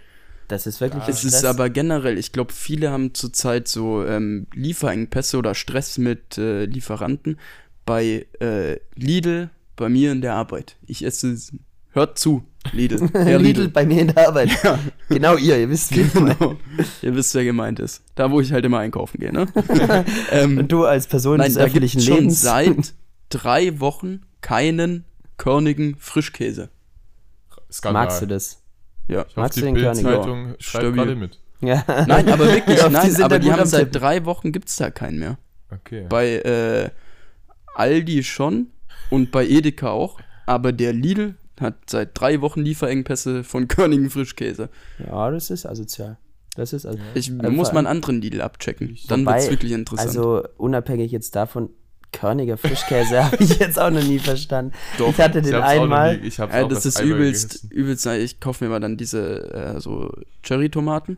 Das 0.47 0.67
ist 0.67 0.81
wirklich 0.81 1.07
Es 1.07 1.23
ist 1.23 1.45
aber 1.45 1.69
generell, 1.69 2.17
ich 2.17 2.31
glaube, 2.31 2.53
viele 2.53 2.91
haben 2.91 3.13
zurzeit 3.13 3.67
so 3.67 4.05
ähm, 4.05 4.47
Lieferengpässe 4.53 5.37
oder 5.37 5.55
Stress 5.55 5.97
mit 5.97 6.37
äh, 6.37 6.65
Lieferanten. 6.65 7.39
Bei 7.85 8.25
äh, 8.39 8.79
Lidl, 8.95 9.49
bei 9.75 9.89
mir 9.89 10.11
in 10.11 10.21
der 10.21 10.35
Arbeit. 10.35 10.77
Ich 10.85 11.03
esse, 11.03 11.35
hört 11.91 12.17
zu, 12.17 12.43
Lidl. 12.71 13.09
Herr 13.13 13.39
Lidl 13.39 13.67
bei 13.69 13.85
mir 13.85 14.01
in 14.01 14.07
der 14.07 14.27
Arbeit. 14.27 14.49
Genau 15.09 15.37
ihr, 15.37 15.59
ihr 15.59 15.69
wisst 15.69 15.95
wie. 15.95 16.03
Genau. 16.03 16.55
Ihr 17.01 17.15
wisst, 17.15 17.35
wer 17.35 17.43
gemeint 17.43 17.79
ist. 17.79 18.01
Da, 18.15 18.31
wo 18.31 18.39
ich 18.41 18.51
halt 18.51 18.65
immer 18.65 18.79
einkaufen 18.79 19.19
gehe, 19.19 19.31
ne? 19.31 19.45
ähm, 20.31 20.57
Und 20.57 20.71
du 20.71 20.85
als 20.85 21.05
Person 21.05 21.37
nein, 21.37 21.47
des 21.47 21.55
da 21.55 21.65
gibt 21.65 21.83
öffentlichen 21.83 22.01
schon 22.01 22.15
Lebens. 22.15 22.41
seit 22.41 22.93
drei 23.29 23.79
Wochen 23.79 24.21
keinen 24.41 25.03
körnigen 25.37 25.95
Frischkäse. 25.99 26.69
Skandal. 27.71 28.05
Magst 28.05 28.21
du 28.21 28.25
das? 28.27 28.62
Ja. 29.07 29.25
Ich 29.29 29.35
hoffe, 29.35 29.49
die? 29.61 29.71
Bildzeitung 29.71 30.45
schreibt 30.59 30.63
Stabil. 30.63 30.91
gerade 30.93 31.15
mit. 31.15 31.39
Ja. 31.61 31.83
Nein, 32.07 32.29
aber 32.29 32.45
wirklich, 32.51 32.77
Ja, 32.79 32.87
die 32.87 32.93
nein, 32.93 33.11
sind 33.11 33.23
aber 33.23 33.39
die 33.39 33.51
haben 33.51 33.65
seit 33.65 33.95
drei 33.95 34.25
Wochen 34.25 34.51
gibt 34.51 34.67
es 34.69 34.75
da 34.75 34.91
keinen 34.91 35.19
mehr. 35.19 35.37
Okay. 35.71 36.05
Bei 36.09 36.27
äh, 36.37 36.89
Aldi 37.75 38.23
schon 38.23 38.67
und 39.09 39.31
bei 39.31 39.45
Edeka 39.47 39.89
auch. 39.89 40.19
Aber 40.45 40.71
der 40.73 40.91
Lidl 40.93 41.35
hat 41.59 41.75
seit 41.89 42.11
drei 42.19 42.41
Wochen 42.41 42.61
Lieferengpässe 42.61 43.43
von 43.43 43.67
Körnigen 43.69 44.09
Frischkäse. 44.09 44.69
ja, 44.99 45.31
das 45.31 45.49
ist 45.49 45.65
asozial. 45.65 46.17
Das 46.55 46.71
ist 46.73 46.85
also, 46.85 46.99
Ich 47.15 47.31
Also 47.31 47.51
muss 47.51 47.71
mal 47.71 47.79
einen 47.79 47.87
anderen 47.87 48.21
Lidl 48.21 48.41
abchecken. 48.41 48.97
Dann 49.07 49.25
wird 49.25 49.37
es 49.37 49.49
wirklich 49.49 49.71
interessant. 49.71 50.09
Also 50.09 50.43
unabhängig 50.57 51.11
jetzt 51.11 51.35
davon, 51.35 51.69
Körniger 52.13 52.55
Frischkäse 52.57 53.23
habe 53.25 53.35
ich 53.43 53.59
jetzt 53.59 53.77
auch 53.77 53.89
noch 53.89 54.03
nie 54.03 54.19
verstanden. 54.19 54.71
Doch. 54.97 55.09
ich 55.09 55.17
hatte 55.19 55.39
Ich 55.39 55.45
den 55.45 55.53
noch 55.55 55.63
einmal. 55.63 56.17
nie- 56.17 56.27
ich 56.27 56.39
hab's 56.39 56.55
auch 56.55 56.69
das 56.69 56.85
erst 56.85 56.99
ist 56.99 57.05
übelst, 57.05 57.49
gegessen. 57.63 57.71
übelst. 57.71 58.05
Ich 58.05 58.39
kaufe 58.39 58.63
mir 58.63 58.69
mal 58.69 58.79
dann 58.79 58.95
diese 58.95 59.53
äh, 59.53 59.79
so 59.81 60.09
Cherry-Tomaten 60.43 61.17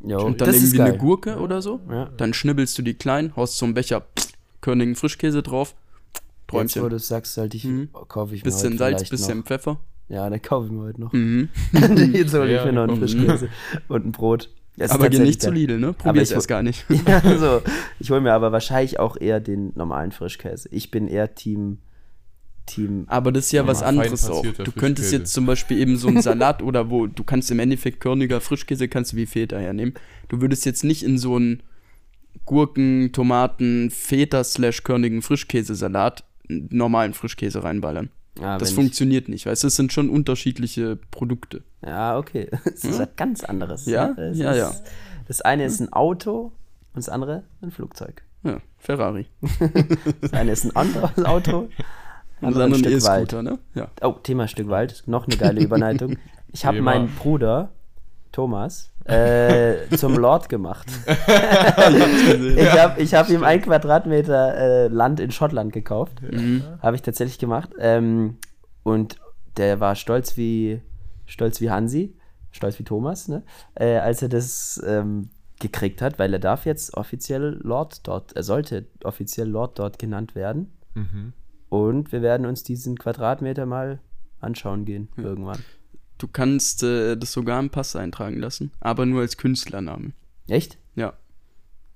und 0.00 0.10
dann 0.12 0.36
das 0.38 0.56
ist 0.56 0.72
irgendwie 0.74 0.80
eine 0.82 0.96
Gurke 0.98 1.36
oder 1.38 1.60
so. 1.60 1.80
Ja. 1.90 2.08
Dann 2.16 2.32
schnibbelst 2.32 2.78
du 2.78 2.82
die 2.82 2.94
klein, 2.94 3.34
haust 3.36 3.58
so 3.58 3.66
einen 3.66 3.74
Becher 3.74 4.06
Körnigen 4.62 4.94
Frischkäse 4.96 5.42
drauf. 5.42 5.74
Jetzt, 5.74 6.22
Träumchen. 6.48 6.82
wo 6.82 6.88
du 6.88 6.98
sagst, 6.98 7.34
sollte 7.34 7.56
ich, 7.58 7.64
Mhm. 7.64 7.90
kaufe 8.08 8.34
ich 8.34 8.42
mir 8.42 8.50
bisschen 8.50 8.70
heute 8.74 8.78
Salz, 8.78 9.10
bisschen 9.10 9.38
noch. 9.38 9.44
Pfeffer. 9.46 9.80
Ja, 10.08 10.30
dann 10.30 10.40
kaufe 10.40 10.66
ich 10.66 10.72
mir 10.72 10.82
heute 10.84 11.00
noch. 11.02 11.12
Mhm. 11.12 11.50
Jetzt 12.12 12.32
hole 12.32 12.46
ich 12.46 12.52
Ja, 12.56 12.64
mir 12.64 12.72
noch 12.72 12.82
einen 12.84 12.90
komm. 12.92 13.00
Frischkäse 13.00 13.48
und 13.88 14.06
ein 14.06 14.12
Brot. 14.12 14.48
Das 14.78 14.92
Aber 14.92 15.10
geh 15.10 15.18
nicht 15.18 15.42
zu. 15.42 15.50
Lidl, 15.50 15.78
ne? 15.78 15.92
Probier 15.92 16.22
ich- 16.22 16.30
erst 16.30 16.48
gar 16.48 16.62
nicht. 16.62 16.84
Ja, 17.06 17.20
so. 17.38 17.62
Ich 17.98 18.10
hole 18.10 18.20
mir 18.20 18.32
aber 18.32 18.52
wahrscheinlich 18.52 18.98
auch 18.98 19.16
eher 19.20 19.40
den 19.40 19.72
normalen 19.74 20.12
Frischkäse. 20.12 20.68
Ich 20.70 20.90
bin 20.90 21.08
eher 21.08 21.34
Team. 21.34 21.78
Team. 22.66 23.04
Aber 23.08 23.32
das 23.32 23.46
ist 23.46 23.52
ja 23.52 23.66
was 23.66 23.80
fein 23.80 23.98
anderes 23.98 24.28
auch. 24.28 24.44
Du 24.44 24.72
könntest 24.72 25.10
jetzt 25.12 25.32
zum 25.32 25.46
Beispiel 25.46 25.78
eben 25.78 25.96
so 25.96 26.08
einen 26.08 26.20
Salat 26.22 26.62
oder 26.62 26.90
wo, 26.90 27.06
du 27.06 27.24
kannst 27.24 27.50
im 27.50 27.58
Endeffekt 27.58 27.98
körniger 27.98 28.40
Frischkäse, 28.42 28.88
kannst 28.88 29.12
du 29.12 29.16
wie 29.16 29.26
Feta 29.26 29.56
hernehmen. 29.56 29.94
Du 30.28 30.42
würdest 30.42 30.66
jetzt 30.66 30.84
nicht 30.84 31.02
in 31.02 31.16
so 31.18 31.36
einen 31.36 31.62
Gurken, 32.44 33.10
Tomaten, 33.12 33.90
Feta 33.90 34.44
slash 34.44 34.84
körnigen 34.84 35.22
Frischkäsesalat 35.22 36.24
einen 36.48 36.68
normalen 36.70 37.14
Frischkäse 37.14 37.64
reinballern. 37.64 38.10
Ja, 38.40 38.58
das 38.58 38.70
funktioniert 38.72 39.28
nicht, 39.28 39.46
weißt 39.46 39.64
du, 39.64 39.66
es 39.68 39.76
sind 39.76 39.92
schon 39.92 40.10
unterschiedliche 40.10 40.96
Produkte. 41.10 41.62
Ich, 41.82 41.88
ja, 41.88 42.16
okay. 42.18 42.48
Das 42.64 42.84
ist 42.84 42.98
was 42.98 43.08
ganz 43.16 43.44
anderes. 43.44 43.86
Ja? 43.86 44.14
Das 44.14 44.36
Ja, 44.38 44.50
ist, 44.52 44.58
ja. 44.58 44.72
Das 45.26 45.40
eine 45.42 45.64
ist 45.64 45.80
ein 45.80 45.92
Auto 45.92 46.52
und 46.94 46.96
das 46.96 47.08
andere 47.08 47.42
ein 47.60 47.70
Flugzeug. 47.70 48.22
Ja, 48.44 48.58
Ferrari. 48.78 49.26
Das 50.20 50.32
eine 50.32 50.52
ist 50.52 50.64
ein 50.64 50.76
anderes 50.76 51.24
Auto, 51.24 51.68
Und 52.40 52.46
andere 52.48 52.62
dann 52.62 52.72
ein 52.72 52.78
Stück 52.78 53.02
Wald. 53.04 53.32
E-Scooter, 53.32 53.42
ne? 53.42 53.58
Ja. 53.74 53.88
Oh, 54.02 54.12
Thema 54.12 54.46
Stück 54.46 54.68
Wald. 54.68 55.02
Noch 55.06 55.26
eine 55.26 55.36
geile 55.36 55.60
Überleitung. 55.60 56.18
Ich 56.52 56.64
habe 56.64 56.80
meinen 56.80 57.08
Bruder, 57.16 57.70
Thomas, 58.32 58.92
äh, 59.04 59.88
zum 59.96 60.16
Lord 60.16 60.48
gemacht. 60.48 60.86
ich 61.06 62.78
habe 62.78 63.00
ich 63.00 63.14
hab 63.14 63.30
ihm 63.30 63.42
ein 63.42 63.62
Quadratmeter 63.62 64.54
äh, 64.56 64.88
Land 64.88 65.18
in 65.18 65.30
Schottland 65.30 65.72
gekauft. 65.72 66.20
Mhm. 66.20 66.62
Habe 66.82 66.96
ich 66.96 67.02
tatsächlich 67.02 67.38
gemacht. 67.38 67.70
Ähm, 67.78 68.36
und 68.82 69.16
der 69.56 69.80
war 69.80 69.94
stolz 69.94 70.36
wie, 70.36 70.82
stolz 71.26 71.60
wie 71.60 71.70
Hansi, 71.70 72.16
stolz 72.50 72.78
wie 72.78 72.84
Thomas, 72.84 73.28
ne? 73.28 73.42
äh, 73.74 73.96
als 73.96 74.22
er 74.22 74.28
das 74.28 74.82
ähm, 74.86 75.30
gekriegt 75.58 76.02
hat, 76.02 76.18
weil 76.18 76.32
er 76.32 76.38
darf 76.38 76.66
jetzt 76.66 76.96
offiziell 76.96 77.58
Lord 77.62 78.06
dort, 78.06 78.32
er 78.34 78.42
sollte 78.42 78.86
offiziell 79.04 79.48
Lord 79.48 79.78
dort 79.78 79.98
genannt 79.98 80.34
werden. 80.34 80.72
Mhm. 80.94 81.32
Und 81.68 82.12
wir 82.12 82.22
werden 82.22 82.46
uns 82.46 82.62
diesen 82.62 82.98
Quadratmeter 82.98 83.66
mal 83.66 84.00
anschauen 84.40 84.84
gehen 84.84 85.08
irgendwann. 85.16 85.58
Du 86.18 86.26
kannst 86.28 86.82
äh, 86.82 87.16
das 87.16 87.32
sogar 87.32 87.60
im 87.60 87.70
Pass 87.70 87.94
eintragen 87.96 88.38
lassen, 88.38 88.70
aber 88.80 89.06
nur 89.06 89.20
als 89.22 89.36
Künstlername. 89.36 90.12
Echt? 90.48 90.76
Ja. 90.96 91.14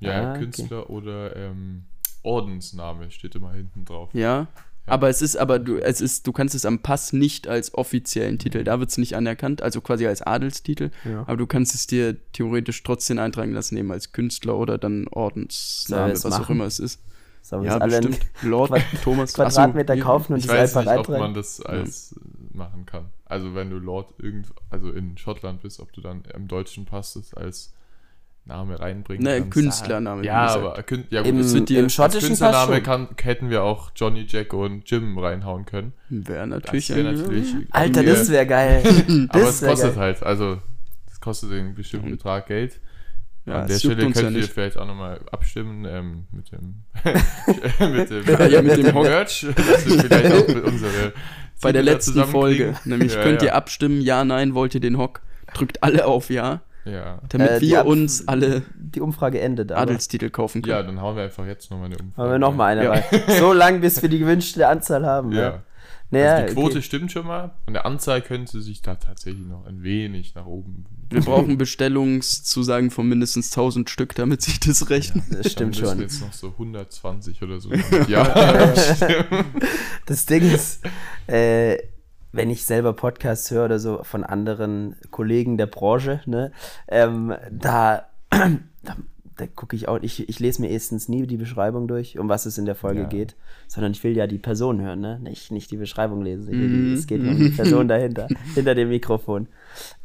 Ja, 0.01 0.11
Ah, 0.13 0.31
okay. 0.31 0.41
Künstler 0.41 0.91
oder 0.91 1.35
ähm, 1.37 1.85
Ordensname 2.23 3.11
steht 3.11 3.35
immer 3.35 3.53
hinten 3.53 3.85
drauf. 3.85 4.11
Ja. 4.13 4.47
Aber 4.87 5.09
es 5.09 5.23
ist, 5.23 5.37
aber 5.37 5.61
du, 5.61 5.79
es 5.79 6.01
ist, 6.01 6.27
du 6.27 6.33
kannst 6.33 6.57
es 6.57 6.65
am 6.65 6.81
Pass 6.81 7.13
nicht 7.13 7.47
als 7.47 7.73
offiziellen 7.75 8.41
Titel, 8.41 8.65
da 8.65 8.81
wird 8.81 8.91
es 8.91 8.99
nicht 8.99 9.15
anerkannt, 9.15 9.63
also 9.63 9.81
quasi 9.81 10.09
als 10.09 10.23
Adelstitel, 10.23 10.91
Ja. 11.05 11.21
aber 11.21 11.37
du 11.37 11.47
kannst 11.47 11.75
es 11.77 11.87
dir 11.87 12.17
theoretisch 12.33 12.83
trotzdem 12.83 13.21
eintragen 13.21 13.53
lassen, 13.53 13.77
eben 13.77 13.93
als 13.93 14.11
Künstler 14.11 14.57
oder 14.57 14.79
dann 14.79 15.07
Ordensname, 15.07 16.13
was 16.15 16.25
auch 16.27 16.31
machen? 16.41 16.57
immer 16.57 16.65
es 16.65 16.81
ist. 16.81 17.01
Sollen 17.43 17.63
wir 17.63 17.69
Ja, 17.71 17.75
uns 17.77 17.83
alle 17.83 18.01
bestimmt. 18.01 18.27
Lord 18.43 18.71
Quad- 18.73 18.85
Thomas 19.05 19.33
Quadratmeter 19.35 19.95
Ach 19.95 19.99
so, 19.99 20.03
kaufen 20.05 20.33
und 20.33 20.39
Ich 20.41 20.47
das 20.47 20.57
weiß 20.57 20.77
einfach 20.77 20.97
nicht, 20.97 21.09
ob 21.09 21.19
man 21.19 21.35
das 21.35 21.61
als 21.61 22.13
äh, 22.13 22.57
machen 22.57 22.85
kann. 22.87 23.07
Also 23.33 23.55
wenn 23.55 23.71
du 23.71 23.79
Lord 23.79 24.15
irgend, 24.19 24.47
also 24.71 24.91
in 24.93 25.17
Schottland 25.19 25.63
bist, 25.63 25.81
ob 25.81 25.93
du 25.93 26.01
dann 26.01 26.23
im 26.35 26.47
deutschen 26.49 26.85
Pass 26.85 27.15
das 27.15 27.35
als 27.35 27.75
Name 28.45 28.79
reinbringen 28.81 29.23
Ne, 29.23 29.39
kannst. 29.41 29.53
Künstlername. 29.53 30.25
Ja, 30.25 30.47
aber 30.49 30.83
Kün 30.83 31.05
ja, 31.11 31.23
gut, 31.23 31.31
Im, 31.31 31.53
wird 31.55 31.69
dir 31.69 31.79
im 31.81 31.89
schottischen 31.89 32.29
Künstlername 32.31 32.81
kann, 32.83 33.09
hätten 33.23 33.51
wir 33.51 33.63
auch 33.63 33.93
Johnny, 33.95 34.25
Jack 34.29 34.53
und 34.53 34.89
Jim 34.91 35.17
reinhauen 35.17 35.65
können. 35.65 35.93
Wäre 36.09 36.47
natürlich, 36.49 36.93
ein- 36.93 37.05
natürlich. 37.05 37.55
Alter, 37.71 38.03
das 38.03 38.29
wäre 38.31 38.47
geil. 38.47 38.83
Aber 39.31 39.43
es 39.49 39.63
wär 39.63 39.71
kostet 39.71 39.95
geil. 39.95 40.03
halt, 40.05 40.23
also 40.25 40.59
es 41.11 41.21
kostet 41.21 41.53
einen 41.53 41.75
bestimmten 41.77 42.11
Betrag 42.11 42.47
Geld. 42.49 42.81
Ja, 43.45 43.63
An 43.63 43.67
der 43.67 43.77
es 43.77 43.83
Stelle 43.83 44.07
uns 44.07 44.17
ja 44.17 44.23
könnt 44.23 44.37
ihr 44.37 44.41
nicht. 44.43 44.53
vielleicht 44.53 44.77
auch 44.77 44.87
nochmal 44.87 45.21
abstimmen 45.33 45.85
ähm, 45.85 46.27
mit 46.33 46.51
dem 46.53 46.83
mit 47.93 48.11
dem, 48.11 48.25
Ja, 48.27 48.47
ja, 48.47 48.63
mit 48.63 48.77
dem. 48.77 48.95
Merch, 48.95 49.47
dass 49.57 49.87
wir 49.87 49.99
vielleicht 50.01 50.33
auch 50.33 50.49
mit 50.49 50.65
unsere 50.65 51.13
bei 51.63 51.73
der 51.73 51.83
letzten. 51.83 52.25
Folge. 52.25 52.75
Nämlich 52.85 53.15
Ja, 53.15 53.23
könnt 53.23 53.43
ja. 53.43 53.49
ihr 53.49 53.55
abstimmen, 53.55 54.01
ja, 54.03 54.25
nein, 54.25 54.55
wollt 54.55 54.75
ihr 54.75 54.81
den 54.81 54.99
Hock? 54.99 55.21
Drückt 55.55 55.83
alle 55.83 56.07
auf 56.07 56.31
Ja, 56.31 56.61
Ja. 56.85 57.19
damit 57.29 57.51
Äh, 57.51 57.61
wir 57.61 57.81
Ab- 57.81 57.87
uns 57.87 58.27
alle 58.29 58.63
Die 58.77 59.01
Umfrage 59.01 59.41
endet 59.41 59.73
aber. 59.73 59.81
Adelstitel 59.83 60.31
kaufen 60.31 60.63
ja, 66.13 66.37
können. 66.37 66.47
dann 66.47 66.53
hauen 66.53 66.53
wir 66.53 66.53
einfach 66.53 66.53
jetzt 66.53 66.53
nochmal 66.53 66.53
eine 66.53 66.53
Umfrage. 66.53 66.53
Wollen 66.53 66.53
wir 66.53 66.53
nochmal 66.53 66.53
eine 66.53 66.53
Ja. 66.53 66.53
rein. 66.53 66.53
So 66.53 66.53
lang, 66.53 66.53
bis 66.53 66.53
wir 66.53 66.53
die 66.53 66.53
gewünschte 66.53 66.53
Anzahl 66.53 66.53
haben. 66.53 66.53
Ja. 66.53 66.53
Ja. 66.53 66.53
Naja, 66.53 66.53
also 66.53 66.55
die 66.55 66.55
Quote 66.55 66.73
okay. 66.73 66.83
stimmt 66.83 67.13
schon 67.13 67.27
mal. 67.27 67.51
Und 67.67 67.73
der 67.73 67.87
Anzahl 67.87 68.23
könnte 68.23 68.61
sich 68.61 68.83
da 68.83 68.95
tatsächlich 68.97 69.47
noch 69.47 69.67
ein 69.67 69.83
wenig 69.83 70.35
nach 70.35 70.47
oben. 70.47 70.87
Wir 71.11 71.21
brauchen 71.21 71.59
Bestellungszusagen 71.59 72.91
von 72.91 73.09
mindestens 73.09 73.51
1000 73.53 73.91
Stück, 73.91 74.15
damit 74.15 74.43
sich 74.43 74.61
das 74.61 74.89
rechnet. 74.91 75.25
Das 75.31 75.53
stimmt 75.53 75.77
schon. 75.77 75.99
wir 75.99 76.05
jetzt 76.05 76.21
noch 76.21 76.33
so 76.33 76.49
120 76.49 77.43
oder 77.43 77.61
so. 77.61 77.73
ja, 78.09 78.75
stimmt. 78.95 79.27
Das 80.07 80.27
Ding 80.27 80.43
ist, 80.43 80.83
äh, 81.27 81.79
wenn 82.33 82.51
ich 82.51 82.65
selber 82.65 82.95
Podcasts 82.95 83.51
höre 83.51 83.67
oder 83.67 83.79
so 83.79 84.03
von 84.05 84.25
anderen 84.25 84.97
Kollegen 85.11 85.59
der 85.59 85.67
Branche, 85.67 86.23
ne, 86.27 86.53
ähm, 86.89 87.35
da, 87.51 88.09
da, 88.31 88.97
da 89.37 89.47
gucke 89.47 89.77
ich 89.77 89.89
auch, 89.89 89.99
ich, 90.03 90.29
ich 90.29 90.41
lese 90.41 90.61
mir 90.63 90.69
erstens 90.71 91.09
nie 91.09 91.27
die 91.27 91.37
Beschreibung 91.37 91.89
durch, 91.89 92.19
um 92.19 92.29
was 92.29 92.47
es 92.47 92.59
in 92.59 92.65
der 92.65 92.75
Folge 92.75 93.03
Ja. 93.03 93.07
geht, 93.09 93.35
sondern 93.69 93.93
ich 93.93 94.03
will 94.05 94.17
ja 94.17 94.27
die 94.27 94.39
Person 94.39 94.81
hören, 94.81 95.01
ne? 95.01 95.19
Nicht, 95.21 95.51
nicht 95.51 95.71
die 95.71 95.77
Beschreibung 95.77 96.23
lesen. 96.23 96.49
Ich 96.53 96.59
die, 96.59 96.93
es 96.93 97.07
geht 97.07 97.21
um 97.23 97.39
die 97.39 97.51
Person 97.57 97.89
dahinter, 97.89 98.29
hinter 98.55 98.75
dem 98.75 98.89
Mikrofon. 98.89 99.49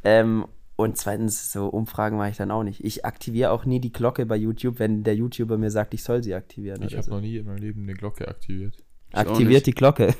Ähm, 0.03 0.45
und 0.75 0.95
zweitens, 0.97 1.51
so 1.51 1.67
Umfragen 1.67 2.17
mache 2.17 2.29
ich 2.29 2.37
dann 2.37 2.51
auch 2.51 2.63
nicht. 2.63 2.83
Ich 2.83 3.03
aktiviere 3.03 3.49
auch 3.51 3.65
nie 3.65 3.79
die 3.79 3.91
Glocke 3.91 4.25
bei 4.27 4.35
YouTube, 4.35 4.77
wenn 4.79 5.03
der 5.03 5.15
YouTuber 5.15 5.57
mir 5.57 5.71
sagt, 5.71 5.93
ich 5.95 6.03
soll 6.03 6.23
sie 6.23 6.35
aktivieren. 6.35 6.83
Ich 6.83 6.93
habe 6.93 7.03
so. 7.03 7.13
noch 7.15 7.21
nie 7.21 7.37
in 7.37 7.45
meinem 7.47 7.57
Leben 7.57 7.83
eine 7.83 7.93
Glocke 7.93 8.27
aktiviert. 8.27 8.75
auch 9.11 9.19
Aktiviert 9.21 9.65
die 9.65 9.71
Glocke. 9.73 10.13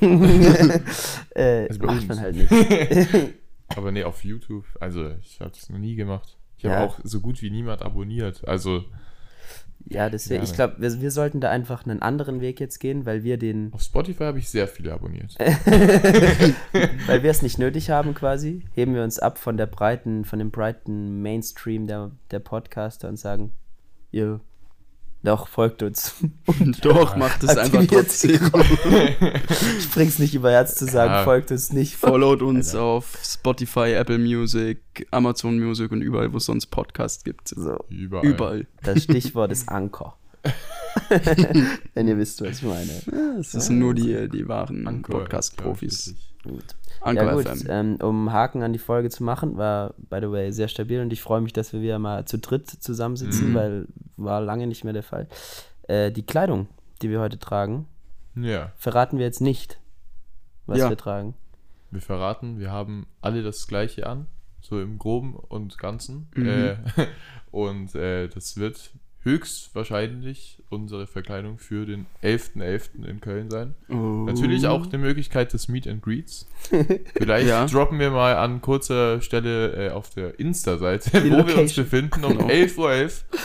äh, 1.34 1.68
Also 1.68 1.80
macht 1.84 2.08
man 2.08 2.20
halt 2.20 2.36
nicht. 2.36 2.50
Aber 3.76 3.92
nee, 3.92 4.02
auf 4.02 4.24
YouTube, 4.24 4.64
also 4.80 5.10
ich 5.22 5.38
habe 5.40 5.50
das 5.50 5.68
noch 5.68 5.78
nie 5.78 5.94
gemacht. 5.94 6.37
Ich 6.58 6.64
habe 6.64 6.74
Ja. 6.74 6.84
auch 6.84 6.98
so 7.04 7.20
gut 7.20 7.40
wie 7.40 7.50
niemand 7.50 7.82
abonniert. 7.82 8.46
Also 8.46 8.84
Ja, 9.90 10.10
deswegen, 10.10 10.42
ich 10.42 10.52
Gerne. 10.54 10.72
glaube, 10.74 10.82
wir, 10.94 11.00
wir 11.00 11.10
sollten 11.10 11.40
da 11.40 11.50
einfach 11.50 11.86
einen 11.86 12.02
anderen 12.02 12.40
Weg 12.42 12.60
jetzt 12.60 12.78
gehen, 12.78 13.06
weil 13.06 13.22
wir 13.22 13.38
den, 13.38 13.72
auf 13.72 13.80
Spotify 13.80 14.24
habe 14.24 14.38
ich 14.38 14.48
sehr 14.50 14.68
viele 14.68 14.92
abonniert. 14.92 15.34
weil 17.06 17.22
wir 17.22 17.30
es 17.30 17.42
nicht 17.42 17.58
nötig 17.58 17.90
haben 17.90 18.14
quasi, 18.14 18.64
heben 18.74 18.94
wir 18.94 19.02
uns 19.02 19.18
ab 19.18 19.38
von 19.38 19.56
der 19.56 19.66
breiten, 19.66 20.24
von 20.24 20.38
dem 20.40 20.50
breiten 20.50 21.22
Mainstream 21.22 21.86
der, 21.86 22.10
der 22.30 22.40
Podcaster 22.40 23.08
und 23.08 23.16
sagen, 23.18 23.52
ihr 24.10 24.40
doch, 25.22 25.48
folgt 25.48 25.82
uns. 25.82 26.14
Und 26.46 26.84
doch, 26.84 27.16
macht 27.16 27.42
es 27.42 27.56
einfach 27.56 27.84
trotzdem. 27.86 28.38
Ich 29.78 29.90
bring's 29.90 30.18
nicht 30.18 30.34
über 30.34 30.50
Herz 30.50 30.76
zu 30.76 30.86
sagen, 30.86 31.12
Ja. 31.12 31.24
folgt 31.24 31.50
uns 31.50 31.72
nicht. 31.72 31.96
Followt 31.96 32.42
uns 32.42 32.74
auf 32.74 33.18
Spotify, 33.22 33.92
Apple 33.94 34.18
Music, 34.18 34.78
Amazon 35.10 35.58
Music 35.58 35.90
und 35.92 36.02
überall, 36.02 36.32
wo 36.32 36.36
es 36.36 36.44
sonst 36.44 36.66
Podcasts 36.66 37.24
gibt. 37.24 37.48
So, 37.48 37.84
Überall. 37.88 38.26
Überall. 38.26 38.66
das 38.82 39.02
Stichwort 39.04 39.50
ist 39.52 39.68
Anker. 39.68 40.16
Wenn 41.94 42.08
ihr 42.08 42.16
wisst, 42.18 42.40
was 42.42 42.58
ich 42.58 42.62
meine. 42.62 43.38
Es 43.38 43.52
sind 43.52 43.78
nur 43.78 43.94
die, 43.94 44.28
die 44.28 44.46
wahren 44.48 45.02
Podcast-Profis. 45.02 46.14
Anchor 47.00 47.24
ja 47.24 47.34
gut, 47.34 47.64
ähm, 47.68 47.96
um 48.02 48.32
Haken 48.32 48.62
an 48.62 48.72
die 48.72 48.78
Folge 48.78 49.10
zu 49.10 49.22
machen, 49.22 49.56
war, 49.56 49.94
by 49.98 50.18
the 50.20 50.30
way, 50.30 50.50
sehr 50.52 50.68
stabil 50.68 51.00
und 51.00 51.12
ich 51.12 51.20
freue 51.20 51.40
mich, 51.40 51.52
dass 51.52 51.72
wir 51.72 51.80
wieder 51.80 51.98
mal 51.98 52.24
zu 52.24 52.38
dritt 52.38 52.68
zusammensitzen, 52.68 53.50
Mhm. 53.50 53.54
weil 53.54 53.86
war 54.16 54.40
lange 54.40 54.66
nicht 54.66 54.82
mehr 54.84 54.92
der 54.92 55.02
Fall. 55.02 55.28
Äh, 55.86 56.10
die 56.10 56.24
Kleidung, 56.24 56.66
die 57.02 57.10
wir 57.10 57.20
heute 57.20 57.38
tragen. 57.38 57.86
Ja, 58.34 58.72
verraten 58.76 59.18
wir 59.18 59.26
jetzt 59.26 59.40
nicht, 59.40 59.78
was 60.66 60.78
Ja. 60.78 60.88
wir 60.88 60.96
tragen. 60.96 61.34
wir 61.90 62.00
verraten, 62.02 62.58
wir 62.58 62.70
haben 62.70 63.06
alle 63.20 63.42
das 63.42 63.66
gleiche 63.66 64.06
an, 64.06 64.26
so 64.60 64.80
im 64.80 64.98
Groben 64.98 65.34
und 65.34 65.78
Ganzen. 65.78 66.28
Mhm. 66.34 66.46
Äh, 66.46 66.76
und 67.50 67.94
äh, 67.94 68.28
das 68.28 68.56
wird 68.56 68.90
höchstwahrscheinlich 69.22 70.62
unsere 70.70 71.06
Verkleidung 71.06 71.58
für 71.58 71.86
den 71.86 72.06
11.11. 72.22 73.04
in 73.06 73.20
Köln 73.20 73.50
sein. 73.50 73.74
Oh. 73.88 73.94
Natürlich 74.26 74.66
auch 74.66 74.86
die 74.86 74.98
Möglichkeit 74.98 75.52
des 75.52 75.68
Meet 75.68 75.86
and 75.88 76.02
Greets. 76.02 76.46
Vielleicht 77.16 77.48
Ja. 77.48 77.66
droppen 77.66 77.98
wir 77.98 78.10
mal 78.10 78.36
an 78.36 78.60
kurzer 78.60 79.20
Stelle 79.20 79.88
äh, 79.88 79.90
auf 79.90 80.10
der 80.10 80.38
Insta-Seite, 80.38 81.10
wo 81.24 81.24
wir 81.30 81.38
uns 81.38 81.76
Location. 81.76 81.84
befinden, 81.84 82.24
um 82.24 82.32
Genau. 82.38 82.46
11.11 82.48 82.76
Uhr. 82.76 83.38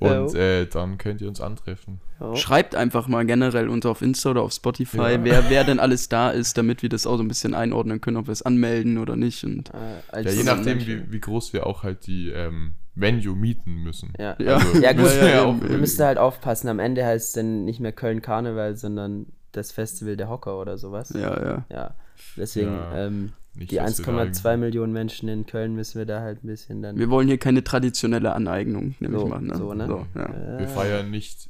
Und 0.00 0.34
Ja. 0.34 0.40
äh, 0.40 0.66
dann 0.66 0.98
könnt 0.98 1.20
ihr 1.20 1.28
uns 1.28 1.40
antreffen. 1.40 2.00
Schreibt 2.34 2.74
einfach 2.74 3.06
mal 3.06 3.24
generell 3.24 3.68
unter 3.68 3.90
auf 3.90 4.02
Insta 4.02 4.30
oder 4.30 4.42
auf 4.42 4.52
Spotify, 4.52 4.96
Ja. 5.12 5.24
wer, 5.24 5.50
wer 5.50 5.64
denn 5.64 5.78
alles 5.78 6.08
da 6.08 6.30
ist, 6.30 6.58
damit 6.58 6.82
wir 6.82 6.88
das 6.88 7.06
auch 7.06 7.16
so 7.16 7.22
ein 7.22 7.28
bisschen 7.28 7.54
einordnen 7.54 8.00
können, 8.00 8.16
ob 8.16 8.26
wir 8.26 8.32
es 8.32 8.42
anmelden 8.42 8.98
oder 8.98 9.14
nicht. 9.16 9.44
Und 9.44 9.70
Äh, 9.70 9.72
Ja, 9.72 10.02
als- 10.10 10.36
je 10.36 10.42
nachdem, 10.42 10.80
wie, 10.80 11.12
wie 11.12 11.20
groß 11.20 11.52
wir 11.52 11.66
auch 11.66 11.82
halt 11.84 12.06
die 12.06 12.28
ähm, 12.30 12.72
Venue 12.94 13.34
mieten 13.34 13.74
müssen. 13.82 14.12
Ja. 14.18 14.36
Ja. 14.38 14.56
Also, 14.56 14.80
Ja, 14.80 14.92
gut, 14.92 15.02
müssen 15.02 15.20
wir 15.20 15.28
ja, 15.30 15.44
ja. 15.48 15.60
Wir 15.68 15.78
müssen 15.78 16.04
halt 16.04 16.18
aufpassen, 16.18 16.68
am 16.68 16.78
Ende 16.78 17.04
heißt 17.04 17.26
es 17.28 17.32
dann 17.32 17.64
nicht 17.64 17.80
mehr 17.80 17.92
Köln 17.92 18.22
Karneval, 18.22 18.76
sondern 18.76 19.26
das 19.52 19.72
Festival 19.72 20.16
der 20.16 20.28
Hocker 20.28 20.60
oder 20.60 20.78
sowas. 20.78 21.10
ja, 21.10 21.42
ja. 21.44 21.64
Ja, 21.70 21.94
deswegen, 22.36 22.72
Ja, 22.72 23.06
ähm, 23.06 23.32
die 23.56 23.66
dass 23.76 23.98
wir 23.98 24.04
da 24.06 24.12
1,2 24.22 24.56
Millionen 24.56 24.92
Menschen 24.92 25.28
in 25.28 25.46
Köln 25.46 25.74
müssen 25.76 25.98
wir 25.98 26.06
da 26.06 26.20
halt 26.20 26.42
ein 26.42 26.46
bisschen 26.48 26.82
dann. 26.82 26.98
Wir 26.98 27.08
wollen 27.08 27.28
hier 27.28 27.38
keine 27.38 27.62
traditionelle 27.62 28.32
Aneignung, 28.32 28.94
nehme 28.98 29.16
So, 29.18 29.24
ich 29.26 29.30
mal. 29.30 29.40
Ne? 29.42 29.56
so, 29.56 29.74
ne? 29.74 29.86
So, 29.86 30.06
ja. 30.16 30.28
irgendwie- 30.28 30.58
Wir 30.58 30.66
Äh, 30.66 30.68
feiern 30.68 31.10
nicht 31.10 31.48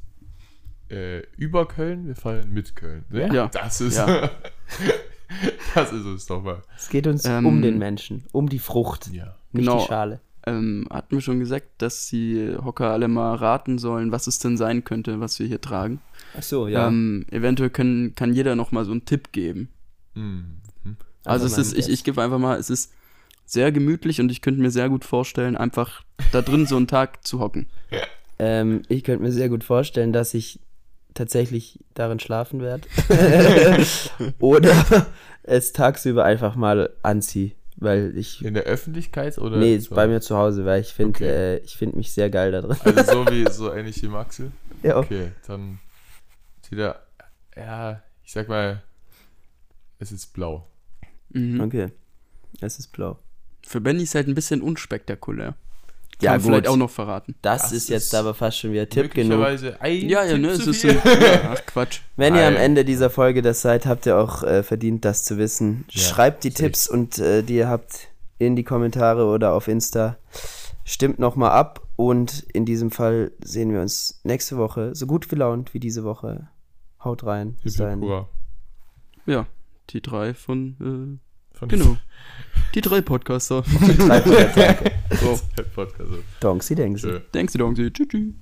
äh, 0.91 1.21
über 1.37 1.67
Köln, 1.67 2.05
wir 2.05 2.15
feiern 2.15 2.51
mit 2.51 2.75
Köln. 2.75 3.05
Ne? 3.09 3.29
Ja. 3.33 3.47
Das 3.47 3.81
ist 3.81 3.97
Ja. 3.97 4.29
das 5.73 5.91
ist 5.91 6.05
es 6.05 6.25
doch 6.27 6.43
mal. 6.43 6.61
Es 6.77 6.89
geht 6.89 7.07
uns 7.07 7.25
Ähm, 7.25 7.45
um 7.45 7.61
den 7.61 7.77
Menschen, 7.79 8.25
um 8.31 8.49
die 8.49 8.59
Frucht, 8.59 9.07
Ja. 9.11 9.35
nicht 9.51 9.65
Genau. 9.65 9.79
die 9.79 9.85
Schale. 9.87 10.19
Ähm, 10.47 10.87
hat 10.91 11.11
mir 11.11 11.21
schon 11.21 11.39
gesagt, 11.39 11.67
dass 11.79 12.07
die 12.07 12.55
Hocker 12.63 12.91
alle 12.91 13.07
mal 13.07 13.35
raten 13.35 13.79
sollen, 13.79 14.11
was 14.11 14.27
es 14.27 14.37
denn 14.39 14.57
sein 14.57 14.83
könnte, 14.83 15.19
was 15.19 15.39
wir 15.39 15.47
hier 15.47 15.61
tragen. 15.61 16.01
Ach 16.37 16.43
so, 16.43 16.67
ja. 16.67 16.87
Ähm, 16.87 17.25
eventuell 17.31 17.71
können, 17.71 18.13
kann 18.13 18.33
jeder 18.33 18.55
noch 18.55 18.71
mal 18.71 18.85
so 18.85 18.91
einen 18.91 19.05
Tipp 19.05 19.31
geben. 19.31 19.69
Hm. 20.13 20.61
Also 21.25 21.45
es 21.47 21.53
mal 21.53 21.61
ist, 21.61 21.77
ich, 21.77 21.89
ich 21.89 22.03
gebe 22.03 22.21
einfach 22.21 22.37
mal, 22.37 22.57
es 22.57 22.69
ist 22.69 22.93
sehr 23.45 23.71
gemütlich 23.71 24.21
und 24.21 24.31
ich 24.31 24.41
könnte 24.41 24.61
mir 24.61 24.71
sehr 24.71 24.89
gut 24.89 25.03
vorstellen, 25.03 25.57
einfach 25.57 26.03
da 26.31 26.41
drin 26.41 26.65
so 26.65 26.77
einen 26.77 26.87
Tag 26.87 27.25
zu 27.25 27.39
hocken. 27.39 27.67
Ähm, 28.39 28.83
ich 28.87 29.03
könnte 29.03 29.23
mir 29.23 29.31
sehr 29.31 29.49
gut 29.49 29.63
vorstellen, 29.63 30.13
dass 30.13 30.33
ich 30.33 30.59
tatsächlich 31.13 31.79
darin 31.93 32.19
schlafen 32.19 32.61
werde. 32.61 32.87
Oder 34.39 35.05
es 35.43 35.73
tagsüber 35.73 36.25
einfach 36.25 36.55
mal 36.55 36.91
anziehe, 37.01 37.51
weil 37.77 38.17
ich. 38.17 38.43
In 38.43 38.53
der 38.53 38.63
Öffentlichkeit 38.63 39.37
oder? 39.37 39.57
Nee, 39.57 39.77
so? 39.79 39.95
bei 39.95 40.07
mir 40.07 40.21
zu 40.21 40.37
Hause, 40.37 40.65
weil 40.65 40.81
ich 40.81 40.93
finde 40.93 41.09
Okay. 41.09 41.27
äh, 41.29 41.57
ich 41.59 41.75
find 41.77 41.95
mich 41.95 42.11
sehr 42.11 42.29
geil 42.29 42.51
da 42.51 42.61
drin. 42.61 42.77
Also 42.83 43.03
so 43.13 43.31
wie, 43.31 43.45
so 43.51 43.73
ähnlich 43.73 44.01
wie 44.01 44.07
Maxel? 44.07 44.51
Ja. 44.83 44.97
Okay, 44.97 45.31
dann 45.47 45.79
wieder, 46.69 47.05
ja, 47.55 48.01
ich 48.23 48.31
sag 48.31 48.49
mal, 48.49 48.81
es 49.99 50.11
ist 50.11 50.33
blau. 50.33 50.67
Mhm. 51.29 51.61
Okay. 51.61 51.91
Es 52.61 52.79
ist 52.79 52.91
blau. 52.91 53.19
Für 53.65 53.81
Benny 53.81 54.03
ist 54.03 54.15
halt 54.15 54.27
ein 54.27 54.35
bisschen 54.35 54.61
unspektakulär. 54.61 55.55
Kann 56.19 56.33
Ja, 56.33 56.39
vielleicht 56.39 56.65
gut. 56.65 56.73
auch 56.73 56.77
noch 56.77 56.89
verraten. 56.89 57.35
Das, 57.41 57.63
Das 57.63 57.71
ist 57.73 57.89
jetzt 57.89 58.05
ist 58.05 58.15
aber 58.15 58.33
fast 58.33 58.59
schon 58.59 58.71
wieder 58.71 58.87
Tipp 58.87 59.13
genug. 59.13 59.45
Ein 59.79 60.09
Ja, 60.09 60.23
ja, 60.23 60.37
ne, 60.37 60.47
es 60.49 60.65
ist 60.65 60.81
viel. 60.81 60.93
ja, 60.93 61.01
ach 61.51 61.65
Quatsch. 61.65 61.99
Wenn 62.15 62.35
ihr 62.35 62.47
am. 62.47 62.55
Ende 62.55 62.85
dieser 62.85 63.09
Folge 63.09 63.41
das 63.41 63.61
seid, 63.61 63.85
habt 63.85 64.05
ihr 64.05 64.17
auch 64.17 64.43
äh, 64.43 64.63
verdient, 64.63 65.03
das 65.05 65.23
zu 65.25 65.37
wissen. 65.37 65.85
Ja, 65.91 66.01
Schreibt 66.01 66.43
die 66.43 66.51
Tipps 66.51 66.87
und 66.87 67.17
äh, 67.19 67.43
die 67.43 67.55
ihr 67.55 67.67
habt 67.69 68.07
in 68.37 68.55
die 68.55 68.63
Kommentare 68.63 69.25
oder 69.25 69.53
auf 69.53 69.67
Insta. 69.67 70.17
Stimmt 70.83 71.19
nochmal 71.19 71.51
ab 71.51 71.81
und 71.95 72.45
in 72.53 72.65
diesem 72.65 72.91
Fall 72.91 73.31
sehen 73.43 73.73
wir 73.73 73.81
uns 73.81 74.19
nächste 74.23 74.57
Woche 74.57 74.95
so 74.95 75.07
gut 75.07 75.29
gelaunt 75.29 75.73
wie 75.73 75.79
diese 75.79 76.03
Woche. 76.03 76.47
Haut 77.03 77.25
rein. 77.25 77.57
Bis 77.63 77.75
dahin. 77.75 78.03
Ja, 79.25 79.47
die 79.89 80.01
drei 80.01 80.33
von, 80.33 80.75
Von 80.77 81.19
äh, 81.21 81.24
genau. 81.67 81.97
Die 82.73 82.81
drei 82.81 83.01
Podcaster. 83.01 83.63
Drei 83.63 84.19
Tage. 84.19 84.91
so, 85.21 85.39
Podcast. 85.73 86.09
Donksi 86.39 86.75
Dengsi. 86.75 87.07
Tschö. 87.07 87.19
denkst 87.33 87.53
du, 87.53 87.73
Tschüss. 87.73 88.07
tschüss. 88.07 88.33